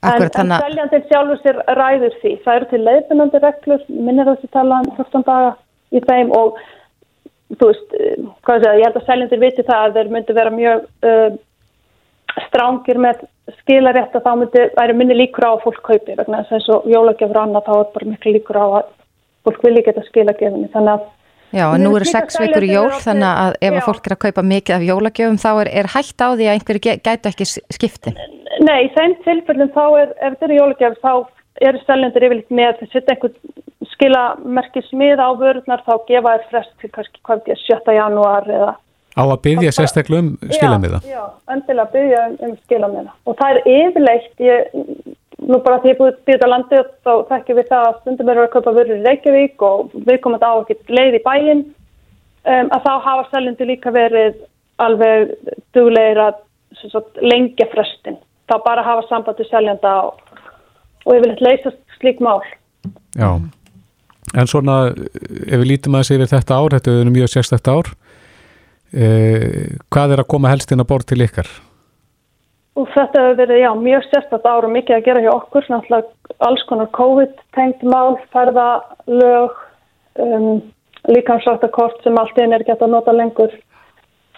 Akkurat, 0.06 0.22
en, 0.22 0.24
en 0.24 0.34
þannig 0.38 0.56
að- 0.56 0.64
seljandinn 0.66 1.06
sjálfur 1.10 1.42
sér 1.42 1.60
ræður 1.80 2.16
því. 2.22 2.32
Það 2.44 2.60
eru 2.60 2.70
til 2.70 2.82
leiðbunandi 2.86 3.42
reglur, 3.44 3.86
minnir 4.08 4.30
þessi 4.30 4.52
tala 4.56 4.80
um 4.84 4.90
14 4.96 5.28
daga 5.28 5.52
í 5.92 6.02
þeim 6.08 6.32
og 6.36 6.60
þú 7.56 7.70
veist, 7.70 7.96
eh, 8.00 8.16
hvað 8.46 8.62
sé 8.62 8.66
það, 8.66 8.78
ég 8.80 8.86
held 8.88 9.00
að 9.00 9.08
seljandir 9.10 9.42
viti 9.44 9.66
það 9.66 9.84
að 9.84 9.98
þeir 9.98 10.12
myndi 10.16 10.36
vera 10.36 10.54
mjög 10.54 10.86
uh, 11.06 11.36
strángir 12.48 12.98
með 13.00 13.24
skilarétt 13.60 14.16
að 14.16 14.24
þá 14.26 14.32
myndi 14.40 14.64
væri 14.76 14.96
minni 14.96 15.16
líkur 15.16 15.46
á 15.46 15.50
að 15.54 15.62
fólk 15.66 15.82
kaupi 15.86 16.16
vegna 16.18 16.42
þess 16.42 16.50
að 16.50 16.58
eins 16.58 16.70
og 16.74 16.88
jólagjafur 16.90 17.42
annað 17.42 17.68
þá 17.68 17.74
er 17.76 17.90
bara 17.94 18.10
miklu 18.10 18.32
líkur 18.34 18.58
á 18.58 18.66
að 18.66 18.88
fólk 19.46 19.62
vilji 19.64 19.86
geta 19.86 20.04
skilagjöfinni 20.10 20.72
þannig 20.74 20.96
að 20.96 21.06
Já, 21.54 21.68
en 21.70 21.84
nú 21.86 21.92
eru 21.94 22.06
sex 22.08 22.36
vikur 22.42 22.64
í 22.66 22.72
jól 22.72 22.90
þannig 23.04 23.28
að 23.28 23.52
ef 23.60 23.70
að 23.70 23.78
Já. 23.78 23.84
fólk 23.86 24.08
er 24.08 24.14
að 24.16 24.22
kaupa 24.24 24.42
mikið 24.50 24.74
af 24.76 24.86
jólagjöfum 24.86 25.38
þá 25.38 25.50
er, 25.62 25.68
er 25.80 25.88
hægt 25.94 26.18
á 26.18 26.28
því 26.34 26.48
að 26.48 26.56
einhverju 26.56 26.94
gætu 27.06 27.30
ekki 27.30 27.46
skipti. 27.46 28.12
Nei, 28.66 28.78
í 28.86 28.90
þeim 28.96 29.14
tilfellum 29.22 29.70
þá 29.76 29.84
er, 30.00 30.10
ef 30.18 30.34
þetta 30.34 30.48
eru 30.48 30.58
jólagjafur 30.58 30.98
þá 31.06 31.12
eru 31.70 31.82
seljandir 31.86 32.26
yfirleitt 32.26 32.50
með 32.58 32.72
að 32.72 32.90
setja 32.92 33.14
einhvern 33.14 33.36
skilamerki 33.92 34.82
smið 34.90 35.22
á 35.22 35.28
vörurnar 35.38 35.84
þá 35.86 35.94
gefa 36.10 36.34
þér 36.34 36.50
frest 36.50 36.74
til 36.82 36.90
kannski 36.92 37.22
hvað 37.22 37.44
ekki 37.44 37.60
7. 37.62 37.94
janúar 37.96 38.50
eða 38.50 38.74
Á 39.16 39.24
að 39.24 39.38
byggja 39.46 39.70
sérstaklega 39.72 40.20
um 40.26 40.34
skilamiða. 40.52 40.98
Já, 41.08 41.14
já, 41.16 41.22
endilega 41.54 41.92
byggja 41.94 42.24
um, 42.26 42.34
um 42.44 42.56
skilamiða 42.66 43.14
og 43.24 43.38
það 43.38 43.52
er 43.54 43.68
yfirleitt 43.72 44.44
ég, 44.44 44.66
nú 45.44 45.60
bara 45.64 45.80
því 45.82 45.92
ég 45.92 45.98
búið 46.00 46.20
býðið 46.28 46.46
á 46.46 46.52
landi 46.52 46.82
þá 47.04 47.12
þekkjum 47.30 47.58
við 47.58 47.68
það 47.70 47.86
að 47.86 47.98
stundum 48.00 48.30
eru 48.32 48.44
að 48.44 48.52
kaupa 48.54 48.74
vörur 48.76 49.00
í 49.00 49.04
Reykjavík 49.04 49.64
og 49.66 49.96
við 50.08 50.20
komum 50.24 50.40
á 50.40 50.52
ekkert 50.56 50.92
leið 50.98 51.18
í 51.18 51.24
bæinn 51.26 51.62
um, 51.62 52.70
að 52.72 52.86
þá 52.86 52.92
hafa 53.08 53.26
seljundi 53.32 53.68
líka 53.68 53.92
verið 53.92 54.38
alveg 54.82 55.34
duglegir 55.76 56.22
að 56.24 56.40
sagt, 56.80 57.20
lengja 57.20 57.68
frestin 57.72 58.16
þá 58.48 58.56
bara 58.64 58.86
hafa 58.86 59.04
samband 59.10 59.38
til 59.40 59.48
seljanda 59.50 59.94
og, 60.08 60.40
og 61.04 61.18
yfirleitt 61.18 61.44
leysast 61.44 62.00
slík 62.00 62.22
mál 62.24 62.40
Já. 63.16 63.30
En 64.36 64.48
svona, 64.50 64.90
ef 64.90 65.60
við 65.62 65.68
lítum 65.70 65.96
að 65.96 66.02
þessi 66.02 66.16
yfir 66.18 66.32
þetta 66.32 66.58
ár, 66.58 66.74
þetta 66.76 66.96
er 67.00 67.12
mjög 67.14 67.30
sérstætt 67.32 67.70
ár, 67.70 67.92
eh, 68.92 69.76
hvað 69.92 70.12
er 70.12 70.22
að 70.22 70.30
koma 70.32 70.50
helst 70.50 70.72
inn 70.72 70.82
að 70.82 70.90
borð 70.90 71.08
til 71.12 71.22
ykkar? 71.24 71.48
Og 72.76 72.88
þetta 72.92 73.22
hefur 73.22 73.38
verið, 73.40 73.62
já, 73.62 73.70
mjög 73.80 74.08
sérstætt 74.10 74.48
ára 74.48 74.68
mikið 74.68 74.96
að 74.98 75.06
gera 75.06 75.22
hjá 75.24 75.30
okkur, 75.32 75.68
náttúrulega 75.72 76.34
alls 76.44 76.64
konar 76.68 76.90
COVID-tengt 76.96 77.84
mál, 77.88 78.18
ferðalög, 78.34 79.54
um, 80.20 80.50
líkansrættakort 81.08 82.02
sem 82.04 82.18
allt 82.20 82.36
einn 82.42 82.52
er 82.52 82.64
gett 82.66 82.82
að 82.84 82.92
nota 82.92 83.14
lengur, 83.16 83.54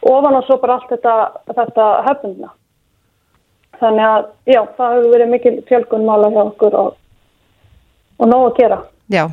ofan 0.07 0.39
og 0.39 0.47
svo 0.47 0.59
bara 0.63 0.77
allt 0.79 0.93
þetta, 0.93 1.17
þetta 1.57 1.89
hefnuna. 2.07 2.53
Þannig 3.81 4.07
að, 4.07 4.31
já, 4.55 4.61
það 4.77 4.95
hefur 4.95 5.11
verið 5.17 5.33
mikil 5.35 5.55
fjölgun 5.67 6.07
mála 6.07 6.31
hjá 6.35 6.41
okkur 6.45 6.79
og, 6.79 6.95
og 8.19 8.31
nóg 8.31 8.47
að 8.53 8.57
gera. 8.63 8.79
Já, 9.11 9.25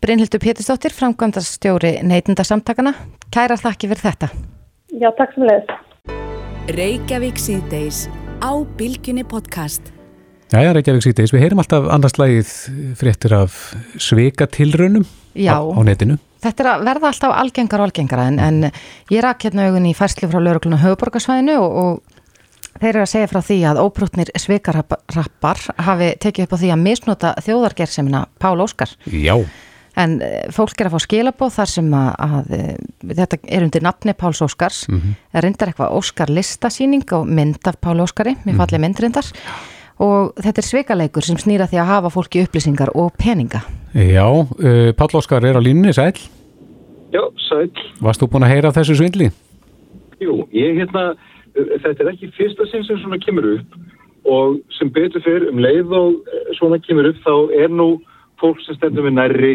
Brynhildur 0.00 0.40
Pétursdóttir, 0.40 0.96
framkvæmdastjóri 0.96 1.98
neytundasamtakana. 2.08 2.94
Kæra 3.32 3.60
þakki 3.60 3.92
fyrir 3.92 4.04
þetta. 4.06 4.32
Já, 4.96 5.10
takk 5.18 5.36
sem 5.36 5.44
leiðis. 5.44 5.76
Reykjavík 6.70 7.40
síðdeis 7.40 8.04
á 8.40 8.52
Bilginni 8.76 9.24
podcast. 9.24 9.92
Jæja, 10.50 10.72
Reykjavík 10.74 11.04
síðdeis, 11.04 11.32
við 11.34 11.44
heyrum 11.44 11.60
alltaf 11.62 11.86
annars 11.92 12.16
lagið 12.18 12.50
fréttir 12.98 13.34
af 13.36 13.58
sveika 14.00 14.48
tilraunum 14.50 15.04
Já. 15.36 15.54
á, 15.54 15.60
á 15.62 15.80
netinu. 15.86 16.16
Þetta 16.40 16.64
er 16.64 16.70
að 16.72 16.86
verða 16.88 17.10
alltaf 17.12 17.34
algengar 17.36 17.82
og 17.82 17.90
algengara 17.90 18.24
en, 18.32 18.40
en 18.40 18.58
ég 19.12 19.22
rak 19.22 19.44
hérna 19.44 19.68
augun 19.68 19.86
í 19.90 19.94
færslu 19.94 20.30
frá 20.32 20.40
laurugluna 20.40 20.80
höfuborgarsvæðinu 20.80 21.58
og, 21.60 21.76
og 21.84 22.80
þeir 22.80 22.90
eru 22.94 23.04
að 23.04 23.12
segja 23.12 23.30
frá 23.30 23.40
því 23.44 23.58
að 23.70 23.82
óbrútnir 23.84 24.32
svikarrappar 24.40 25.64
hafi 25.86 26.12
tekið 26.24 26.48
upp 26.48 26.56
á 26.56 26.60
því 26.64 26.72
að 26.74 26.84
misnota 26.88 27.34
þjóðargerðsemina 27.44 28.24
Pál 28.40 28.56
Óskar. 28.64 28.96
Já. 29.06 29.36
En 29.96 30.20
eh, 30.22 30.46
fólk 30.54 30.78
er 30.80 30.86
að 30.86 30.94
fá 30.94 31.00
skilabóð 31.06 31.54
þar 31.58 31.70
sem 31.72 31.88
að, 31.98 32.10
að 32.26 32.52
eh, 32.54 32.76
þetta 33.18 33.38
er 33.48 33.64
undir 33.66 33.82
nafni 33.82 34.14
Páls 34.14 34.40
Óskars. 34.44 34.84
Mhm. 34.88 35.16
Það 35.34 35.44
reyndar 35.46 35.72
eitthvað 35.72 35.96
Óskar 35.98 36.30
listasýning 36.30 37.12
og 37.18 37.26
mynd 37.26 37.66
af 37.66 37.80
Pál 37.80 38.00
Óskari, 38.04 38.36
mér 38.44 38.54
Mhm. 38.54 38.60
falli 38.62 38.78
mynd 38.78 39.00
reyndar. 39.00 39.26
Og 40.00 40.32
þetta 40.40 40.58
er 40.62 40.64
svikaleikur 40.64 41.22
sem 41.22 41.36
snýra 41.36 41.66
því 41.68 41.76
að 41.82 41.90
hafa 41.90 42.08
fólki 42.10 42.40
upplýsingar 42.46 42.88
og 42.94 43.12
peninga. 43.18 43.60
Já, 43.94 44.24
uh, 44.30 44.92
Páll 44.96 45.16
Óskar 45.18 45.44
er 45.44 45.58
á 45.58 45.60
línunni, 45.60 45.92
sæl. 45.92 46.14
Já, 47.12 47.20
sæl. 47.48 47.68
Varst 48.00 48.20
þú 48.22 48.28
búin 48.30 48.46
að 48.46 48.52
heyra 48.54 48.72
þessu 48.72 48.94
svindli? 48.96 49.30
Jú, 50.20 50.46
ég 50.54 50.78
hérna, 50.78 51.14
þetta 51.54 52.00
er 52.00 52.12
ekki 52.14 52.30
fyrsta 52.38 52.64
sinn 52.70 52.84
sem 52.84 52.96
svona 53.02 53.18
kemur 53.20 53.58
upp 53.58 53.66
og 54.30 54.60
sem 54.78 54.88
betur 54.92 55.20
fyrir 55.24 55.48
um 55.50 55.58
leið 55.58 55.92
og 55.92 56.14
svona 56.58 56.78
kemur 56.80 57.08
upp 57.10 57.16
þá 57.24 57.34
er 57.64 57.68
nú 57.68 58.00
fólk 58.40 58.60
sem 58.64 58.76
stendur 58.76 59.06
með 59.06 59.16
nærri 59.18 59.54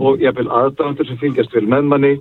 og 0.00 0.22
jafnvel 0.22 0.48
aðdæmandur 0.60 1.08
sem 1.08 1.20
fylgjast 1.20 1.56
vel 1.56 1.66
með 1.70 1.90
manni, 1.90 2.12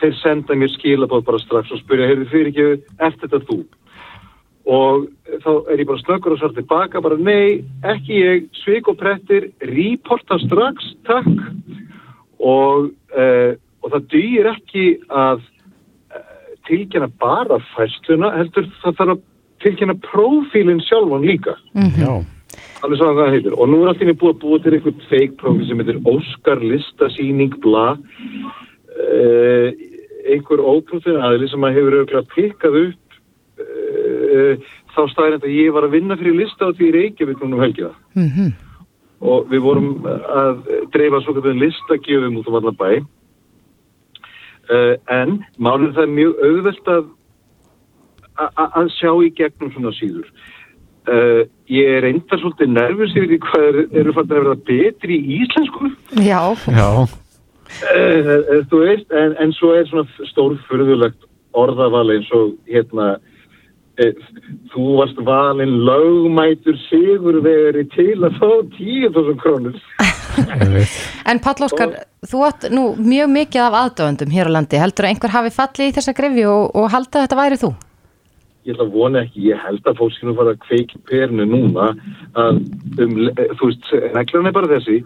þeir 0.00 0.16
senda 0.20 0.56
mér 0.56 0.72
skilabóð 0.74 1.26
bara 1.28 1.42
strax 1.42 1.72
og 1.74 1.82
spyrja, 1.82 2.08
heyrðu 2.10 2.26
fyrir 2.32 2.50
ekki 2.50 2.96
eftir 3.06 3.28
þetta 3.28 3.42
þú? 3.50 3.60
Og 4.70 5.06
þá 5.42 5.50
er 5.72 5.80
ég 5.82 5.88
bara 5.88 6.02
snöggur 6.02 6.34
og 6.34 6.40
svar 6.40 6.52
tilbaka, 6.56 7.02
bara 7.02 7.16
nei, 7.18 7.62
ekki 7.86 8.20
ég, 8.20 8.50
svik 8.62 8.90
og 8.92 8.98
prettir, 9.00 9.50
reporta 9.72 10.38
strax, 10.44 10.92
takk. 11.08 11.30
Og, 12.40 12.92
uh, 13.16 13.56
og 13.84 13.94
það 13.94 14.06
dýr 14.12 14.50
ekki 14.52 14.84
að 15.08 15.42
tilkynna 16.70 17.08
bara 17.20 17.58
færsluna, 17.74 18.34
heldur 18.38 18.68
það 18.82 18.98
þarf 18.98 19.14
að 19.14 19.24
tilkynna 19.64 19.96
prófílinn 20.06 20.82
sjálfan 20.86 21.26
líka. 21.26 21.56
Já. 21.98 22.20
Alveg 22.80 23.00
svo 23.00 23.12
hvað 23.12 23.34
heitir. 23.34 23.56
Og 23.60 23.68
nú 23.68 23.82
er 23.82 23.92
allt 23.92 24.02
í 24.02 24.08
búið 24.12 24.34
að 24.34 24.40
búið 24.44 24.64
til 24.64 24.74
einhvern 24.76 25.06
fake 25.10 25.36
prófíl 25.40 25.68
sem 25.68 25.82
heitir 25.82 26.00
Óskar 26.08 26.64
listasýning 26.64 27.58
bla. 27.64 27.86
Uh, 29.00 29.68
einhver 30.30 30.60
óprúfin 30.60 31.20
aðli 31.20 31.48
sem 31.50 31.64
að 31.64 31.76
hefur 31.78 31.98
auðvitað 31.98 32.32
pikkað 32.34 32.80
upp 32.80 33.20
uh, 33.64 34.72
þá 34.94 35.02
staðir 35.12 35.38
að 35.38 35.54
ég 35.54 35.70
var 35.76 35.86
að 35.86 35.94
vinna 35.96 36.18
fyrir 36.20 36.36
lista 36.40 36.68
á 36.68 36.74
því 36.74 36.88
í 36.88 36.96
Reykjavík 36.98 37.40
núna 37.40 37.56
um 37.56 37.64
helgina 37.64 37.94
Mm 38.18 38.50
og 39.20 39.50
við 39.52 39.64
vorum 39.64 39.88
að 40.08 40.62
dreifa 40.94 41.20
svo 41.20 41.34
kallum 41.36 41.60
listagjöfum 41.60 42.38
út 42.40 42.46
um 42.48 42.56
allan 42.56 42.78
bæ 42.80 42.90
uh, 44.72 44.94
en 45.12 45.34
málið 45.60 45.96
það 45.96 46.06
er 46.06 46.14
mjög 46.14 46.44
auðvelt 46.46 46.92
að 46.94 47.04
að 48.40 48.88
sjá 48.96 49.10
í 49.20 49.28
gegnum 49.36 49.72
svona 49.74 49.92
síður 49.98 50.30
uh, 51.08 51.40
ég 51.70 51.94
er 51.96 52.04
reyndar 52.06 52.42
svolítið 52.42 52.74
nervus 52.74 53.16
yfir 53.16 53.30
því 53.32 53.40
hvað 53.46 53.66
er, 53.70 53.80
eru 54.02 54.14
fannst 54.16 54.30
að 54.34 54.38
verða 54.40 54.58
betri 54.70 55.18
í 55.18 55.40
íslensku 55.44 55.90
Já. 56.20 56.42
Já. 56.66 56.88
uh, 57.06 58.62
þú 58.70 58.84
veist, 58.84 59.08
en, 59.22 59.36
en 59.40 59.56
svo 59.56 59.74
er 59.78 59.88
svona 59.90 60.28
stórfurðulegt 60.32 61.28
orðaval 61.56 62.08
eins 62.14 62.30
og 62.36 62.54
hérna 62.70 63.16
þú 64.72 64.84
varst 64.96 65.18
valinn 65.26 65.74
lögmætur 65.84 66.78
sigurvegari 66.86 67.84
til 67.92 68.16
að 68.24 68.38
fá 68.38 68.48
10.000 68.78 69.36
krónur 69.42 69.76
En 71.28 71.40
Páll 71.42 71.66
Óskar, 71.66 71.94
þú 72.26 72.42
átt 72.46 72.68
nú 72.72 72.90
mjög 72.96 73.30
mikið 73.34 73.64
af 73.66 73.76
aðdöfundum 73.80 74.34
hér 74.34 74.50
á 74.50 74.54
landi. 74.56 74.78
Heldur 74.80 75.06
að 75.06 75.12
einhver 75.14 75.34
hafi 75.34 75.52
fallið 75.54 75.90
í 75.90 75.94
þessa 75.98 76.14
grefju 76.16 76.50
og, 76.50 76.64
og 76.78 76.90
halda 76.94 77.18
að 77.18 77.26
þetta 77.26 77.40
væri 77.40 77.60
þú? 77.60 77.70
Ég 78.70 78.76
ætla 78.76 78.86
að 78.86 78.94
vona 78.94 79.24
ekki, 79.24 79.48
ég 79.50 79.60
held 79.64 79.86
að 79.86 79.98
fólk 80.00 80.14
skilum 80.16 80.38
fara 80.38 80.54
að 80.54 80.62
kveiki 80.66 81.00
perinu 81.10 81.46
núna 81.50 81.90
að 82.38 82.60
um, 83.02 83.16
eh, 83.34 83.52
þú 83.58 83.70
veist, 83.70 83.90
reglan 84.14 84.50
er 84.50 84.56
bara 84.56 84.70
þessi. 84.70 85.00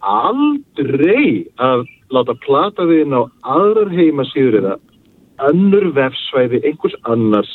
Aldrei 0.00 1.46
að 1.60 1.84
láta 2.10 2.36
plata 2.44 2.88
þig 2.88 3.04
inn 3.04 3.16
á 3.16 3.22
aðrar 3.54 3.92
heimasýður 3.94 4.58
eða 4.62 4.76
önnur 5.50 5.90
vefsvæði 5.96 6.62
einhvers 6.68 6.96
annars 7.08 7.52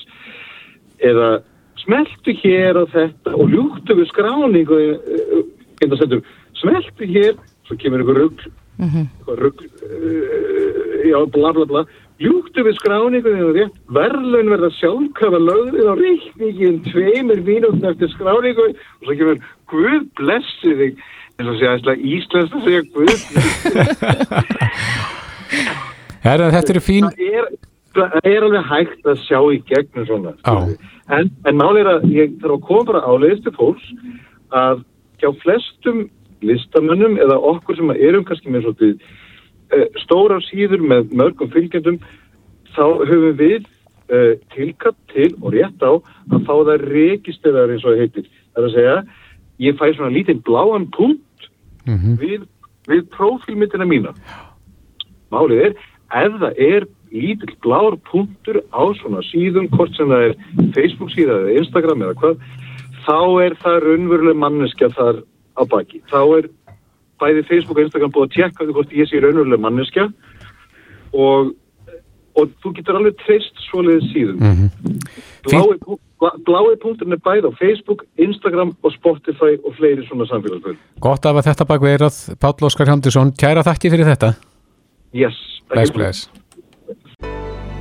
eða 1.03 1.41
smeltu 1.83 2.33
hér 2.41 2.79
á 2.81 2.83
þetta 2.89 3.35
og 3.35 3.51
ljúktu 3.51 3.97
við 3.99 4.09
skráningu 4.13 4.79
einnig 5.81 5.91
að 5.91 5.99
sendur, 6.01 6.23
smeltu 6.57 7.09
hér 7.09 7.35
svo 7.67 7.77
kemur 7.81 8.01
einhver 8.01 8.21
rugg 8.23 8.45
eitthvað 8.79 9.41
rugg 9.43 9.61
uh, 9.65 11.05
já, 11.05 11.19
bla 11.31 11.53
bla 11.55 11.65
bla 11.69 11.83
ljúktu 12.21 12.59
við 12.65 12.75
skráningu 12.79 13.29
þegar 13.33 13.57
rétt 13.59 13.77
verðlun 13.97 14.53
verða 14.53 14.69
sjálfkafa 14.77 15.39
lögðið 15.41 15.85
á 15.91 15.93
reikningin 15.99 16.77
tveimur 16.87 17.39
mínútin 17.47 17.89
eftir 17.91 18.09
skráningu. 18.13 18.65
Og 18.71 19.03
svo 19.09 19.13
kemur 19.19 19.37
Guð 19.71 20.01
blessi 20.19 20.71
þig. 20.79 20.93
Eins 21.35 21.49
og 21.51 21.57
segja 21.59 21.95
íslensk 21.99 22.53
að 22.55 22.63
segja 22.63 22.81
Guð 22.95 23.19
Herra, 26.25 26.47
þetta 26.53 26.71
eru 26.73 26.81
fín... 26.81 27.05
það 27.05 27.19
er, 27.27 27.45
það 27.95 28.09
er 28.31 28.41
alveg 28.47 28.63
hægt 28.69 29.03
að 29.11 29.17
sjá 29.25 29.39
í 29.51 29.53
gegnum 29.69 30.05
svona 30.07 30.31
Já. 30.39 30.55
en, 31.17 31.25
en 31.45 31.55
máli 31.59 31.79
er 31.83 31.89
að 31.91 31.99
ég 32.15 32.29
þarf 32.41 32.55
að 32.55 32.65
koma 32.69 32.83
bara 32.89 33.05
áleiðis 33.05 33.43
til 33.45 33.55
fólks 33.57 33.87
að 34.55 34.75
hjá 35.21 35.29
flestum 35.43 35.99
listamönnum 36.45 37.15
eða 37.21 37.37
okkur 37.51 37.75
sem 37.77 37.89
erum 37.95 38.25
kannski 38.27 38.49
með 38.53 38.61
svolítið 38.65 38.93
uh, 39.75 39.85
stórar 40.03 40.43
síður 40.47 40.83
með 40.85 41.13
mörgum 41.15 41.51
fylgjendum 41.53 41.99
þá 42.75 42.85
höfum 43.07 43.37
við 43.39 43.61
uh, 44.09 44.33
tilkatt 44.55 44.97
til 45.13 45.31
og 45.41 45.53
rétt 45.55 45.85
á 45.85 45.91
að 45.93 46.41
fá 46.47 46.55
það 46.55 46.89
registreraður 46.89 47.75
eins 47.75 47.87
og 47.87 48.01
heitir. 48.01 48.27
Það 48.55 48.63
er 48.63 48.69
að 48.69 48.75
segja 48.79 48.97
ég 49.65 49.79
fæ 49.79 49.85
svona 49.93 50.15
lítið 50.15 50.41
bláan 50.47 50.89
punkt 50.95 51.49
við, 52.19 52.43
við 52.89 53.07
prófílmyndina 53.13 53.87
mína. 53.87 54.13
Málið 55.33 55.69
er, 55.69 55.75
ef 56.15 56.37
það 56.41 56.61
er 56.65 56.87
lítill 57.15 57.55
blár 57.63 57.95
punktur 58.09 58.61
á 58.75 58.83
svona 58.99 59.23
síðum, 59.29 59.69
hvort 59.71 59.95
sem 59.95 60.09
það 60.11 60.27
er 60.29 60.35
Facebook 60.75 61.13
síða 61.13 61.39
eða 61.43 61.55
Instagram 61.61 62.03
eða 62.05 62.17
hvað, 62.21 62.43
þá 63.05 63.19
er 63.45 63.57
það 63.61 63.79
raunveruleg 63.85 64.39
manneskja 64.41 64.91
þar 64.97 65.21
á 65.55 65.61
baki. 65.71 66.01
Þá 66.11 66.19
er 66.39 66.49
bæði 67.21 67.43
Facebook 67.49 67.77
og 67.77 67.85
Instagram 67.87 68.11
búið 68.15 68.27
að 68.29 68.33
tjekka 68.37 68.65
því 68.67 68.75
hvort 68.77 68.95
ég 68.95 69.09
sé 69.11 69.21
raunveruleg 69.23 69.61
manneskja 69.63 70.07
og, 71.15 71.53
og 72.35 72.51
þú 72.63 72.73
getur 72.79 72.97
alveg 72.99 73.15
treyst 73.23 73.61
svoleiðið 73.69 74.07
síðum. 74.11 74.39
Mhm. 74.41 74.69
Blái, 75.45 75.77
pú- 75.85 75.99
blá- 76.19 76.37
blái 76.47 76.75
punkturinn 76.81 77.13
er 77.15 77.21
bæði 77.23 77.47
á 77.47 77.51
Facebook, 77.59 78.03
Instagram 78.17 78.75
og 78.83 78.91
Spotify 78.97 79.55
og 79.63 79.75
fleiri 79.77 80.03
svona 80.07 80.25
samfélagsfjöld. 80.31 80.77
Gott 80.99 81.25
af 81.25 81.35
að 81.39 81.47
þetta 81.51 81.67
bak 81.69 81.81
veirað, 81.81 82.17
Páll 82.41 82.65
Óskar 82.67 82.87
Hjándisson, 82.89 83.31
kæra 83.37 83.63
þakki 83.63 83.91
fyrir 83.93 84.09
þetta. 84.11 84.33
Yes. 85.13 85.37
Bless, 85.69 85.91
bless. 85.91 86.29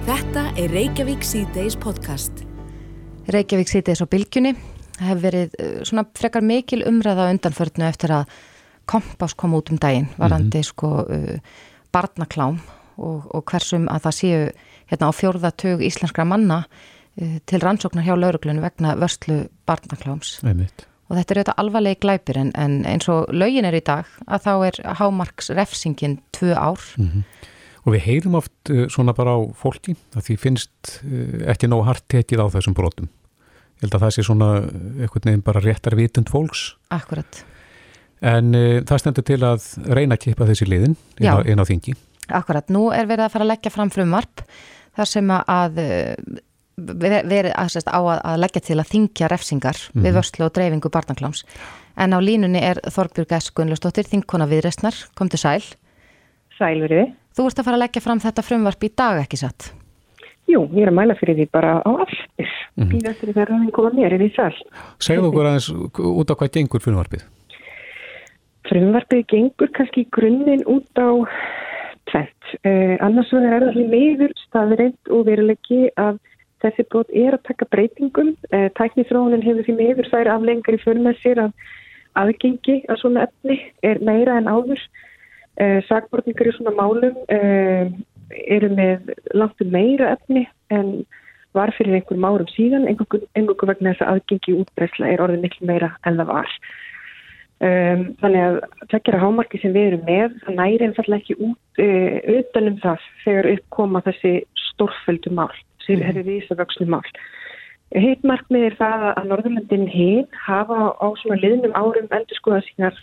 Þetta 0.04 0.42
er 0.60 0.68
Reykjavík 0.72 1.22
C-Days 1.24 1.76
podcast. 1.80 2.44
Reykjavík 3.32 3.70
sítið 3.72 4.04
á 4.04 4.06
bylgjunni. 4.12 4.52
Það 4.94 5.08
hefur 5.08 5.22
verið 5.24 5.54
uh, 5.58 5.78
svona 5.88 6.04
frekar 6.14 6.44
mikil 6.44 6.82
umræða 6.86 7.30
undanförnu 7.32 7.86
eftir 7.88 8.12
að 8.14 8.28
kompás 8.90 9.36
kom 9.36 9.54
út 9.58 9.72
um 9.72 9.80
daginn 9.80 10.08
varandi 10.18 10.62
sko 10.66 11.04
uh, 11.04 11.36
barnaklám 11.94 12.60
og, 12.96 13.28
og 13.34 13.44
hversum 13.50 13.88
að 13.92 14.08
það 14.08 14.18
séu 14.18 14.40
hérna 14.90 15.10
á 15.10 15.12
fjórðatug 15.14 15.84
íslenskra 15.84 16.26
manna 16.28 16.64
uh, 16.64 17.38
til 17.46 17.62
rannsóknar 17.62 18.06
hjá 18.06 18.16
lauruglunum 18.18 18.64
vegna 18.64 18.96
vörslu 19.00 19.44
barnakláms. 19.68 20.38
Einmitt. 20.44 20.86
Og 21.10 21.18
þetta 21.18 21.34
er 21.34 21.40
auðvitað 21.40 21.60
alvarlegi 21.60 22.00
glæpir 22.00 22.38
en, 22.40 22.52
en 22.56 22.78
eins 22.88 23.08
og 23.12 23.28
lögin 23.34 23.66
er 23.68 23.76
í 23.76 23.82
dag 23.84 24.08
að 24.24 24.46
þá 24.46 24.52
er 24.70 24.78
hámarks 25.00 25.50
refsingin 25.52 26.16
tvö 26.32 26.54
ár. 26.56 26.80
Og 27.84 27.92
við 27.92 28.06
heyrum 28.06 28.38
oft 28.40 28.72
uh, 28.72 28.86
svona 28.92 29.12
bara 29.16 29.36
á 29.36 29.40
fólki 29.60 29.98
að 30.16 30.30
því 30.30 30.38
finnst 30.40 30.94
uh, 31.04 31.44
ekki 31.52 31.68
nóg 31.68 31.84
hart 31.90 32.06
tekið 32.08 32.40
á 32.40 32.46
þessum 32.56 32.76
brotum. 32.76 33.10
Ég 33.74 33.84
held 33.84 33.98
að 33.98 34.06
það 34.06 34.14
sé 34.16 34.24
svona 34.24 34.50
uh, 34.62 34.70
einhvern 35.04 35.28
veginn 35.28 35.44
bara 35.44 35.64
réttar 35.64 35.98
vitund 35.98 36.32
fólks. 36.32 36.70
Akkurat. 36.94 37.44
En 38.24 38.54
uh, 38.56 38.80
það 38.88 39.02
stendur 39.02 39.26
til 39.28 39.40
að 39.44 39.68
reyna 39.92 40.16
að 40.16 40.24
kippa 40.26 40.48
þessi 40.48 40.68
liðin 40.70 40.96
inn 41.20 41.28
á, 41.28 41.44
inn 41.44 41.60
á 41.60 41.64
þingi. 41.68 41.94
Akkurat, 42.32 42.70
nú 42.72 42.88
er 42.94 43.04
verið 43.10 43.26
að 43.26 43.34
fara 43.34 43.44
að 43.44 43.52
leggja 43.52 43.74
fram 43.74 43.92
frumvarp 43.92 44.44
þar 44.96 45.10
sem 45.10 45.32
að 45.34 45.80
ver- 46.76 47.26
verið 47.28 47.52
að, 47.52 47.70
sérst, 47.74 47.90
á 47.90 48.00
að, 48.00 48.20
að 48.24 48.40
leggja 48.42 48.62
til 48.68 48.78
að 48.80 48.90
þingja 48.90 49.30
refsingar 49.30 49.80
við 49.92 50.16
vörslu 50.18 50.46
og 50.46 50.54
dreifingu 50.56 50.90
barnakláms. 50.90 51.44
En 52.00 52.16
á 52.16 52.18
línunni 52.18 52.62
er 52.64 52.80
Þorbjörg 52.90 53.36
S. 53.38 53.52
Gunnlustóttir, 53.54 54.08
þingkona 54.10 54.48
viðreistnar, 54.50 54.96
kom 55.14 55.30
til 55.30 55.38
sæl. 55.38 55.62
Sælveri. 56.58 57.06
Þú 57.34 57.48
ert 57.50 57.60
að 57.60 57.68
fara 57.68 57.78
að 57.78 57.84
leggja 57.84 58.02
fram 58.02 58.22
þetta 58.22 58.46
frumvarp 58.46 58.86
í 58.86 58.90
dag, 58.94 59.20
ekki 59.22 59.38
satt? 59.38 59.70
Jú, 60.50 60.66
ég 60.76 60.84
er 60.84 60.90
að 60.90 60.98
mæla 60.98 61.16
fyrir 61.18 61.38
því 61.38 61.46
bara 61.54 61.78
á 61.80 61.90
aftur. 62.04 62.50
Mm 62.74 62.88
-hmm. 62.88 63.08
eftir 63.10 63.28
því 63.28 63.32
þegar 63.32 63.50
hann 63.54 63.70
koma 63.70 63.90
mér 63.90 64.12
er 64.14 64.22
í 64.22 64.32
sæl. 64.34 64.54
Segðu 64.98 65.30
okkur 65.30 65.46
aðeins 65.46 65.70
út 65.70 66.30
á 66.30 66.34
hvað 66.34 66.52
gengur 66.52 66.82
frumvarpið. 66.82 67.22
Frumvarpið 68.68 69.26
gengur 69.28 69.70
kannski 69.76 70.04
í 70.04 70.10
grunninn 70.14 70.64
út 70.70 71.00
á 71.00 71.08
tvent. 72.10 72.52
Uh, 72.64 72.96
annars 73.04 73.32
er 73.36 73.64
það 73.64 73.74
því 73.76 73.84
meður 73.92 74.34
staðreind 74.44 75.12
og 75.12 75.26
veruleiki 75.28 75.80
að 76.00 76.20
þessi 76.64 76.86
brot 76.92 77.10
er 77.12 77.36
að 77.36 77.44
taka 77.50 77.68
breytingum. 77.72 78.34
Uh, 78.52 78.68
tæknifrónin 78.78 79.44
hefur 79.44 79.66
því 79.66 79.76
meður 79.80 80.10
þær 80.12 80.32
aflengar 80.36 80.78
í 80.78 80.82
för 80.84 81.00
með 81.00 81.20
sér 81.22 81.42
að 81.46 81.66
aðgengi 82.20 82.78
að 82.88 83.00
svona 83.02 83.26
efni 83.28 83.58
er 83.84 84.00
meira 84.04 84.38
en 84.40 84.48
áður. 84.48 84.80
Uh, 85.60 85.80
Sakbortningar 85.88 86.50
í 86.50 86.56
svona 86.56 86.74
málum 86.78 87.20
uh, 87.30 87.84
eru 88.48 88.70
með 88.72 89.12
langt 89.36 89.60
um 89.60 89.70
meira 89.74 90.14
efni 90.16 90.46
en 90.72 91.04
var 91.54 91.70
fyrir 91.76 92.00
einhverjum 92.00 92.26
árum 92.26 92.48
síðan, 92.50 92.88
einhverjum 92.90 93.68
vegna 93.68 93.92
þess 93.92 94.02
að 94.02 94.16
aðgengi 94.16 94.56
útbreysla 94.58 95.12
er 95.12 95.22
orðið 95.22 95.44
miklu 95.44 95.68
meira 95.68 95.92
en 96.02 96.18
það 96.18 96.32
var. 96.32 96.56
Um, 97.62 98.00
þannig 98.18 98.42
að 98.42 98.56
tveggjara 98.90 99.20
hámarki 99.22 99.60
sem 99.62 99.72
við 99.72 99.86
erum 99.92 100.02
með, 100.08 100.32
það 100.42 100.56
næri 100.58 100.86
einfallega 100.88 101.22
ekki 101.22 101.36
út 101.38 101.80
uh, 101.84 102.16
utanum 102.34 102.80
það 102.82 103.06
þegar 103.22 103.48
uppkoma 103.52 104.02
þessi 104.08 104.32
stórföldu 104.58 105.30
mál, 105.32 105.54
þessi 105.78 105.96
mm. 105.96 106.02
-hmm. 106.02 106.26
rísavökslu 106.26 106.86
mál. 106.90 107.06
Hitt 107.94 108.26
markmið 108.26 108.66
er 108.68 108.76
það 108.80 109.06
að 109.12 109.30
Norðurlandin 109.30 109.86
hinn 109.86 110.26
hafa 110.44 110.92
á 110.98 111.06
svona 111.22 111.38
liðnum 111.38 111.76
árum 111.78 112.10
endur 112.10 112.40
skoða 112.40 112.60
sínar 112.66 112.98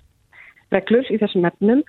reglur 0.76 1.08
í 1.08 1.20
þessum 1.22 1.48
efnum 1.48 1.84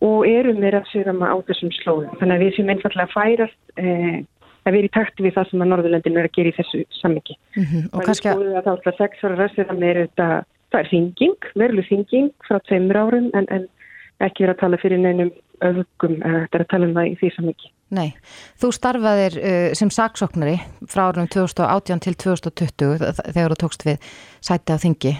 og 0.00 0.26
eru 0.26 0.54
meira 0.56 0.80
að 0.80 0.90
sér 0.92 1.12
á 1.12 1.36
þessum 1.44 1.72
slóðum. 1.76 2.16
Þannig 2.18 2.34
að 2.34 2.44
við 2.44 2.54
séum 2.56 2.72
einfallega 2.72 3.04
að 3.04 3.16
færast 3.16 3.60
uh, 3.76 4.18
að 4.64 4.76
vera 4.76 4.88
í 4.88 4.94
takti 4.96 5.24
við 5.26 5.34
það 5.36 5.50
sem 5.50 5.64
að 5.64 5.70
Norðurlandin 5.72 6.20
er 6.20 6.28
að 6.28 6.36
gera 6.38 6.52
í 6.52 6.56
þessu 6.58 6.84
sammingi. 7.00 7.36
Mm 7.56 7.64
-hmm. 7.64 7.90
Og 7.92 8.06
kannski 8.06 8.32
að 8.32 8.62
það 8.64 8.86
er 8.92 8.98
sex 8.98 9.24
ára 9.24 9.48
að 9.48 9.78
meira 9.78 10.06
þetta, 10.06 10.28
það 10.72 10.80
er 10.84 10.88
þinging, 10.92 11.50
veruleg 11.56 11.88
þinging 11.88 12.30
frá 12.48 12.58
tveimur 12.68 12.98
árum 13.00 13.28
en, 13.38 13.46
en 13.50 13.66
ekki 14.24 14.44
vera 14.44 14.54
að 14.56 14.62
tala 14.64 14.78
fyrir 14.82 15.00
neinum 15.02 15.30
öfugum, 15.64 16.16
þetta 16.22 16.58
er 16.58 16.62
að 16.64 16.70
tala 16.70 16.86
um 16.86 16.94
það 16.94 17.08
í 17.10 17.14
því 17.18 17.28
sammingi. 17.34 17.70
Nei, 17.96 18.08
þú 18.60 18.68
starfaðir 18.76 19.36
uh, 19.40 19.70
sem 19.78 19.88
saksóknari 19.90 20.58
frá 20.92 21.06
árunum 21.08 21.26
2018 21.32 22.02
til 22.04 22.14
2020 22.20 22.98
þ- 23.00 23.30
þegar 23.32 23.54
þú 23.54 23.58
tókst 23.62 23.86
við 23.88 24.10
sæti 24.44 24.76
á 24.76 24.78
þingi. 24.82 25.12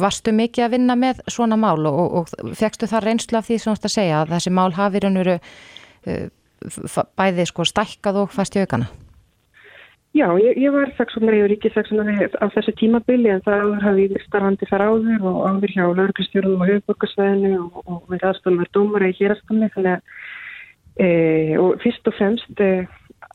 Varstu 0.00 0.32
mikið 0.34 0.64
að 0.66 0.72
vinna 0.78 0.96
með 0.98 1.20
svona 1.30 1.58
mál 1.60 1.76
og, 1.86 1.98
og, 2.00 2.32
og 2.42 2.54
fegstu 2.58 2.88
það 2.90 3.04
reynslu 3.10 3.38
af 3.38 3.46
því 3.50 3.58
sem 3.60 3.70
þú 3.70 3.76
ert 3.76 3.90
að 3.90 3.94
segja 3.98 4.22
að 4.22 4.32
þessi 4.38 4.54
mál 4.56 4.70
hafi 4.78 5.04
raun 5.04 5.20
og 5.20 5.26
veru 5.28 5.36
uh, 5.38 7.04
bæði 7.20 7.46
sko 7.52 7.68
stækkað 7.68 8.22
og 8.24 8.32
fast 8.34 8.56
í 8.58 8.64
aukana? 8.64 8.88
Já, 10.16 10.32
ég, 10.40 10.56
ég 10.56 10.72
var 10.72 10.88
saksóknari 10.96 11.42
og 11.44 11.50
ríkisaksóknari 11.52 12.30
á 12.40 12.46
þessu 12.54 12.72
tímabili 12.80 13.28
en 13.28 13.42
það 13.44 13.64
áður 13.64 13.82
hafi 13.84 14.06
ég 14.06 14.22
starfandi 14.24 14.68
þar 14.70 14.84
áður 14.88 15.26
og 15.28 15.42
áður 15.44 15.74
hjá 15.74 15.82
lauruglustjórnum 15.84 16.62
og 16.64 16.70
höfuborgarsvæðinu 16.70 17.50
og, 17.60 17.82
og 17.84 17.98
verið 18.08 18.30
aðstofnum 18.30 18.64
að 18.64 18.70
dómara 18.78 19.10
í 19.10 19.16
hérastamni 19.18 19.68
þannig 19.74 19.98
að 19.98 21.04
e, 21.04 21.08
og 21.60 21.76
fyrst 21.84 22.08
og 22.08 22.16
fremst 22.16 22.64
e, 22.64 22.70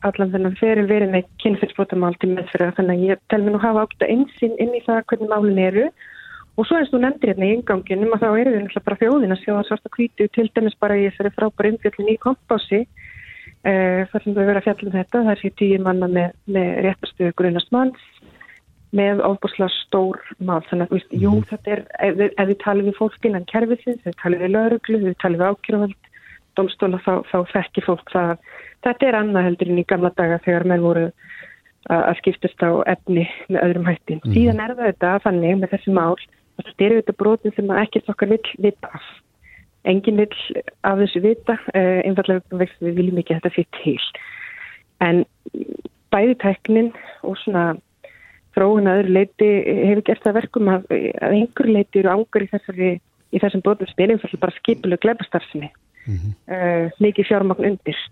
allan 0.04 0.34
þennan 0.34 0.58
fyrir 0.58 0.90
verið 0.90 1.14
með 1.14 1.30
kynferðsbrotamál 1.44 2.18
til 2.18 2.32
meðferða 2.34 2.74
þannig 2.80 2.98
að 2.98 3.06
ég 3.12 3.22
tel 3.30 3.40
mér 3.44 3.54
nú 3.54 3.62
hafa 3.62 3.86
átt 3.86 4.02
að 4.02 4.12
einsinn 4.16 4.58
inn 4.58 4.74
í 4.74 4.82
það 4.84 5.06
hvernig 5.12 5.30
málin 5.30 5.62
eru. 5.68 5.86
Og 6.58 6.68
svo 6.68 6.78
eins 6.78 6.92
og 6.94 7.02
nefndir 7.02 7.32
hérna 7.32 7.48
í 7.48 7.54
inganginum 7.56 8.12
að 8.14 8.26
þá 8.26 8.28
eru 8.30 8.50
við 8.50 8.60
náttúrulega 8.62 8.88
bara 8.88 9.00
þjóðin 9.00 9.34
að 9.34 9.40
sjá 9.40 9.52
það 9.54 9.64
svart 9.68 9.88
og 9.88 9.96
hvítu 9.96 10.26
til 10.34 10.50
dæmis 10.54 10.76
bara 10.82 10.98
í 10.98 11.06
þessari 11.08 11.32
frábæri 11.38 11.72
umfjöldin 11.74 12.12
í 12.12 12.20
kompási 12.22 12.82
Sem 13.64 14.34
við 14.34 14.40
verðum 14.40 14.60
að 14.60 14.66
fjalla 14.66 14.90
um 14.90 14.96
þetta, 14.98 15.20
það 15.22 15.32
er 15.32 15.40
sér 15.40 15.54
tíu 15.60 15.80
manna 15.80 16.08
með, 16.12 16.34
með 16.52 16.70
réttastuðu 16.84 17.36
grunast 17.38 17.70
manns 17.72 18.08
með 18.94 19.22
ofbúrslega 19.26 19.72
stór 19.74 20.20
mál, 20.38 20.60
þannig 20.68 20.86
að 20.86 20.92
veist, 20.94 21.14
jú, 21.18 21.32
þetta 21.50 21.72
er 21.74 21.80
ef, 22.06 22.20
ef 22.28 22.50
við 22.50 22.58
talum 22.62 22.86
við 22.86 22.98
fólk 23.00 23.26
innan 23.26 23.46
kerfisins, 23.50 24.02
við 24.04 24.14
talum 24.20 24.44
við 24.44 24.52
lauruglu, 24.54 25.00
við 25.02 25.16
talum 25.22 25.40
við 25.40 25.48
ákjöruvald 25.50 26.10
domstóla, 26.54 27.00
þá, 27.02 27.14
þá 27.32 27.38
þekkir 27.50 27.86
fólk 27.88 28.12
það. 28.12 28.34
Að 28.36 28.86
þetta 28.86 29.08
er 29.08 29.18
annað 29.18 29.48
heldur 29.48 29.72
en 29.72 29.80
í 29.80 29.86
gamla 29.90 30.12
daga 30.14 30.38
þegar 30.44 30.68
menn 30.70 30.84
voru 30.84 31.08
að 31.08 32.04
að 32.08 32.20
skiptast 32.22 32.64
á 32.64 32.70
efni 32.94 33.26
með 33.50 33.60
öðrum 33.60 33.88
hættin. 33.90 34.22
Síðan 34.32 34.62
er 34.64 34.72
það 34.76 34.88
þetta 34.88 35.10
þannig 35.26 35.58
með 35.60 35.74
þessi 35.74 35.96
mál 35.98 36.14
að 36.14 36.68
þetta 36.70 36.86
eru 36.86 37.00
þetta 37.00 37.16
brotin 37.20 37.54
sem 37.56 37.72
að 37.72 37.80
ekkert 37.82 38.10
okkar 38.14 38.32
vill 38.32 38.52
vita 38.64 38.92
af 38.94 39.10
enginn 39.88 40.20
vill 40.22 40.62
af 40.86 41.00
þessu 41.00 41.22
vita 41.24 41.58
uh, 41.60 42.00
einfallega 42.04 42.42
að 42.52 42.64
við 42.84 43.00
viljum 43.00 43.20
ekki 43.20 43.36
að 43.36 43.42
þetta 43.42 43.54
sé 43.54 43.66
til. 43.80 43.98
En 45.04 45.24
bæði 46.14 46.36
teknin 46.42 46.90
og 47.26 47.38
svona 47.42 47.74
þróun 48.54 48.88
að 48.90 49.00
öðru 49.02 49.14
leiti 49.18 49.48
hefur 49.90 50.04
gert 50.08 50.26
það 50.26 50.36
verkum 50.40 50.70
að, 50.72 50.84
að 50.94 51.38
einhver 51.40 51.70
leiti 51.70 52.02
eru 52.02 52.12
ángur 52.12 52.44
í, 52.44 52.50
þessari, 52.52 52.90
í 53.34 53.40
þessum 53.42 53.64
brotum 53.64 53.90
sem 53.90 54.04
er 54.04 54.14
einfallega 54.14 54.44
bara 54.44 54.58
skipuleg 54.60 55.02
gleipastarfsemi 55.02 55.70
uh, 55.70 56.92
mikið 57.02 57.30
fjármagn 57.30 57.72
undir. 57.72 58.04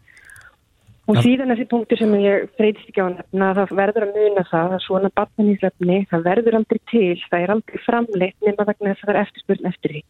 Og 1.10 1.18
síðan 1.18 1.50
þessi 1.50 1.64
punktur 1.66 1.98
sem 1.98 2.12
ég 2.22 2.44
freytist 2.58 2.90
ekki 2.90 3.02
á 3.02 3.06
að 3.08 3.16
nefna 3.16 3.46
það 3.58 3.72
verður 3.80 4.04
að 4.06 4.18
muna 4.18 4.44
það 4.46 4.74
að 4.76 4.84
svona 4.84 5.10
batmaníslefni 5.18 5.96
það 6.12 6.26
verður 6.28 6.58
aldrei 6.60 6.80
til, 6.92 7.16
það 7.26 7.40
er 7.40 7.54
aldrei 7.56 7.80
framleitt 7.86 8.46
nema 8.46 8.66
vegna 8.68 8.92
þess 8.92 9.02
að 9.02 9.08
það 9.08 9.14
er 9.14 9.22
eftirspurn 9.24 9.70
eftir 9.72 9.96
því 9.96 10.02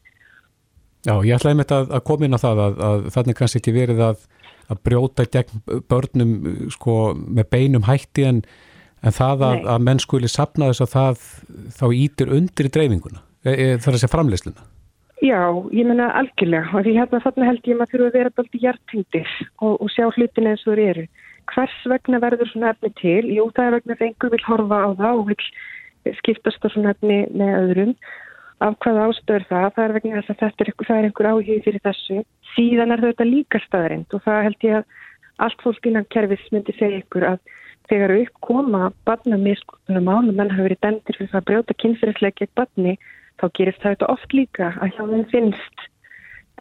Já, 1.02 1.16
ég 1.26 1.34
ætlaði 1.34 1.58
með 1.58 1.66
þetta 1.66 1.96
að 1.98 2.04
koma 2.06 2.26
inn 2.26 2.38
á 2.38 2.44
það 2.44 2.60
að, 2.62 2.82
að 2.88 3.06
þannig 3.16 3.38
kannski 3.38 3.58
ekki 3.58 3.74
verið 3.74 4.02
að, 4.06 4.20
að 4.70 4.82
brjóta 4.86 5.26
gegn 5.34 5.64
börnum 5.90 6.36
sko, 6.70 6.98
með 7.18 7.48
beinum 7.50 7.88
hætti 7.88 8.28
en, 8.28 8.38
en 9.02 9.16
það 9.16 9.42
að, 9.48 9.66
að 9.74 9.88
menn 9.88 10.02
skuli 10.02 10.30
sapna 10.30 10.70
þess 10.70 10.84
að 10.86 10.92
það 10.92 11.26
þá 11.80 11.84
ítir 11.98 12.36
undir 12.38 12.70
í 12.70 12.72
dreifinguna, 12.76 13.24
e, 13.42 13.50
e, 13.50 13.66
það 13.82 13.90
er 13.90 13.98
að 13.98 14.04
segja 14.04 14.12
framleysluna. 14.14 14.68
Já, 15.22 15.42
ég 15.70 15.86
menna 15.86 16.08
algjörlega 16.18 16.70
og 16.74 16.86
því 16.86 16.96
hérna 16.98 17.22
þarna 17.22 17.50
held 17.50 17.68
ég 17.70 17.76
maður 17.78 17.92
þurfa 17.92 18.08
að 18.08 18.16
vera 18.18 18.46
í 18.46 18.62
hjartengdir 18.62 19.36
og, 19.62 19.76
og 19.76 19.92
sjá 19.94 20.08
hlutin 20.08 20.48
eins 20.50 20.64
og 20.66 20.74
þeir 20.74 20.88
eru. 20.94 21.04
Hvers 21.50 21.76
vegna 21.90 22.18
verður 22.22 22.50
svona 22.50 22.72
efni 22.74 22.90
til? 22.98 23.22
Jú, 23.30 23.50
það 23.54 23.68
er 23.68 23.76
vegna 23.76 23.98
að 23.98 24.04
einhver 24.06 24.32
vil 24.34 24.44
horfa 24.46 24.82
á 24.82 24.90
það 24.98 25.20
og 25.20 25.30
vil 25.30 26.16
skiptast 26.18 26.66
á 26.66 26.68
svona 26.70 26.94
efni 26.94 27.24
með 27.34 27.54
öðrum 27.60 27.94
af 28.66 28.76
hvaða 28.84 29.06
ástöður 29.10 29.46
það, 29.48 29.68
það 29.76 29.84
er 29.84 29.94
vegna 29.96 30.18
þess 30.18 30.32
að 30.32 30.42
þetta 30.42 30.64
er, 30.64 30.72
það 30.86 30.98
er 30.98 31.08
einhver 31.08 31.30
áhug 31.30 31.64
fyrir 31.66 31.84
þessu. 31.86 32.18
Síðan 32.52 32.94
er 32.94 33.04
þetta 33.06 33.26
líka 33.28 33.60
staðarind 33.66 34.16
og 34.16 34.22
það 34.26 34.44
held 34.46 34.66
ég 34.68 34.78
að 34.78 34.84
allt 35.46 35.64
fólk 35.64 35.88
innan 35.88 36.08
kerfis 36.12 36.44
myndi 36.52 36.74
segja 36.76 37.00
ykkur 37.02 37.26
að 37.32 37.38
þegar 37.90 38.14
upp 38.20 38.36
koma 38.46 38.90
barna 39.06 39.38
miskunum 39.40 40.10
álum 40.10 40.36
menn 40.36 40.52
hafa 40.52 40.68
verið 40.68 40.82
dendir 40.84 41.18
fyrir 41.18 41.38
að 41.38 41.46
brjóta 41.48 41.78
kynferðislega 41.82 42.38
gegn 42.40 42.52
barni 42.60 42.98
þá 43.40 43.46
gerist 43.58 43.82
það 43.82 43.96
þetta 43.96 44.12
oft 44.14 44.36
líka 44.36 44.68
að 44.78 44.92
hjá 44.94 45.02
þeim 45.12 45.24
finnst 45.32 45.88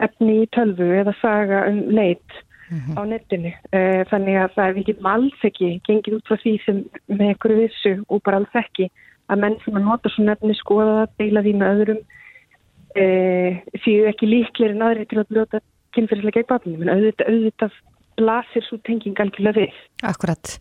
efni 0.01 0.37
í 0.41 0.47
tölvu 0.55 0.87
eða 1.01 1.13
saga 1.21 1.65
um 1.69 1.83
leit 1.93 2.39
mm 2.71 2.79
-hmm. 2.79 2.97
á 2.97 3.01
netinu. 3.05 3.53
Uh, 3.75 4.01
þannig 4.09 4.37
að 4.41 4.53
það 4.55 4.67
er 4.67 4.77
vikið 4.79 5.07
alls 5.13 5.45
ekki 5.49 5.69
gengið 5.87 6.17
út 6.17 6.27
frá 6.27 6.37
því 6.43 6.53
sem 6.65 6.83
með 7.07 7.27
einhverju 7.27 7.57
vissu 7.61 7.93
og 8.07 8.23
bara 8.25 8.41
alls 8.41 8.55
ekki 8.63 8.89
að 9.31 9.43
menn 9.43 9.59
sem 9.63 9.77
að 9.77 9.87
nota 9.87 10.11
svo 10.11 10.25
nefni 10.27 10.55
skoða 10.59 10.97
það, 10.97 11.13
deila 11.21 11.45
því 11.45 11.53
með 11.59 11.75
öðrum 11.75 12.01
uh, 12.01 13.61
séu 13.83 14.09
ekki 14.11 14.29
líklir 14.29 14.75
en 14.75 14.85
aðri 14.87 15.07
til 15.09 15.21
að 15.21 15.31
brjóta 15.31 15.61
kynferðislega 15.95 16.41
gegn 16.41 16.49
barni. 16.51 16.77
Men 16.79 16.93
auðvitað, 16.93 17.31
auðvitað 17.31 17.77
blasir 18.19 18.65
svo 18.67 18.79
tenging 18.87 19.19
algjörlega 19.19 19.65
við. 19.65 19.77
Akkurat. 20.07 20.57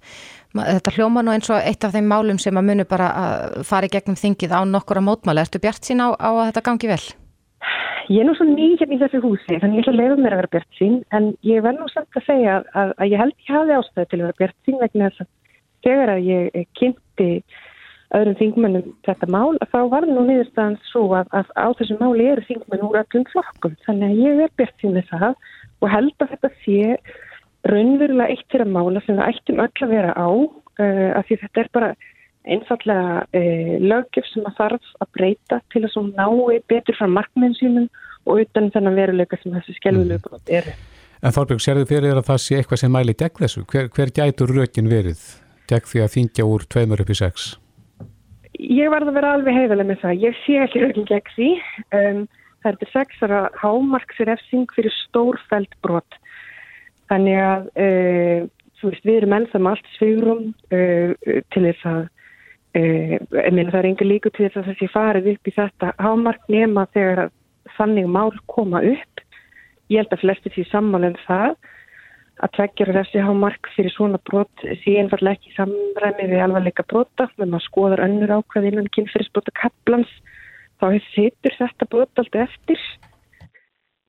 Þetta 0.50 0.92
hljóma 0.96 1.22
nú 1.22 1.34
eins 1.34 1.50
og 1.52 1.62
eitt 1.62 1.84
af 1.86 1.94
þeim 1.94 2.08
málum 2.10 2.38
sem 2.42 2.56
að 2.58 2.68
munu 2.70 2.86
bara 2.90 3.10
að 3.22 3.64
fara 3.68 3.86
í 3.86 3.92
gegnum 3.92 4.18
þingið 4.18 4.54
á 4.54 4.60
nokkura 4.66 5.02
mótmála. 5.04 5.44
Ertu 5.46 5.62
bjart 5.62 5.86
sín 5.86 6.02
á, 6.02 6.10
á 6.14 6.30
að 6.30 6.46
þetta 6.50 6.66
gangi 6.66 6.90
vel? 6.90 7.02
Ég 8.10 8.24
er 8.24 8.26
nú 8.26 8.34
svo 8.34 8.46
nýjum 8.48 8.78
hérna 8.80 8.96
í 8.96 9.00
þessu 9.04 9.20
húsi, 9.22 9.58
þannig 9.62 9.76
ég 9.78 9.84
ætla 9.84 9.92
að 9.92 10.00
leiða 10.00 10.14
mér 10.18 10.34
að 10.34 10.40
vera 10.40 10.52
bjart 10.54 10.78
sín, 10.80 10.94
en 11.14 11.28
ég 11.46 11.62
verð 11.62 11.78
nú 11.78 11.90
samt 11.92 12.16
að 12.18 12.24
segja 12.26 12.56
að, 12.74 12.94
að 12.96 13.12
ég 13.12 13.20
held 13.22 13.36
ég 13.36 13.52
hafi 13.54 13.76
ástæði 13.76 14.08
til 14.10 14.18
að 14.18 14.24
vera 14.24 14.38
bjart 14.40 14.56
sín 14.66 14.80
vegna 14.80 15.10
þess 15.10 15.22
að 15.22 15.28
þegar 15.86 16.12
að 16.16 16.26
ég 16.26 16.66
kynnti 16.80 17.28
öðrum 18.16 18.38
þingmennum 18.40 18.92
þetta 19.06 19.28
mál, 19.30 19.56
þá 19.70 19.80
var 19.92 20.06
nú 20.08 20.24
niðurstaðan 20.26 20.78
svo 20.90 21.04
að, 21.20 21.30
að 21.36 21.50
á 21.54 21.66
þessu 21.78 21.96
máli 22.00 22.28
eru 22.32 22.46
þingmenn 22.48 22.86
úr 22.88 23.00
öllum 23.02 23.26
flokkum, 23.30 23.76
þannig 23.86 24.08
að 24.08 24.22
ég 24.24 24.44
er 24.46 24.54
bjart 24.58 24.82
sín 24.82 24.96
með 24.96 25.10
það 25.12 25.34
og 25.80 25.92
held 25.94 26.24
að 26.24 26.32
þetta 26.34 26.50
sé 26.64 26.80
raunverulega 27.70 28.34
eitt 28.34 28.48
fyrir 28.48 28.66
að 28.66 28.74
mála 28.74 29.02
sem 29.04 29.18
við 29.18 29.26
ættum 29.28 29.62
öll 29.62 29.84
að 29.84 29.92
vera 29.94 30.14
á, 30.16 30.28
uh, 30.30 31.10
af 31.20 31.28
því 31.28 31.40
þetta 31.44 31.62
er 31.62 31.72
bara 31.76 31.90
einfallega 32.50 33.16
uh, 33.36 33.74
lögjöf 33.84 34.30
sem 34.32 34.46
að 34.48 34.56
þarf 34.58 34.94
að 35.04 35.10
breyta 35.18 35.60
til 35.72 35.84
að 35.84 35.92
svo 35.94 36.06
nái 36.08 36.60
betur 36.72 36.98
frá 36.98 37.10
markmiðin 37.10 37.58
sínum 37.58 37.90
og 38.26 38.42
utan 38.42 38.72
þennan 38.74 38.98
veruleika 38.98 39.38
sem 39.40 39.54
þessi 39.54 39.76
skjálfulegu 39.78 40.24
brot 40.24 40.50
eru. 40.60 40.74
En 41.20 41.34
Þorbjörg, 41.36 41.60
sér 41.60 41.82
þið 41.82 41.90
fyrir 41.92 42.16
að 42.16 42.28
það 42.30 42.42
sé 42.42 42.58
eitthvað 42.58 42.80
sem 42.80 42.94
mæli 42.94 43.14
gegn 43.22 43.42
þessu? 43.44 43.64
Hver, 43.68 43.90
hver 43.92 44.12
gætur 44.16 44.54
rökin 44.56 44.88
verið 44.88 45.24
gegn 45.68 45.90
því 45.92 46.04
að 46.04 46.14
þingja 46.16 46.46
úr 46.48 46.64
tveimur 46.64 47.04
upp 47.04 47.12
í 47.12 47.18
sex? 47.18 47.50
Ég 48.58 48.90
var 48.90 49.04
að 49.06 49.14
vera 49.14 49.34
alveg 49.36 49.56
heiðilega 49.56 49.88
með 49.88 50.00
það. 50.02 50.22
Ég 50.26 50.38
sé 50.44 50.60
ekki 50.64 50.82
rökin 50.82 51.08
gegn 51.08 51.34
því. 51.36 51.50
Um, 51.94 52.22
það 52.60 52.70
er 52.70 52.78
til 52.80 52.88
sexara 52.92 53.40
hámarksrefsing 53.60 54.72
fyrir 54.74 54.96
stórfæld 55.06 55.76
brot. 55.84 56.18
Þannig 57.10 57.42
að 57.42 57.68
uh, 57.84 58.48
veist, 58.82 59.06
við 59.06 59.20
erum 59.20 59.36
ennþá 59.38 59.60
með 59.60 59.76
allt 59.76 59.92
svigurum 59.96 60.44
uh, 60.74 61.14
til 61.54 61.64
þess 61.68 61.88
að 61.90 62.02
uh, 62.80 63.16
það 63.30 63.80
er 63.80 63.90
engur 63.92 64.10
líku 64.10 64.32
til 64.34 64.48
þess 64.48 64.60
að 64.62 64.70
þessi 64.72 64.90
farið 64.92 65.32
upp 65.34 65.50
í 65.50 65.56
þetta 65.56 65.92
hámark 66.02 66.46
nema 66.52 66.86
þegar 66.94 67.28
þannig 67.78 68.10
mál 68.10 68.30
koma 68.50 68.82
upp. 68.82 69.26
Ég 69.90 70.02
held 70.02 70.14
að 70.14 70.24
flesti 70.24 70.52
því 70.54 70.66
sammála 70.70 71.10
en 71.10 71.18
um 71.18 71.24
það 71.26 71.54
að 72.40 72.52
tveggjara 72.56 72.96
þessi 73.00 73.24
hámark 73.24 73.68
fyrir 73.74 73.92
svona 73.94 74.20
brot 74.30 74.64
sé 74.82 74.96
einfallega 75.00 75.36
ekki 75.36 75.52
samræmi 75.56 76.30
við 76.30 76.44
alvarleika 76.44 76.86
brota, 76.88 77.28
þegar 77.34 77.52
maður 77.52 77.66
skoðar 77.66 78.04
önnur 78.06 78.34
ákveð 78.38 78.70
innan 78.70 78.90
kynferðisbrota 78.96 79.52
kaplans 79.60 80.12
þá 80.80 80.86
hefur 80.96 81.56
þetta 81.58 81.90
brot 81.92 82.22
allt 82.22 82.42
eftir 82.46 82.80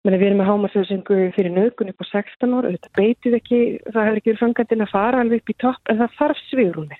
Menni, 0.01 0.17
við 0.17 0.31
erum 0.31 0.39
með 0.41 0.47
hámarsauðsengu 0.49 1.17
fyrir 1.35 1.53
nögun 1.53 1.91
upp 1.91 2.01
á 2.01 2.05
16 2.09 2.55
ára, 2.57 2.71
þetta 2.73 2.89
beitið 2.97 3.35
ekki, 3.37 3.59
það 3.85 4.07
hefur 4.07 4.17
ekki 4.21 4.31
verið 4.31 4.41
fangandinn 4.41 4.85
að 4.87 4.93
fara 4.95 5.21
alveg 5.21 5.43
upp 5.43 5.53
í 5.53 5.55
topp 5.61 5.93
en 5.93 5.99
það 5.99 6.15
þarf 6.17 6.41
svigrúni. 6.47 6.97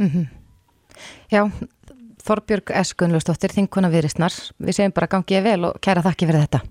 Mm 0.00 0.08
-hmm. 0.14 0.26
Já, 1.28 1.42
Þorbjörg 2.24 2.72
Eskunlustóttir, 2.80 3.52
þinguna 3.52 3.92
viðristnar, 3.92 4.32
við 4.56 4.78
segjum 4.78 4.96
bara 4.96 5.12
gangið 5.12 5.44
vel 5.50 5.60
og 5.68 5.80
kæra 5.84 6.06
þakki 6.08 6.32
fyrir 6.32 6.46
þetta. 6.46 6.64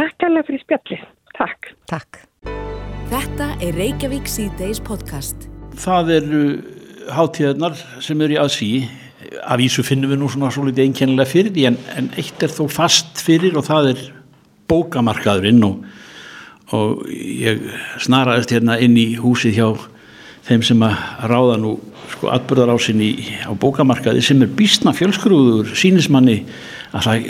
Takk 0.00 0.28
alveg 0.28 0.46
fyrir 0.48 0.64
spjalli, 0.64 1.02
takk. 1.36 1.74
Takk. 1.92 2.24
Þetta 3.10 3.56
er 3.58 3.74
Reykjavík 3.74 4.28
C-Days 4.30 4.78
podcast. 4.86 5.48
Það 5.82 6.10
eru 6.14 6.42
hátíðarnar 7.10 7.80
sem 7.98 8.20
eru 8.22 8.36
í 8.36 8.38
aðsí, 8.38 8.68
af 9.42 9.62
ísu 9.64 9.82
finnum 9.82 10.12
við 10.12 10.20
nú 10.20 10.28
svona 10.30 10.52
svo 10.54 10.68
litið 10.68 10.84
einkennilega 10.84 11.26
fyrir 11.26 11.50
því 11.56 11.64
en, 11.72 11.78
en 11.98 12.10
eitt 12.22 12.44
er 12.46 12.54
þó 12.54 12.68
fast 12.70 13.18
fyrir 13.18 13.58
og 13.58 13.66
það 13.66 13.88
er 13.90 14.04
bókamarkaðurinn 14.70 15.66
og, 15.66 15.80
og 16.78 17.02
ég 17.10 17.64
snaraðist 18.06 18.54
hérna 18.54 18.78
inn 18.78 18.94
í 18.94 19.08
húsið 19.18 19.58
hjá 19.58 19.66
þeim 20.46 20.62
sem 20.70 20.86
að 20.86 21.02
ráða 21.32 21.58
nú 21.64 21.74
sko 22.12 22.30
atbyrðarásinni 22.36 23.10
á 23.42 23.50
bókamarkaði 23.58 24.22
sem 24.22 24.46
er 24.46 24.54
bísna 24.54 24.94
fjölskrúður 24.94 25.74
sínismanni 25.74 26.44
að 26.94 27.08
það 27.08 27.28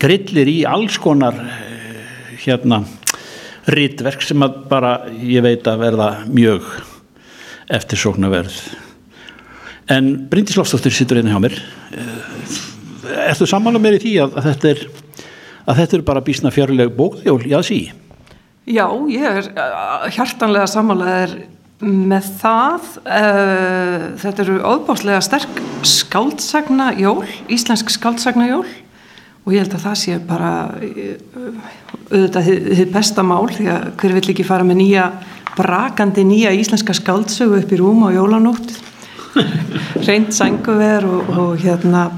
grillir 0.00 0.48
í 0.48 0.58
alls 0.64 0.96
konar 1.00 1.36
eh, 1.44 2.00
hérna 2.40 2.86
rittverk 3.68 4.22
sem 4.24 4.42
að 4.42 4.62
bara 4.70 4.94
ég 5.20 5.44
veit 5.44 5.66
að 5.68 5.82
verða 5.84 6.08
mjög 6.30 6.68
eftirsóknarverð. 7.70 8.56
En 9.90 10.12
Bryndis 10.30 10.56
Lofsdóttir 10.58 10.94
sittur 10.94 11.20
einnig 11.20 11.34
hérna 11.34 11.38
hjá 11.38 11.46
mér. 11.48 11.62
Eh, 11.92 13.28
Ertu 13.30 13.46
sammála 13.48 13.80
mér 13.82 13.98
í 13.98 14.02
því 14.04 14.12
að, 14.22 14.36
að 14.38 14.50
þetta 14.50 14.70
er 14.70 14.84
að 15.70 15.80
þetta 15.80 15.96
er 15.96 16.04
bara 16.06 16.22
bísna 16.24 16.52
fjárleg 16.54 16.92
bókjól 16.96 17.40
í 17.46 17.54
aðsí 17.56 17.80
Já, 18.70 18.86
ég 19.10 19.24
er 19.24 19.48
hjartanlega 20.14 20.68
samanlegaðir 20.70 21.32
með 21.80 22.26
það. 22.42 22.88
Uh, 23.08 24.02
þetta 24.20 24.42
eru 24.44 24.58
óbáslega 24.60 25.22
sterk 25.24 25.62
skáldsagna 25.88 26.90
jól, 27.00 27.24
íslensk 27.50 27.90
skáldsagna 27.94 28.50
jól 28.50 28.66
og 29.44 29.54
ég 29.54 29.62
held 29.62 29.76
að 29.76 29.84
það 29.86 29.98
sé 30.02 30.18
bara 30.28 30.50
auðvitað 32.10 32.50
þið 32.50 32.92
besta 32.94 33.24
mál 33.26 33.46
því 33.50 33.68
að 33.72 33.86
hver 34.00 34.16
vill 34.18 34.32
ekki 34.34 34.46
fara 34.46 34.66
með 34.66 34.82
nýja 34.82 35.06
brakandi 35.56 36.24
nýja 36.26 36.52
íslenska 36.56 36.94
skáldsögu 36.96 37.60
upp 37.60 37.72
í 37.72 37.80
rúm 37.80 38.04
á 38.06 38.08
jólanótt 38.14 38.74
reynd 40.06 40.34
sænguver 40.34 41.06
og, 41.06 41.32
og 41.36 41.56
hérna 41.62 42.08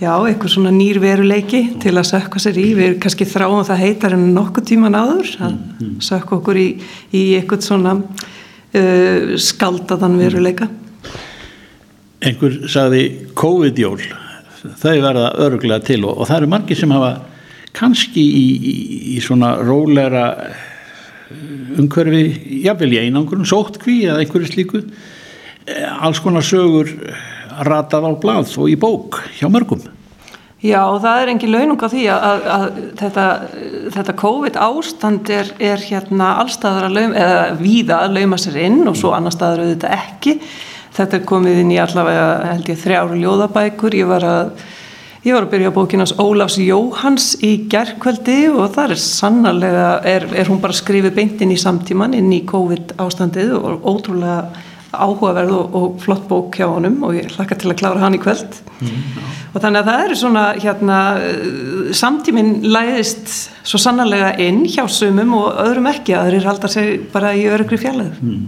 Já, 0.00 0.14
eitthvað 0.24 0.52
svona 0.54 0.70
nýrveruleiki 0.72 1.58
til 1.82 1.92
að 1.92 2.06
sökka 2.08 2.40
sér 2.40 2.56
í. 2.56 2.70
Við 2.72 2.94
kannski 3.02 3.26
þráum 3.28 3.66
það 3.68 3.82
heitar 3.82 4.14
en 4.16 4.30
nokkuð 4.32 4.70
tíman 4.70 4.96
áður 4.96 5.34
að 5.44 5.58
mm. 5.58 5.90
sökka 6.06 6.38
okkur 6.38 6.56
í, 6.56 6.68
í 7.12 7.24
eitthvað 7.36 7.66
svona 7.66 7.92
uh, 8.00 9.34
skaldadan 9.36 10.16
veruleika. 10.16 10.70
Einhver 12.24 12.56
sagði 12.72 13.02
COVID-jól, 13.36 14.00
þau 14.60 14.96
verða 15.02 15.30
öruglega 15.46 15.84
til 15.86 16.02
og, 16.04 16.18
og 16.18 16.28
það 16.28 16.42
eru 16.42 16.50
margir 16.54 16.80
sem 16.80 16.92
hafa 16.94 17.12
kannski 17.76 18.22
í, 18.22 18.46
í, 18.56 18.74
í 19.14 19.20
svona 19.24 19.54
rólera 19.62 20.26
umhverfi, 21.78 22.24
jável 22.64 22.90
í 22.94 23.00
einangrun, 23.04 23.46
sóttkví 23.46 24.00
eða 24.08 24.24
einhverju 24.24 24.50
slíku, 24.50 24.82
eh, 25.66 25.86
alls 26.02 26.20
konar 26.22 26.42
sögur 26.42 26.90
ratað 27.66 28.08
á 28.10 28.12
blað 28.20 28.50
og 28.58 28.70
í 28.70 28.76
bók 28.78 29.20
hjá 29.38 29.46
mörgum. 29.52 29.82
Já, 30.60 30.82
það 31.00 31.22
er 31.22 31.30
engin 31.32 31.52
launung 31.54 31.80
á 31.80 31.88
því 31.88 32.02
að, 32.12 32.24
að, 32.30 32.42
að 32.54 32.64
þetta, 33.00 33.26
þetta 33.94 34.14
COVID 34.20 34.58
ástand 34.60 35.30
er, 35.32 35.52
er 35.56 35.80
hérna 35.80 36.34
allstaðar 36.42 36.90
að 36.90 36.98
lauma, 36.98 37.14
eða 37.16 37.38
víða 37.62 38.00
að 38.04 38.18
lauma 38.18 38.38
sér 38.40 38.58
inn 38.66 38.82
og 38.90 38.98
svo 39.00 39.14
annar 39.16 39.32
staðar 39.32 39.64
auðvitað 39.64 39.94
ekki. 39.96 40.34
Þetta 41.00 41.16
er 41.16 41.26
komið 41.28 41.62
inn 41.62 41.72
í 41.72 41.80
allavega, 41.80 42.24
held 42.50 42.66
ég, 42.68 42.80
þrjáru 42.82 43.18
ljóðabækur. 43.22 43.94
Ég 43.96 44.08
var 44.10 44.24
að, 44.28 44.64
ég 45.24 45.32
var 45.32 45.46
að 45.46 45.52
byrja 45.54 45.70
bókinans 45.72 46.12
Ólafs 46.20 46.58
Jóhans 46.60 47.30
í 47.40 47.54
gerðkvöldi 47.72 48.40
og 48.52 48.74
það 48.74 48.92
er 48.96 49.00
sannarlega, 49.00 49.86
er, 50.12 50.26
er 50.36 50.50
hún 50.52 50.60
bara 50.60 50.76
skrifið 50.76 51.16
beintinn 51.16 51.54
í 51.54 51.60
samtíman 51.60 52.18
inn 52.18 52.28
í 52.36 52.42
COVID 52.50 52.98
ástandið 53.00 53.56
og 53.56 53.88
ótrúlega 53.88 54.42
áhugaverð 54.90 55.52
og, 55.54 55.74
og 55.78 55.98
flott 56.02 56.24
bók 56.28 56.56
hjá 56.58 56.66
honum 56.66 56.98
og 57.06 57.14
ég 57.14 57.28
hlakka 57.36 57.56
til 57.58 57.70
að 57.70 57.78
klára 57.78 58.02
hann 58.02 58.16
í 58.16 58.20
kvöld 58.22 58.56
mm, 58.82 58.96
og 59.54 59.62
þannig 59.62 59.78
að 59.80 59.90
það 59.90 60.02
eru 60.04 60.16
svona 60.18 60.42
hérna, 60.56 60.96
samtíminn 61.94 62.50
læðist 62.66 63.30
svo 63.62 63.78
sannarlega 63.78 64.32
inn 64.42 64.64
hjá 64.66 64.82
sumum 64.90 65.36
og 65.38 65.60
öðrum 65.62 65.86
ekki, 65.92 66.16
aðrir 66.18 66.48
haldar 66.48 66.74
sig 66.74 67.06
bara 67.14 67.30
í 67.38 67.46
örugri 67.46 67.78
fjallega 67.78 68.18
mm. 68.18 68.42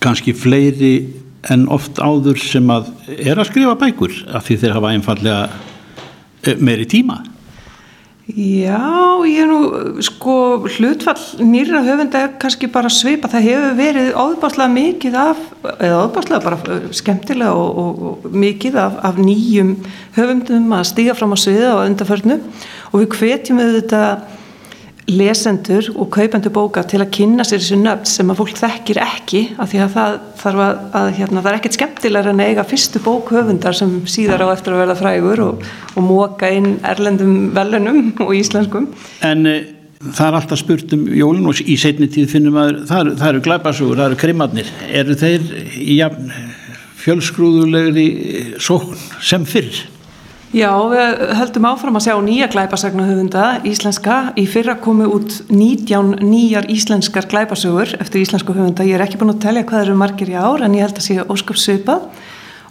Kanski 0.00 0.32
fleiri 0.32 0.94
en 1.52 1.66
oft 1.70 2.00
áður 2.02 2.38
sem 2.42 2.70
að 2.72 2.90
er 3.14 3.38
að 3.38 3.50
skrifa 3.52 3.78
bækur 3.78 4.14
af 4.34 4.48
því 4.48 4.60
þeir 4.62 4.76
hafa 4.78 4.94
einfallega 4.94 5.42
eh, 6.44 6.56
meiri 6.58 6.88
tíma 6.90 7.22
Já, 8.28 8.76
ég 9.24 9.38
er 9.40 9.46
nú, 9.48 10.00
sko, 10.04 10.32
hlutfall 10.68 11.46
nýra 11.48 11.80
höfunda 11.80 12.26
er 12.26 12.34
kannski 12.36 12.68
bara 12.68 12.90
svipa. 12.92 13.30
Það 13.32 13.46
hefur 13.46 13.78
verið 13.78 14.10
óðbáslega 14.20 14.74
mikið 14.74 15.14
af, 15.16 15.38
eða 15.78 16.02
óðbáslega 16.02 16.42
bara 16.44 16.58
uh, 16.60 16.90
skemmtilega 16.92 17.54
og, 17.56 17.78
og, 17.80 18.02
og 18.04 18.36
mikið 18.36 18.76
af, 18.84 18.98
af 19.08 19.22
nýjum 19.22 19.70
höfundum 20.18 20.76
að 20.76 20.84
stíga 20.90 21.16
fram 21.16 21.32
á 21.32 21.38
sviða 21.40 21.70
og 21.78 21.86
undarförnu 21.86 22.36
og 22.90 23.00
við 23.00 23.16
hvetjum 23.16 23.62
þetta 23.64 24.02
lesendur 25.08 25.88
og 25.96 26.10
kaupendur 26.12 26.52
bóka 26.52 26.82
til 26.86 27.00
að 27.00 27.12
kynna 27.16 27.46
sér 27.46 27.62
þessu 27.62 27.78
nöfn 27.80 28.08
sem 28.08 28.28
að 28.28 28.40
fólk 28.42 28.58
þekkir 28.60 29.00
ekki 29.02 29.40
af 29.56 29.70
því 29.70 29.80
að 29.84 29.94
það 29.94 30.18
þarf 30.42 30.62
að, 30.64 30.82
að 31.00 31.08
hérna, 31.16 31.42
það 31.42 31.50
er 31.50 31.58
ekkert 31.58 31.78
skemmtilega 31.78 32.34
en 32.34 32.44
eiga 32.44 32.66
fyrstu 32.68 33.02
bók 33.04 33.32
höfundar 33.32 33.76
sem 33.78 33.94
síðar 34.10 34.44
á 34.44 34.52
eftir 34.52 34.76
að 34.76 34.82
verða 34.84 34.98
frægur 35.00 35.44
og, 35.46 35.66
og 35.94 36.04
móka 36.04 36.52
inn 36.52 36.76
erlendum 36.86 37.34
velunum 37.56 38.12
og 38.26 38.34
íslenskum 38.36 38.90
En 39.24 39.48
e, 39.48 39.56
það 40.04 40.24
er 40.28 40.38
alltaf 40.42 40.62
spurt 40.62 40.96
um 40.96 41.06
jólun 41.08 41.50
og 41.50 41.62
í 41.64 41.78
setni 41.80 42.10
tíð 42.12 42.32
finnum 42.36 42.60
að 42.60 42.82
það 42.90 43.04
eru, 43.04 43.18
eru 43.32 43.44
glæpasugur, 43.48 44.00
það 44.00 44.10
eru 44.10 44.22
krimarnir 44.24 44.72
eru 45.00 45.16
þeir 45.18 45.52
í 45.80 46.00
ja, 46.02 46.12
fjölsgrúðulegri 47.00 48.08
sókn 48.60 49.00
sem 49.24 49.48
fyrr? 49.48 49.86
Já, 50.48 50.70
við 50.88 51.18
höldum 51.36 51.66
áfram 51.68 51.98
að 51.98 52.06
sjá 52.06 52.14
nýja 52.24 52.46
glæpasagnahöfunda 52.48 53.48
íslenska. 53.68 54.14
Í 54.40 54.46
fyrra 54.48 54.78
komu 54.80 55.04
út 55.12 55.34
19 55.52 56.22
nýjar 56.24 56.64
íslenskar 56.72 57.28
glæpasögur 57.28 57.92
eftir 58.00 58.22
íslensku 58.22 58.56
höfunda. 58.56 58.86
Ég 58.88 58.96
er 58.96 59.04
ekki 59.04 59.20
búin 59.20 59.34
að 59.34 59.42
telja 59.44 59.66
hvað 59.68 59.84
eru 59.84 59.98
margir 60.00 60.32
í 60.32 60.38
ár 60.40 60.64
en 60.64 60.78
ég 60.78 60.86
held 60.86 60.96
að 60.96 61.04
sé 61.04 61.18
ósköp 61.20 61.60
svipað. 61.60 62.08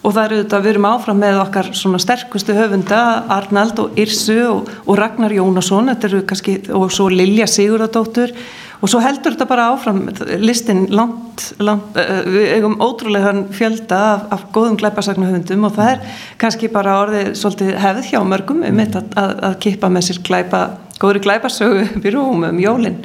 Og 0.02 0.16
það 0.16 0.24
eru 0.24 0.40
þetta, 0.42 0.62
við 0.64 0.72
erum 0.72 0.90
áfram 0.90 1.22
með 1.22 1.38
okkar 1.44 1.70
svona 1.78 2.02
sterkustu 2.02 2.56
höfunda, 2.58 3.04
Arnald 3.38 3.78
og 3.84 4.02
Irsu 4.02 4.40
og, 4.48 4.74
og 4.88 4.98
Ragnar 4.98 5.38
Jónasson, 5.38 5.94
eru 5.94 6.24
kannski, 6.26 6.58
og 6.74 6.90
svo 6.94 7.12
Lilja 7.14 7.46
Sigurðardóttur 7.46 8.34
og 8.82 8.92
svo 8.92 9.02
heldur 9.02 9.34
þetta 9.34 9.48
bara 9.50 9.68
áfram 9.74 10.04
listin 10.42 10.86
langt, 10.94 11.48
langt 11.64 11.98
uh, 11.98 12.22
við 12.28 12.54
eigum 12.58 12.78
ótrúlegan 12.84 13.46
fjölda 13.56 14.00
af, 14.14 14.26
af 14.36 14.46
góðum 14.56 14.78
glæpasagnahöfundum 14.82 15.68
og 15.68 15.76
það 15.78 15.92
er 15.96 16.24
kannski 16.42 16.70
bara 16.74 17.00
orðið 17.04 17.34
svolítið 17.40 17.74
hefð 17.82 18.12
hjá 18.12 18.20
mörgum 18.28 18.64
um 18.68 18.82
þetta 18.84 19.04
að, 19.04 19.20
að, 19.24 19.36
að 19.50 19.60
kippa 19.66 19.92
með 19.94 20.08
sér 20.10 20.22
glæpa, 20.30 20.64
góðri 21.02 21.24
glæpasögu 21.26 21.86
við 22.04 22.18
rúum 22.18 22.50
um 22.52 22.64
jólinn 22.64 23.04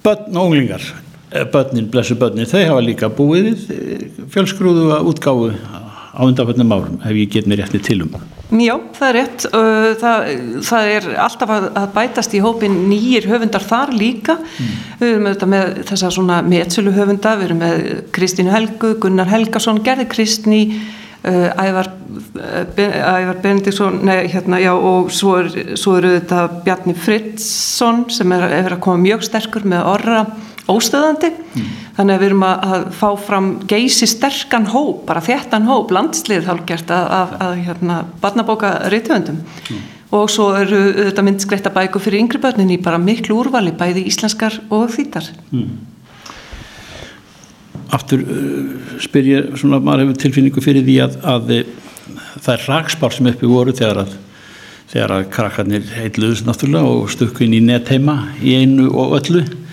Bönn 0.00 0.32
og 0.32 0.46
unglingar 0.48 0.84
eh, 1.34 1.44
bönnin, 1.44 1.90
blessu 1.92 2.16
bönnin, 2.16 2.48
þau 2.48 2.62
hafa 2.62 2.84
líka 2.84 3.10
búið 3.12 3.52
fjölsgrúðu 4.32 4.90
að 4.96 5.10
útgáfu 5.12 5.50
á 5.52 6.20
undanföldnum 6.24 6.76
árum 6.76 7.02
ef 7.02 7.16
ég 7.16 7.34
get 7.34 7.50
mér 7.50 7.66
rétti 7.66 7.82
til 7.90 8.04
um 8.06 8.14
Já, 8.50 8.74
það 8.96 9.08
er 9.08 9.16
rétt. 9.18 9.44
Það, 10.00 10.30
það 10.66 10.92
er 10.94 11.08
alltaf 11.26 11.52
að, 11.54 11.66
að 11.78 11.90
bætast 11.94 12.32
í 12.34 12.40
hópin 12.42 12.78
nýjir 12.90 13.28
höfundar 13.30 13.62
þar 13.62 13.92
líka. 13.94 14.38
Mm. 14.40 14.72
Við 15.00 15.10
erum 15.12 15.28
með, 15.28 15.44
með 15.54 15.76
þessa 15.90 16.10
svona 16.16 16.40
metsölu 16.46 16.94
höfunda, 16.96 17.36
við 17.38 17.50
erum 17.50 17.62
með 17.62 17.84
Kristínu 18.16 18.54
Helgu, 18.54 18.96
Gunnar 19.02 19.30
Helgason, 19.30 19.82
Gerði 19.86 20.08
Kristni, 20.10 20.64
Ævar, 21.20 21.90
Ævar 22.80 23.40
Benediktsson, 23.42 23.98
nei 24.08 24.24
hérna, 24.32 24.56
já 24.62 24.72
og 24.72 25.10
svo, 25.12 25.34
er, 25.42 25.74
svo 25.76 25.98
eru 25.98 26.14
þetta 26.14 26.46
Bjarni 26.64 26.94
Fridsson 26.96 28.06
sem 28.08 28.32
er, 28.32 28.46
er 28.62 28.72
að 28.72 28.80
koma 28.86 29.02
mjög 29.02 29.26
sterkur 29.28 29.66
með 29.68 29.84
orra 29.90 30.22
óstöðandi 30.72 31.30
mm. 31.32 31.68
þannig 31.96 32.14
að 32.14 32.22
við 32.22 32.28
erum 32.30 32.44
að, 32.46 32.64
að 32.74 32.84
fá 32.96 33.08
fram 33.26 33.48
geysi 33.70 34.08
sterkan 34.10 34.68
hóp, 34.72 35.04
bara 35.08 35.22
þéttan 35.24 35.68
hóp 35.68 35.92
landslið 35.94 36.48
hálfgjert 36.48 36.92
að, 36.94 37.12
að, 37.16 37.34
að 37.46 37.54
hérna, 37.66 37.98
barnabóka 38.22 38.72
reytöfundum 38.92 39.42
mm. 39.42 39.84
og 40.18 40.26
svo 40.32 40.50
eru 40.58 40.80
þetta 40.98 41.26
myndskreita 41.26 41.74
bæku 41.74 42.02
fyrir 42.02 42.24
yngri 42.24 42.42
börnin 42.42 42.72
í 42.74 42.80
bara 42.82 43.00
miklu 43.02 43.38
úrvali 43.42 43.74
bæði 43.76 44.06
íslenskar 44.10 44.60
og 44.70 44.90
þýtar 44.96 45.30
mm. 45.50 45.70
Aftur 47.90 48.20
uh, 48.22 48.98
spyr 49.02 49.30
ég 49.30 49.54
svona, 49.58 49.80
maður 49.82 50.06
hefur 50.06 50.20
tilfinningu 50.24 50.62
fyrir 50.62 50.86
því 50.86 50.98
að 51.06 51.54
það 52.40 52.52
er 52.54 52.68
rakspár 52.70 53.14
sem 53.14 53.30
uppi 53.32 53.50
voru 53.50 53.74
þegar 53.74 54.04
að 54.04 54.18
þegar 54.90 55.12
að 55.14 55.26
krakkarnir 55.30 55.90
heitluðs 55.94 56.40
náttúrulega 56.42 56.94
og 56.96 57.10
stökkun 57.12 57.52
í 57.54 57.60
netheima 57.62 58.16
í 58.42 58.56
einu 58.58 58.88
og 58.90 59.12
öllu 59.20 59.44
Eh, 59.44 59.69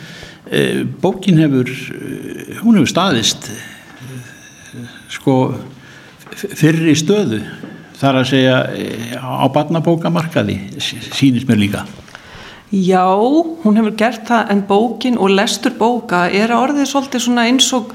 bókin 1.01 1.39
hefur 1.41 1.69
eh, 1.69 2.57
hún 2.61 2.79
hefur 2.79 2.91
staðist 2.91 3.49
eh, 3.51 4.89
sko 5.11 5.37
fyrir 6.37 6.91
í 6.91 6.97
stöðu 6.97 7.41
þar 7.97 8.19
að 8.21 8.29
segja 8.29 8.57
á 9.17 9.45
barnabókamarkaði 9.49 10.57
sínist 10.77 11.47
mér 11.49 11.57
líka. 11.63 11.85
Já, 12.67 13.07
hún 13.63 13.79
hefur 13.79 13.95
gert 13.97 14.27
það 14.27 14.51
en 14.53 14.61
bókin 14.67 15.17
og 15.17 15.33
lestur 15.33 15.73
bóka 15.79 16.27
er 16.27 16.51
að 16.51 16.67
orðið 16.67 16.89
svolítið 16.91 17.39
eins 17.41 17.71
og 17.73 17.93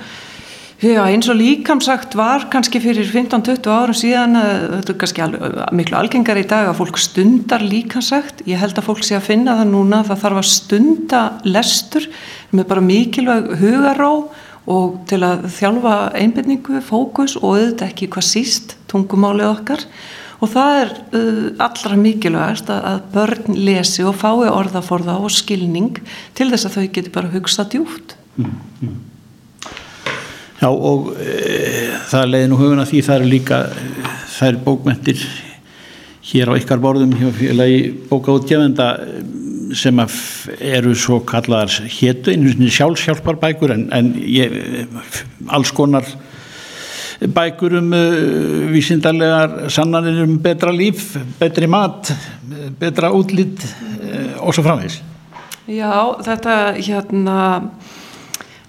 Já, 0.83 1.05
eins 1.07 1.29
og 1.31 1.37
líkamsagt 1.39 2.17
var 2.19 2.49
kannski 2.51 2.81
fyrir 2.83 3.07
15-20 3.07 3.69
árum 3.71 3.95
síðan, 3.95 4.35
þetta 4.35 4.91
er 4.91 4.97
kannski 4.99 5.23
alveg, 5.23 5.53
miklu 5.79 5.95
algengar 5.95 6.41
í 6.41 6.43
dag 6.51 6.73
að 6.73 6.81
fólk 6.81 6.97
stundar 6.99 7.63
líkamsagt. 7.63 8.43
Ég 8.51 8.59
held 8.59 8.81
að 8.81 8.89
fólk 8.89 9.05
sé 9.07 9.15
að 9.15 9.29
finna 9.29 9.55
það 9.61 9.71
núna, 9.71 10.01
það 10.09 10.25
þarf 10.25 10.41
að 10.41 10.49
stunda 10.51 11.21
lestur 11.47 12.09
með 12.51 12.67
bara 12.73 12.83
mikilvæg 12.89 13.47
hugaró 13.61 14.11
og 14.75 14.97
til 15.07 15.21
að 15.23 15.47
þjálfa 15.55 15.95
einbindningu, 16.19 16.83
fókus 16.83 17.37
og 17.39 17.53
auðvitað 17.53 17.87
ekki 17.87 18.11
hvað 18.17 18.29
síst 18.33 18.77
tungumálið 18.91 19.53
okkar. 19.53 19.87
Og 20.43 20.51
það 20.51 20.81
er 20.81 20.93
uh, 21.15 21.47
allra 21.63 22.01
mikilvægast 22.03 22.75
að, 22.75 22.83
að 22.91 23.07
börn 23.15 23.63
lesi 23.71 24.03
og 24.03 24.19
fái 24.19 24.51
orðaforða 24.51 25.21
og 25.23 25.31
skilning 25.31 26.03
til 26.35 26.51
þess 26.51 26.67
að 26.67 26.81
þau 26.81 26.93
geti 26.99 27.17
bara 27.21 27.35
hugsað 27.39 27.75
djúft. 27.77 28.19
Mm, 28.35 28.55
mm. 28.83 29.01
Já 30.63 30.69
og 30.71 31.09
e, 31.19 31.33
það 32.07 32.29
leiði 32.31 32.49
nú 32.53 32.57
huguna 32.61 32.85
því 32.87 33.01
það 33.03 33.17
eru 33.17 33.31
líka 33.33 33.57
það 34.31 34.49
eru 34.53 34.61
bókmentir 34.63 35.25
hér 36.31 36.53
á 36.55 36.59
ykkar 36.61 36.83
borðum 36.83 37.17
hjá 37.19 37.33
félagi 37.35 37.81
bókaútgefenda 38.07 38.87
sem 39.75 39.99
eru 40.61 40.95
svo 40.95 41.19
kallar 41.27 41.67
héttu 41.67 42.31
einu 42.31 42.71
sjálfsjálfar 42.71 43.41
bækur 43.43 43.75
en, 43.75 43.89
en 43.91 44.13
ég, 44.23 44.55
alls 45.51 45.73
konar 45.75 46.07
bækur 47.27 47.81
um 47.81 47.91
uh, 47.99 48.71
vísindarlegar 48.71 49.67
sannanir 49.67 50.23
um 50.23 50.39
betra 50.43 50.71
líf, 50.71 51.17
betri 51.41 51.67
mat 51.67 52.15
betra 52.79 53.11
útlýtt 53.11 53.67
uh, 53.67 54.47
og 54.47 54.55
svo 54.55 54.63
framvegs 54.63 55.03
Já, 55.63 56.19
þetta 56.23 56.55
hérna 56.79 57.37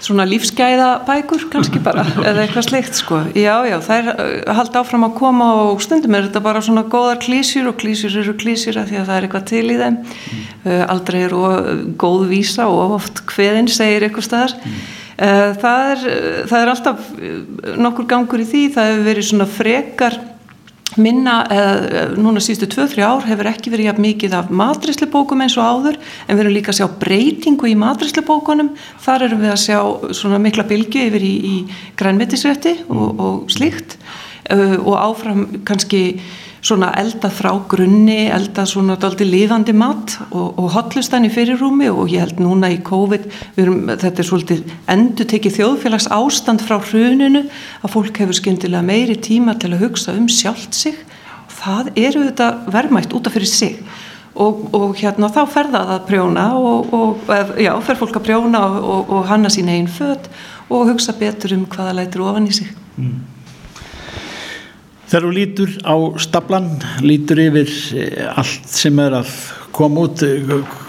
svona 0.04 0.26
lífsgæða 0.28 0.88
bækur 1.08 1.45
kannski 1.54 1.82
bara 1.84 2.04
eða 2.30 2.43
eitthvað 2.43 2.68
slikt 2.68 2.97
sko 2.97 3.22
já 3.38 3.54
já 3.70 3.78
er 3.95 4.10
uh, 4.12 4.56
haldt 4.58 4.76
áfram 4.80 5.08
að 5.08 5.16
koma 5.20 5.49
og 5.68 5.84
stundum 5.84 6.18
er 6.18 6.28
þetta 6.28 6.43
bara 6.43 6.64
svona 6.66 6.84
góðar 6.84 7.22
klísjur 7.24 7.70
og 7.72 7.78
klísjur 7.82 8.18
eru 8.24 8.36
klísjur 8.39 8.82
af 8.82 8.89
því 8.89 8.99
að 8.99 9.08
það 9.10 9.16
er 9.16 9.28
eitthvað 9.28 9.47
til 9.54 9.64
í 9.64 9.80
þeim 9.80 10.01
mm. 10.01 10.43
uh, 10.66 10.84
aldrei 10.95 11.22
eru 11.28 11.45
góð 12.04 12.28
vísa 12.34 12.68
og 12.72 12.97
oft 12.99 13.24
hveðin 13.32 13.72
segir 13.72 14.08
eitthvað 14.08 14.28
staðar 14.28 14.58
mm. 14.60 14.84
uh, 15.16 15.49
það, 15.64 15.88
er, 15.93 16.06
það 16.51 16.60
er 16.60 16.74
alltaf 16.76 17.10
uh, 17.16 17.39
nokkur 17.88 18.10
gangur 18.12 18.43
í 18.43 18.49
því 18.49 18.68
það 18.76 18.91
hefur 18.91 19.10
verið 19.12 19.30
svona 19.32 19.49
frekar 19.60 20.22
minna, 21.01 21.35
eða 21.51 22.03
núna 22.19 22.41
síðustu 22.43 22.69
2-3 22.75 23.05
ár 23.05 23.25
hefur 23.27 23.49
ekki 23.49 23.73
verið 23.73 23.89
jafn 23.89 24.05
mikið 24.05 24.35
af 24.37 24.51
matrislebókum 24.53 25.43
eins 25.45 25.57
og 25.57 25.65
áður 25.65 25.99
en 25.99 26.35
við 26.35 26.43
erum 26.43 26.55
líka 26.57 26.73
að 26.73 26.79
sjá 26.81 26.87
breytingu 27.01 27.69
í 27.71 27.75
matrislebókunum 27.79 28.73
þar 29.03 29.27
erum 29.29 29.43
við 29.43 29.53
að 29.53 29.61
sjá 29.63 29.79
svona 30.19 30.41
mikla 30.43 30.67
bylgu 30.69 31.07
yfir 31.07 31.25
í, 31.25 31.33
í 31.33 31.55
grænmetisrétti 31.99 32.77
og, 32.89 33.07
og 33.13 33.51
slíkt. 33.53 33.97
Uh, 34.51 34.75
og 34.83 34.97
áfram 34.99 35.45
kannski 35.63 36.19
svona 36.64 36.93
elda 36.99 37.28
frá 37.34 37.51
grunni, 37.70 38.30
elda 38.32 38.64
svona 38.68 38.95
daldi 38.99 39.26
lifandi 39.28 39.74
mat 39.76 40.16
og, 40.30 40.59
og 40.61 40.70
hotlustan 40.78 41.28
í 41.28 41.32
fyrirrúmi 41.34 41.89
og 41.91 42.11
ég 42.14 42.24
held 42.24 42.39
núna 42.39 42.70
í 42.72 42.80
COVID, 42.86 43.26
erum, 43.59 43.82
þetta 43.91 44.24
er 44.24 44.30
svolítið 44.30 44.61
endur 44.93 45.28
tekið 45.34 45.57
þjóðfélags 45.57 46.07
ástand 46.16 46.64
frá 46.64 46.78
hruninu 46.80 47.43
að 47.84 47.93
fólk 47.97 48.24
hefur 48.24 48.39
skyndilega 48.39 48.86
meiri 48.88 49.18
tíma 49.20 49.57
til 49.59 49.74
að 49.74 49.84
hugsa 49.89 50.16
um 50.16 50.30
sjálft 50.32 50.78
sig 50.78 50.95
það 51.51 51.91
eru 51.99 52.24
þetta 52.30 52.49
verðmætt 52.72 53.14
út 53.16 53.28
af 53.28 53.36
fyrir 53.36 53.51
sig 53.51 53.78
og, 54.34 54.64
og 54.74 54.95
hérna 54.97 55.30
þá 55.34 55.43
fer 55.51 55.70
það 55.76 55.93
að 55.97 56.07
prjóna 56.07 56.47
og, 56.57 56.95
og 56.95 57.36
já, 57.61 57.74
fer 57.86 57.99
fólk 57.99 58.18
að 58.18 58.28
prjóna 58.32 58.64
og 58.82 59.22
hanna 59.30 59.51
sín 59.53 59.70
einn 59.72 59.91
född 59.91 60.32
og 60.72 60.89
hugsa 60.89 61.14
betur 61.20 61.57
um 61.57 61.68
hvaða 61.70 61.99
lætur 61.99 62.24
ofan 62.26 62.47
í 62.49 62.55
sig. 62.55 62.72
Mm. 62.97 63.32
Þegar 65.14 65.28
þú 65.28 65.34
lítur 65.36 65.74
á 65.86 65.95
stablan, 66.26 66.72
lítur 67.05 67.41
yfir 67.43 67.74
eh, 68.01 68.24
allt 68.34 68.72
sem 68.74 68.97
er 69.03 69.20
að 69.20 69.36
koma 69.74 70.07
út, 70.07 70.24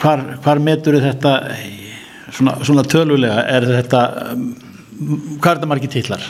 hvar, 0.00 0.22
hvar 0.44 0.60
metur 0.64 0.96
þetta 1.00 1.34
svona, 2.32 2.56
svona 2.64 2.84
tölulega, 2.88 3.44
er 3.52 3.68
þetta, 3.68 4.00
hvað 5.36 5.50
er 5.50 5.60
þetta 5.60 5.70
margir 5.74 5.92
tillar? 5.92 6.24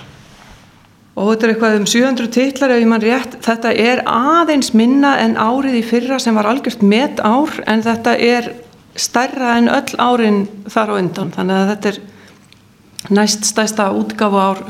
og 1.14 1.28
þetta 1.30 1.46
er 1.46 1.52
eitthvað 1.52 1.76
um 1.78 1.84
700 1.86 2.30
titlar 2.34 2.72
ef 2.74 2.80
ég 2.82 2.88
mann 2.90 3.04
rétt, 3.04 3.36
þetta 3.44 3.70
er 3.78 4.02
aðeins 4.10 4.72
minna 4.74 5.14
en 5.22 5.36
árið 5.38 5.78
í 5.78 5.84
fyrra 5.86 6.18
sem 6.22 6.34
var 6.34 6.48
algjört 6.50 6.82
met 6.82 7.22
ár 7.22 7.52
en 7.70 7.84
þetta 7.86 8.16
er 8.18 8.50
stærra 8.98 9.56
en 9.60 9.70
öll 9.70 9.94
árin 10.02 10.40
þar 10.70 10.90
á 10.90 10.94
undan 10.98 11.30
þannig 11.34 11.60
að 11.60 11.70
þetta 11.70 11.92
er 11.92 13.14
næst 13.14 13.46
stæsta 13.46 13.88
útgáfu 13.94 14.42
ár 14.42 14.64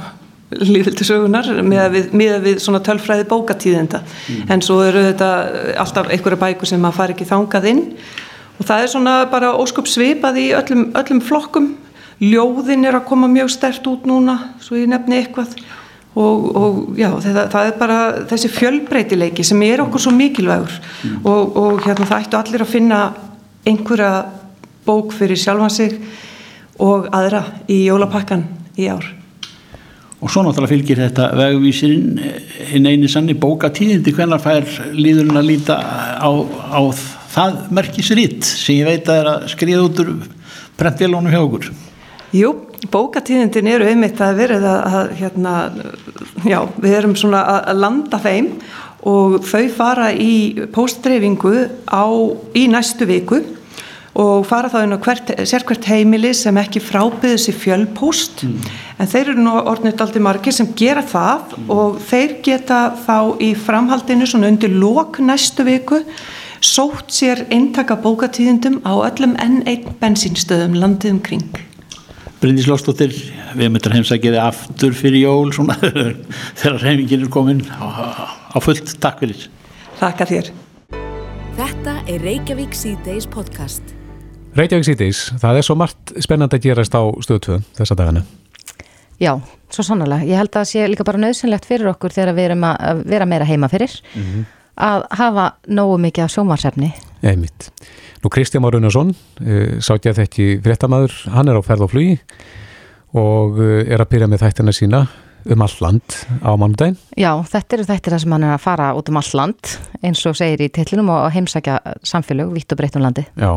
líðildisögunar 0.52 1.48
með 1.64 1.86
við, 1.94 2.10
með 2.16 2.34
við 2.44 2.58
svona 2.62 2.82
tölfræði 2.84 3.26
bókatíðenda 3.30 4.02
mm. 4.04 4.42
en 4.52 4.62
svo 4.64 4.80
eru 4.84 5.06
þetta 5.08 5.30
alltaf 5.82 6.10
einhverja 6.12 6.40
bækur 6.42 6.70
sem 6.70 6.82
maður 6.82 6.98
fari 7.00 7.16
ekki 7.16 7.28
þangað 7.28 7.70
inn. 7.70 7.86
Og 8.54 8.68
það 8.68 8.82
er 8.82 8.92
svona 8.92 9.14
bara 9.32 9.54
óskup 9.58 9.88
svipað 9.90 10.38
í 10.38 10.50
öllum, 10.54 10.84
öllum 10.94 11.22
flokkum. 11.24 11.72
Ljóðin 12.22 12.86
er 12.86 13.00
að 13.00 13.08
koma 13.08 13.26
mjög 13.30 13.50
stert 13.56 13.88
út 13.90 14.04
núna 14.06 14.36
svo 14.62 14.78
ég 14.78 14.90
nefni 14.90 15.18
eitthvað. 15.18 15.56
Og, 16.14 16.44
og 16.54 16.76
já, 16.94 17.08
það, 17.24 17.40
það 17.50 17.66
er 17.66 17.74
bara 17.80 17.98
þessi 18.30 18.52
fjölbreytileiki 18.54 19.42
sem 19.46 19.64
er 19.66 19.82
okkur 19.82 20.04
svo 20.04 20.14
mikilvægur. 20.14 20.76
Mm. 21.02 21.18
og, 21.26 21.58
og 21.58 21.82
hérna 21.88 22.06
það 22.06 22.28
ættu 22.28 22.38
allir 22.38 22.66
að 22.66 22.70
finna 22.76 23.00
einhverja 23.66 24.12
bók 24.86 25.16
fyrir 25.16 25.40
sjálfan 25.40 25.72
sig 25.72 25.98
og 26.78 27.10
aðra 27.14 27.42
í 27.70 27.84
jólapakkan 27.88 28.46
í 28.78 28.86
ár 28.92 29.23
Og 30.24 30.32
svo 30.32 30.40
náttúrulega 30.40 30.72
fylgir 30.72 31.00
þetta 31.02 31.26
vegvísirinn 31.36 32.20
hinn 32.70 32.88
eini 32.88 33.08
sann 33.12 33.28
í 33.28 33.36
bókatíðindi 33.36 34.14
hvernig 34.16 34.40
fær 34.40 34.68
líðurinn 34.96 35.36
að 35.36 35.50
líta 35.50 35.76
á, 36.16 36.30
á 36.72 36.80
það 37.34 37.58
merkisritt 37.76 38.46
sem 38.48 38.78
ég 38.78 38.88
veit 38.88 39.10
að 39.10 39.20
er 39.20 39.28
að 39.34 39.44
skriða 39.52 39.82
út 39.84 40.00
úr 40.00 40.14
brentvelónu 40.80 41.32
hjá 41.34 41.42
okkur? 41.42 41.68
Jú, 42.34 42.54
bókatíðindin 42.90 43.68
eru 43.74 43.90
einmitt 43.90 44.22
að 44.24 44.40
verið 44.40 44.64
að, 44.70 44.80
að 44.96 45.12
hérna, 45.20 45.52
já, 46.48 46.58
við 46.80 46.96
erum 47.02 47.18
svona 47.20 47.44
að 47.60 47.84
landa 47.84 48.20
þeim 48.24 48.48
og 49.04 49.36
þau 49.44 49.64
fara 49.76 50.08
í 50.16 50.64
póstdreyfingu 50.72 51.54
í 52.56 52.64
næstu 52.72 53.06
viku 53.12 53.42
og 54.14 54.44
fara 54.46 54.70
þá 54.70 54.78
inn 54.84 54.94
á 54.94 54.98
hvert, 55.02 55.32
sérkvært 55.50 55.88
heimili 55.90 56.30
sem 56.36 56.54
ekki 56.60 56.82
frábyður 56.82 57.40
sér 57.42 57.56
fjölpóst 57.58 58.44
mm. 58.46 58.70
en 59.02 59.10
þeir 59.10 59.32
eru 59.32 59.42
nú 59.42 59.56
orðnit 59.58 60.00
aldrei 60.04 60.22
margir 60.22 60.54
sem 60.54 60.70
gera 60.78 61.02
það 61.02 61.56
mm. 61.56 61.68
og 61.74 61.98
þeir 62.06 62.38
geta 62.46 62.80
þá 63.02 63.18
í 63.42 63.50
framhaldinu 63.58 64.28
svona 64.30 64.52
undir 64.52 64.74
lok 64.74 65.18
næstu 65.18 65.66
viku 65.66 66.04
sótt 66.64 67.12
sér 67.12 67.44
eintaka 67.52 67.96
bókatíðindum 68.00 68.80
á 68.86 68.94
öllum 69.10 69.34
enn 69.42 69.62
einn 69.68 69.96
bensínstöðum 70.00 70.78
landið 70.78 71.16
umkring. 71.16 71.62
Bryndis 72.40 72.68
Lóstóttir, 72.68 73.12
við 73.56 73.72
möttum 73.72 73.94
heimsækiði 73.96 74.40
aftur 74.42 74.96
fyrir 74.96 75.24
jól 75.24 75.52
svona, 75.56 75.76
þegar 76.60 76.78
reymingin 76.82 77.24
er 77.26 77.32
komin 77.32 77.64
á, 77.72 78.28
á 78.52 78.58
fullt. 78.64 78.96
Takk 79.00 79.24
fyrir. 79.24 79.48
Takk 80.00 80.24
að 80.24 80.34
þér. 80.34 80.54
Þetta 81.54 81.98
er 82.10 82.24
Reykjavík 82.26 82.74
C-Days 82.76 83.28
podcast. 83.30 83.94
Reykjavík 84.54 84.86
C-Days, 84.86 85.20
það 85.42 85.56
er 85.58 85.64
svo 85.66 85.74
margt 85.74 86.12
spennandi 86.22 86.60
að 86.60 86.66
gerast 86.68 86.94
á 86.94 87.02
stöðu 87.26 87.40
2 87.42 87.56
þessa 87.74 87.96
dagana. 87.98 88.20
Já, 89.18 89.32
svo 89.74 89.82
sannlega. 89.82 90.22
Ég 90.28 90.38
held 90.38 90.52
að 90.52 90.60
það 90.60 90.68
sé 90.70 90.84
líka 90.92 91.06
bara 91.08 91.18
nöðsynlegt 91.24 91.66
fyrir 91.66 91.90
okkur 91.90 92.14
þegar 92.14 92.36
við 92.36 92.46
erum 92.52 92.66
að 92.68 93.00
vera 93.10 93.26
meira 93.26 93.48
heima 93.48 93.66
fyrir 93.72 93.90
mm 94.12 94.22
-hmm. 94.22 94.44
að 94.86 95.06
hafa 95.18 95.46
nógu 95.66 95.98
mikið 96.06 96.24
af 96.24 96.30
sjómarsefni. 96.30 96.92
Einmitt. 97.22 97.70
Nú 98.22 98.30
Kristján 98.30 98.62
Már 98.62 98.78
Unnarsson, 98.78 99.10
uh, 99.40 99.80
sátt 99.80 100.06
ég 100.06 100.14
að 100.14 100.22
þekki 100.22 100.62
fréttamaður, 100.62 101.12
hann 101.34 101.48
er 101.48 101.58
á 101.58 101.62
ferð 101.62 101.82
og 101.82 101.90
flugi 101.90 102.20
og 103.12 103.58
uh, 103.58 103.82
er 103.90 104.00
að 104.00 104.10
byrja 104.10 104.26
með 104.30 104.42
þættina 104.46 104.72
sína 104.72 105.06
um 105.50 105.64
all 105.64 105.74
land 105.80 106.16
á 106.40 106.50
mannudagin. 106.56 106.96
Já, 107.20 107.30
þetta 107.50 107.76
eru 107.76 107.86
þættir 107.88 108.16
sem 108.22 108.34
hann 108.34 108.46
er 108.46 108.54
að 108.54 108.64
fara 108.64 108.92
út 108.96 109.10
um 109.10 109.18
all 109.20 109.32
land 109.36 109.74
eins 110.04 110.22
og 110.28 110.38
segir 110.38 110.64
í 110.64 110.70
tillinum 110.72 111.10
og 111.12 111.28
heimsækja 111.34 111.78
samfélög 112.06 112.54
vitt 112.54 112.72
og 112.72 112.80
breytt 112.80 112.96
um 112.98 113.04
landi. 113.04 113.26
Já, 113.36 113.52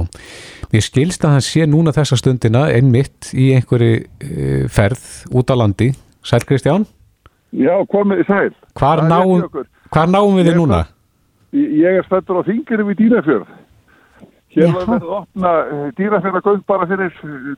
mér 0.74 0.86
skilst 0.86 1.26
að 1.26 1.38
hann 1.38 1.48
sé 1.48 1.68
núna 1.70 1.96
þessa 1.96 2.20
stundina 2.20 2.68
einmitt 2.74 3.32
í 3.34 3.52
einhverju 3.58 3.94
uh, 4.04 4.68
ferð 4.72 5.08
út 5.32 5.54
á 5.54 5.56
landi. 5.56 5.94
Sæl 6.28 6.44
Kristján? 6.48 6.88
Já, 7.56 7.74
komið 7.92 8.26
í 8.26 8.28
sæl. 8.28 8.52
Hvar 8.78 9.06
náum, 9.08 9.48
hvar 9.94 10.12
náum 10.12 10.36
við 10.36 10.52
þið 10.52 10.60
núna? 10.60 10.84
Ég 11.56 12.02
er 12.02 12.06
stættur 12.06 12.44
á 12.44 12.48
þingirum 12.48 12.92
í 12.92 12.98
Dýrafjörð. 13.00 13.56
Hér 14.58 14.74
var 14.74 14.88
verið 14.90 15.06
að 15.06 15.18
opna 15.20 15.52
eh, 15.62 15.90
dýrafjörðargöng 15.98 16.64
bara 16.68 16.88
fyrir 16.90 17.12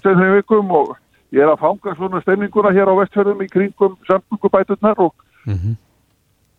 tveið 0.04 0.34
vikum 0.36 0.74
og 0.76 0.90
ég 1.36 1.44
er 1.44 1.52
að 1.52 1.62
fanga 1.62 1.96
svona 1.96 2.22
steininguna 2.24 2.74
hér 2.76 2.92
á 2.92 3.00
vestfjörðum 3.00 3.44
í 3.46 3.50
kringum 3.52 3.98
samgöngubæturnar 4.08 5.00
og, 5.06 5.14
mm 5.46 5.56
-hmm. 5.56 5.76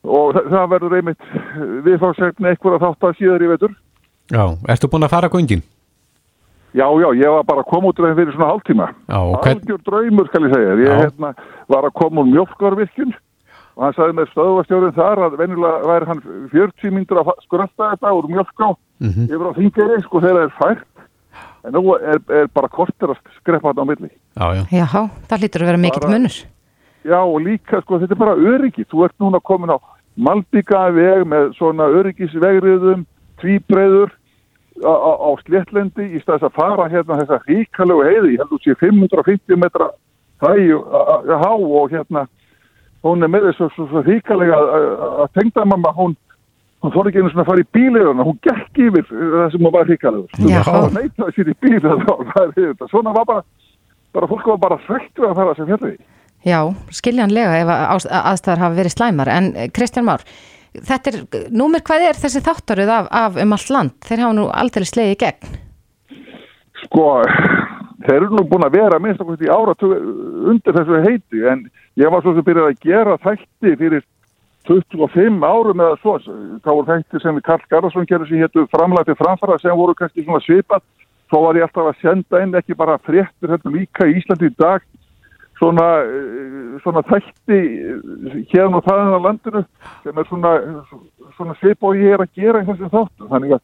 og 0.04 0.34
það, 0.34 0.70
verður 0.74 0.96
einmitt 0.96 1.22
viðfársegni 1.86 2.52
eitthvað 2.52 2.78
að 2.78 2.84
þátt 2.86 3.08
að 3.08 3.16
síðar 3.18 3.42
í 3.42 3.52
vetur. 3.52 3.76
Já, 4.30 4.44
ertu 4.68 4.88
búin 4.88 5.04
að 5.04 5.14
fara 5.16 5.28
göngin? 5.28 5.62
Já, 6.70 6.86
já, 7.02 7.08
ég 7.18 7.30
var 7.34 7.42
bara 7.44 7.60
að 7.64 7.70
koma 7.70 7.88
út 7.88 7.98
fyrir 7.98 8.32
svona 8.32 8.50
hálftíma. 8.52 8.86
Algjör 9.08 9.80
draumur, 9.82 10.26
skal 10.26 10.44
ég 10.46 10.54
segja. 10.54 10.76
Ég 10.78 11.02
hérna, 11.02 11.34
var 11.66 11.84
að 11.84 11.96
koma 11.98 12.22
úr 12.22 12.30
mjölkvarvirkjun 12.30 13.14
og 13.80 13.86
hann 13.86 13.96
sagði 13.96 14.16
með 14.18 14.30
stöðvastjórun 14.34 14.96
þar 14.96 15.22
að 15.24 15.36
venilega 15.40 15.88
væri 15.88 16.08
hann 16.10 16.22
40 16.52 16.94
myndur 16.94 17.20
að 17.22 17.30
skrölda 17.46 17.90
þetta 17.94 18.12
úr 18.12 18.26
mjölká 18.28 18.68
mm 19.00 19.10
-hmm. 19.10 19.26
yfir 19.32 19.46
á 19.48 19.52
þingeri 19.58 20.02
sko 20.04 20.20
þegar 20.20 20.36
það 20.36 20.44
er 20.44 20.56
fært 20.60 20.89
en 21.64 21.76
nú 21.76 21.94
er, 21.96 22.20
er 22.32 22.48
bara 22.54 22.70
kortir 22.72 23.12
að 23.12 23.20
skrepa 23.40 23.70
þetta 23.70 23.84
á 23.84 23.90
milli. 23.90 24.10
Já, 24.10 24.46
já. 24.56 24.62
já 24.72 24.86
það 25.30 25.44
lítur 25.44 25.64
að 25.64 25.70
vera 25.70 25.82
mikill 25.84 26.10
munur. 26.10 26.38
Já 27.04 27.18
og 27.20 27.38
líka 27.44 27.80
sko 27.82 28.00
þetta 28.00 28.16
er 28.16 28.22
bara 28.22 28.36
öryggi. 28.36 28.86
Þú 28.90 29.04
ert 29.06 29.16
núna 29.22 29.40
komin 29.40 29.72
á 29.72 29.78
Malbíka 30.20 30.88
veg 30.92 31.22
með 31.28 31.52
svona 31.56 31.86
öryggisvegriðum 32.00 33.06
tvíbreyður 33.40 34.10
á, 34.84 34.92
á, 34.92 35.12
á 35.16 35.30
sléttlendi 35.44 36.08
í 36.16 36.20
staðis 36.22 36.48
að 36.48 36.56
fara 36.56 36.88
hérna 36.92 37.18
þessa 37.22 37.40
ríkalegu 37.46 38.04
heiði, 38.04 38.34
ég 38.34 38.42
held 38.42 38.50
að 38.50 38.52
þú 38.52 38.60
sé 38.64 38.76
550 38.82 39.60
metra 39.60 39.88
hæg 40.40 40.74
og 40.76 41.92
hérna 41.92 42.26
hún 43.04 43.24
er 43.24 43.32
með 43.32 43.50
þessu 43.50 43.70
svo, 43.74 43.86
svo 43.90 44.02
ríkalega 44.04 44.58
að 45.24 45.30
tengdamamma, 45.38 45.92
hún 45.96 46.16
hún 46.80 46.94
fór 46.94 47.10
ekki 47.10 47.20
einu 47.20 47.32
svona 47.32 47.44
að 47.44 47.50
fara 47.50 47.64
í 47.64 47.68
bíleðuna, 47.76 48.26
hún 48.28 48.38
gekk 48.46 48.80
yfir 48.86 49.08
það 49.10 49.50
sem 49.52 49.66
hún 49.66 49.74
var 49.74 49.90
ríkalegur 49.90 50.30
það 50.68 50.96
neytaði 50.96 51.36
sér 51.36 51.52
í 51.52 51.58
bíleðuna 51.64 52.88
svona 52.92 53.16
var 53.16 53.28
bara, 53.28 53.44
bara 54.16 54.30
fólk 54.30 54.48
var 54.52 54.62
bara 54.64 54.80
þrættu 54.86 55.28
að 55.28 55.36
fara 55.42 55.58
sem 55.58 55.70
fjallið 55.70 56.00
Já, 56.40 56.60
skiljanlega 56.96 57.58
ef 57.60 57.70
aðstæðar 58.08 58.62
hafa 58.62 58.76
verið 58.78 58.94
slæmar, 58.94 59.28
en 59.28 59.50
eh, 59.52 59.68
Kristján 59.76 60.06
Már 60.08 60.24
þetta 60.72 61.12
er, 61.12 61.18
númer 61.52 61.82
hvað 61.84 62.06
er 62.08 62.20
þessi 62.20 62.42
þáttaröð 62.46 62.92
af, 62.94 63.10
af 63.10 63.40
um 63.42 63.56
allt 63.56 63.72
land, 63.74 63.96
þeir 64.06 64.24
hafa 64.24 64.36
nú 64.38 64.46
aldrei 64.48 64.86
slegið 64.88 65.16
í 65.16 65.18
gegn. 65.24 65.58
Sko 66.84 67.08
þeir 68.06 68.16
eru 68.16 68.30
nú 68.38 68.46
búin 68.48 68.64
að 68.64 68.78
vera 68.78 69.00
minnst 69.02 69.20
okkur 69.22 69.44
í 69.44 69.50
ára 69.52 69.74
undir 70.50 70.76
þessu 70.76 71.02
heiti 71.04 71.44
en 71.50 71.66
ég 72.00 72.12
var 72.12 72.24
svo 72.24 72.34
sem 72.36 72.46
byrjaði 72.46 72.76
að 72.76 72.86
gera 72.86 73.18
þætti 73.26 73.74
fyrir 73.82 74.06
25 74.68 75.44
árum 75.44 75.80
eða 75.80 75.98
svo 76.00 76.16
þá 76.20 76.70
voru 76.70 76.88
þætti 76.88 77.20
sem 77.22 77.40
Karl 77.46 77.66
Garðarsson 77.72 78.08
gerði 78.08 78.28
sem 78.28 78.42
héttu 78.44 78.66
framlæti 78.72 79.16
framfara 79.18 79.58
sem 79.58 79.76
voru 79.76 79.94
kannski 79.96 80.24
svona 80.24 80.42
svipat 80.44 80.84
þá 81.30 81.36
var 81.46 81.58
ég 81.58 81.66
alltaf 81.66 81.90
að 81.90 82.00
senda 82.02 82.42
inn 82.44 82.56
ekki 82.58 82.76
bara 82.76 82.98
fréttur 83.06 83.54
hérna 83.54 83.72
líka 83.74 84.08
í 84.08 84.18
Íslandi 84.20 84.50
í 84.50 84.56
dag 84.58 84.84
svona, 85.60 85.88
eh, 86.04 86.78
svona 86.84 87.02
þætti 87.08 87.60
hérna 88.52 88.80
og 88.80 88.86
þaðan 88.86 89.16
á 89.16 89.20
landinu 89.26 89.64
sem 90.04 90.18
er 90.18 90.28
svona, 90.28 90.52
svona 91.36 91.56
svip 91.60 91.82
og 91.84 91.96
ég 91.96 92.16
er 92.16 92.24
að 92.24 92.34
gera 92.36 92.62
í 92.62 92.68
þessu 92.68 92.92
þáttu 92.92 93.28
þannig 93.32 93.56
að 93.56 93.62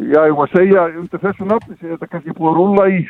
já 0.00 0.20
ég 0.24 0.36
var 0.36 0.48
að 0.48 0.56
segja 0.56 0.86
undir 0.96 1.24
þessu 1.24 1.48
nafni 1.48 1.76
sem 1.76 1.92
þetta 1.92 2.10
kannski 2.10 2.36
búið 2.36 2.50
að 2.50 2.60
rúla 2.60 2.88
í 2.88 3.00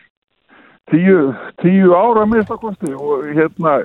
tíu, 0.91 1.18
tíu 1.62 1.95
ára 1.95 2.26
með 2.26 2.45
þetta 2.45 2.61
kosti 2.64 2.95
og 2.95 3.26
hérna 3.30 3.78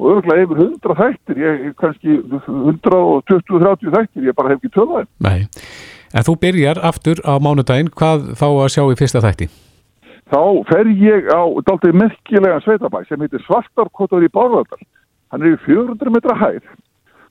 og 0.00 0.10
örgulega 0.16 0.46
yfir 0.46 0.60
hundra 0.64 0.96
þættir 0.98 1.40
ég 1.44 1.64
kannski 1.80 2.18
120-30 2.48 3.94
þættir 3.96 4.28
ég 4.30 4.36
bara 4.36 4.54
hef 4.54 4.60
ekki 4.60 4.72
töðað 4.76 5.08
Nei, 5.20 5.46
en 6.16 6.26
þú 6.26 6.36
byrjar 6.44 6.80
aftur 6.90 7.20
á 7.22 7.36
mánudaginn, 7.36 7.92
hvað 7.92 8.32
þá 8.40 8.46
að 8.48 8.72
sjá 8.74 8.84
í 8.86 8.98
fyrsta 9.00 9.24
þætti? 9.24 9.50
Þá 10.30 10.42
fer 10.70 10.88
ég 10.94 11.28
á 11.28 11.42
daldið 11.66 11.98
merkilega 12.00 12.62
sveitabæ 12.64 13.02
sem 13.08 13.20
heitir 13.20 13.42
Svartarkotur 13.44 14.24
í 14.24 14.30
Bárvöldal 14.32 14.80
hann 15.30 15.42
er 15.42 15.54
í 15.54 15.58
400 15.64 16.12
metra 16.14 16.36
hæð. 16.38 16.62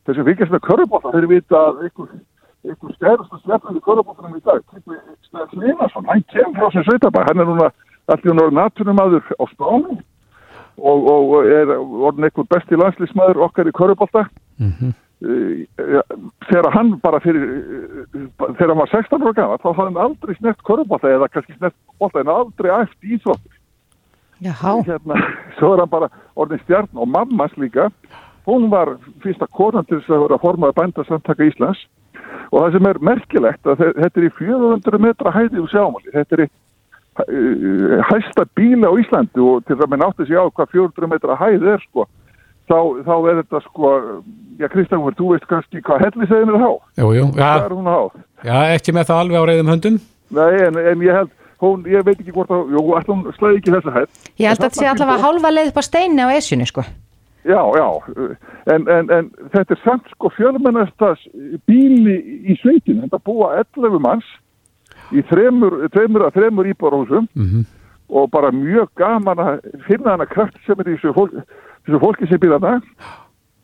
Þess 0.07 0.21
að 0.21 0.29
vikast 0.31 0.53
með 0.53 0.65
körubóta 0.67 1.13
þeir 1.13 1.27
vita 1.29 1.59
að 1.59 1.81
einhver, 1.87 2.11
einhver 2.67 2.95
stærst 2.95 3.33
að 3.35 3.43
sleppandi 3.43 3.83
körubótanum 3.85 4.37
í 4.37 4.43
dag 4.45 4.63
Snæður 5.29 5.51
Slinarsson, 5.53 6.07
hann 6.09 6.23
kemur 6.33 6.55
frá 6.57 6.71
sem 6.75 6.87
sveitabæ. 6.87 7.25
Hann 7.27 7.43
er 7.43 7.49
núna 7.49 7.69
allir 8.09 8.37
náður 8.37 8.55
naturumadur 8.57 9.25
á 9.37 9.43
spánu 9.53 9.99
og, 10.81 11.07
og 11.11 11.45
er 11.45 11.75
orðin 11.77 12.27
eitthvað 12.29 12.49
besti 12.55 12.79
landslýsmaður 12.79 13.43
okkar 13.47 13.69
í 13.69 13.75
Körubólta 13.75 14.25
mm 14.59 14.71
-hmm. 14.79 14.93
þegar 16.49 16.71
hann 16.71 16.99
bara 17.03 17.19
fyrir 17.19 17.45
þegar 18.57 18.69
hann 18.73 18.83
var 18.83 18.91
16 18.93 19.21
ára 19.21 19.33
gana 19.33 19.57
þá 19.57 19.69
hafði 19.69 19.85
hann 19.85 20.03
aldrei 20.05 20.35
snert 20.35 20.63
Körubólta 20.63 21.07
eða 21.11 21.27
kannski 21.27 21.57
snert 21.57 21.75
bólta 21.99 22.19
en 22.19 22.27
aldrei 22.27 22.71
æft 22.71 23.03
íþróttur 23.03 23.55
hérna, 24.87 25.15
svo 25.59 25.73
er 25.73 25.79
hann 25.79 25.89
bara 25.89 26.09
orðin 26.35 26.61
stjarn 26.63 26.89
og 26.95 27.07
mammas 27.07 27.51
líka 27.57 27.89
hún 28.49 28.69
var 28.71 28.97
fyrsta 29.23 29.47
konan 29.51 29.85
til 29.85 29.99
þess 29.99 30.15
að 30.15 30.23
vera 30.25 30.41
formað 30.41 30.75
bændasamtaka 30.79 31.47
Íslands. 31.49 31.81
Og 32.49 32.63
það 32.63 32.71
sem 32.75 32.87
er 32.89 32.99
merkilegt 33.05 33.67
að 33.67 33.81
þe- 33.81 33.95
þetta 33.99 34.19
er 34.19 34.25
í 34.25 34.31
400 34.39 34.99
metra 34.99 35.33
hæði 35.35 35.61
úr 35.61 35.69
sjámáli, 35.69 36.13
þetta 36.15 36.35
er 36.35 36.43
í 36.45 36.49
hæsta 38.09 38.45
bíla 38.55 38.89
á 38.89 38.93
Íslandi 39.01 39.41
og 39.43 39.65
til 39.67 39.77
að 39.79 39.89
minn 39.91 40.05
átti 40.05 40.27
sig 40.27 40.37
á 40.39 40.45
hvað 40.47 40.71
400 40.75 41.09
metra 41.11 41.37
hæði 41.39 41.73
er 41.73 41.83
sko, 41.83 42.05
þá, 42.69 42.77
þá 43.07 43.13
er 43.31 43.41
þetta 43.41 43.61
sko, 43.65 43.91
já 44.61 44.67
Kristján, 44.71 45.03
þú 45.17 45.33
veist 45.33 45.49
kannski 45.49 45.83
hvað 45.85 46.05
hellisegin 46.05 46.53
er 46.53 46.61
há, 46.63 46.71
Jú, 47.01 47.09
jú, 47.17 47.25
hvað 47.35 47.43
já, 47.43 47.65
er 47.65 47.75
hún 47.75 47.91
há? 47.91 47.99
já, 48.45 48.55
ekki 48.77 48.95
með 48.95 49.09
það 49.11 49.21
alveg 49.23 49.41
á 49.41 49.47
reyðum 49.49 49.73
höndum. 49.73 49.99
Nei, 50.29 50.55
en, 50.67 50.79
en 50.93 51.05
ég 51.07 51.15
held, 51.19 51.35
hún, 51.63 51.85
ég 51.89 52.05
veit 52.05 52.17
ekki 52.19 52.33
hvort 52.35 52.51
að, 52.53 52.73
jú, 52.75 52.85
hún 53.09 53.23
slæði 53.37 53.61
ekki 53.61 53.75
þessa 53.75 53.95
hæð. 53.97 54.09
Ég 54.37 54.51
held 54.51 54.59
að 54.59 54.65
þetta 54.67 54.81
sé 54.81 54.89
allavega 54.93 55.23
hálfa 55.25 55.53
leið 55.55 55.71
upp 55.71 55.79
á 55.81 55.83
steini 55.89 56.27
á 56.27 56.29
esjunni 56.37 56.67
sko. 56.69 56.85
Já, 57.47 57.61
já, 57.79 57.87
en, 58.75 58.83
en, 58.91 59.07
en 59.15 59.29
þetta 59.53 59.73
er 59.73 59.79
samt 59.81 60.09
sko 60.11 60.29
fjölmennastas 60.35 61.21
bíli 61.65 62.17
í 62.51 62.57
sveitinu, 62.59 63.05
þetta 63.07 63.21
búa 63.25 63.53
11 63.63 63.95
manns 64.03 64.27
í 65.11 65.21
þremur 65.29 65.87
að 66.27 66.33
þremur 66.37 66.69
íbárhúsum 66.73 67.27
Mhm. 67.35 67.65
og 68.09 68.29
bara 68.31 68.51
mjög 68.51 68.87
gaman 68.95 69.37
að 69.37 69.59
finna 69.87 70.11
hana 70.11 70.25
kraft 70.25 70.57
sem 70.65 70.75
er 70.79 70.85
í 70.85 70.97
þessu, 70.97 71.13
fólk, 71.13 71.31
þessu 71.85 71.99
fólki 71.99 72.27
sem 72.27 72.39
býða 72.39 72.59
það 72.59 72.81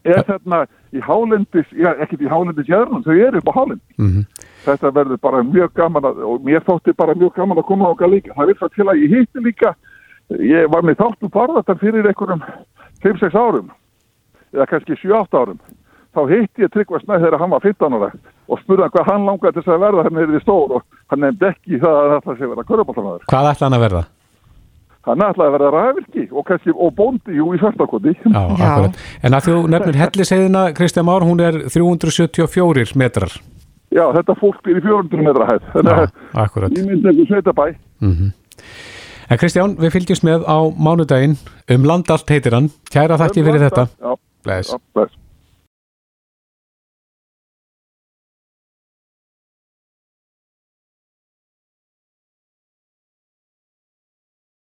er 0.05 0.21
þarna 0.23 0.67
í 0.93 0.99
hálendis, 1.01 1.65
ekkert 1.73 2.21
í 2.21 2.29
hálendis 2.29 2.67
jæðrunum, 2.69 3.03
þau 3.03 3.15
eru 3.27 3.37
upp 3.37 3.49
á 3.49 3.53
hálend 3.57 3.81
Mhm. 3.97 4.21
þetta 4.65 4.91
verður 4.93 5.17
bara 5.21 5.43
mjög 5.43 5.73
gaman 5.73 6.03
að, 6.03 6.17
og 6.25 6.41
mér 6.45 6.61
þótti 6.61 6.95
bara 6.95 7.13
mjög 7.15 7.33
gaman 7.35 7.57
að 7.57 7.65
koma 7.65 7.85
á 7.85 7.93
okkar 7.95 8.09
líka. 8.09 8.33
Það 8.33 8.45
vil 8.45 8.55
það 8.55 8.73
til 8.75 8.85
að 8.85 9.01
ég 9.01 9.09
hitti 9.17 9.39
líka. 9.41 9.75
Ég 10.29 10.69
var 10.71 10.81
með 10.81 10.95
þáttum 10.97 11.29
barðastan 11.29 11.79
fyrir 11.79 12.05
einhverjum 12.05 12.41
5-6 13.01 13.33
árum 13.35 13.69
eða 14.53 14.65
kannski 14.67 14.95
7-8 14.97 15.37
árum 15.37 15.59
þá 16.15 16.21
hitti 16.31 16.65
ég 16.65 16.71
Tryggva 16.73 16.99
Snæð 17.03 17.23
þegar 17.25 17.39
hann 17.43 17.53
var 17.53 17.63
15 17.65 17.95
ára 17.99 18.09
og 18.45 18.59
spurði 18.61 18.85
hann 18.85 18.93
hvað 18.95 19.09
hann 19.11 19.25
langaði 19.29 19.53
til 19.55 19.63
þess 19.63 19.73
að 19.75 19.83
verða 19.85 20.03
hann 20.07 20.19
er 20.23 20.29
því 20.33 20.41
stór 20.43 20.75
og 20.79 20.83
hann 21.11 21.23
nefndi 21.25 21.49
ekki 21.51 21.79
það 21.81 21.97
að 22.01 22.19
það 22.27 22.37
sé 22.41 22.51
verða 22.51 22.67
körubáltamaður 22.71 23.25
Hvað 23.31 23.49
ætla 23.51 23.67
hann 23.69 23.77
að 23.79 23.85
verða? 23.85 24.03
hann 25.05 25.21
ætlaði 25.21 25.49
að 25.49 25.55
verða 25.55 25.71
ræðvilki 25.75 26.23
og 26.33 26.47
og 26.75 26.93
bóndi 26.97 27.35
jú 27.37 27.51
í 27.53 27.59
svartakoti 27.61 28.13
Já, 28.25 28.41
akkurat. 28.41 28.95
En 29.21 29.37
að 29.37 29.45
þú 29.49 29.57
nefnir 29.69 29.99
helliseiðina, 30.01 30.63
Kristján 30.77 31.05
Már, 31.05 31.21
hún 31.21 31.43
er 31.45 31.59
374 31.69 32.95
metrar. 32.97 33.29
já 33.95 34.03
þetta 34.17 34.35
fólk 34.39 34.65
í 34.67 34.79
400 34.81 35.21
metra 35.23 35.45
hæð 35.51 35.67
þannig 35.75 35.99
að 36.33 36.79
ég 36.79 36.87
myndi 36.89 37.07
einhver 37.11 37.29
sveitabæ 37.29 37.67
Mm 38.01 38.31
En 39.25 39.37
Kristján, 39.41 39.71
við 39.81 39.89
fylgjumst 39.95 40.23
með 40.25 40.43
á 40.45 40.57
mánudaginn 40.77 41.37
um 41.73 41.85
land 41.89 42.09
allt 42.13 42.29
heitir 42.29 42.53
hann. 42.53 42.67
Kæra 42.93 43.17
þakki 43.17 43.41
fyrir 43.41 43.63
þetta. 43.63 43.87
já, 43.97 44.11
Bless. 44.45 44.69
já, 44.69 44.77
bless 44.93 45.24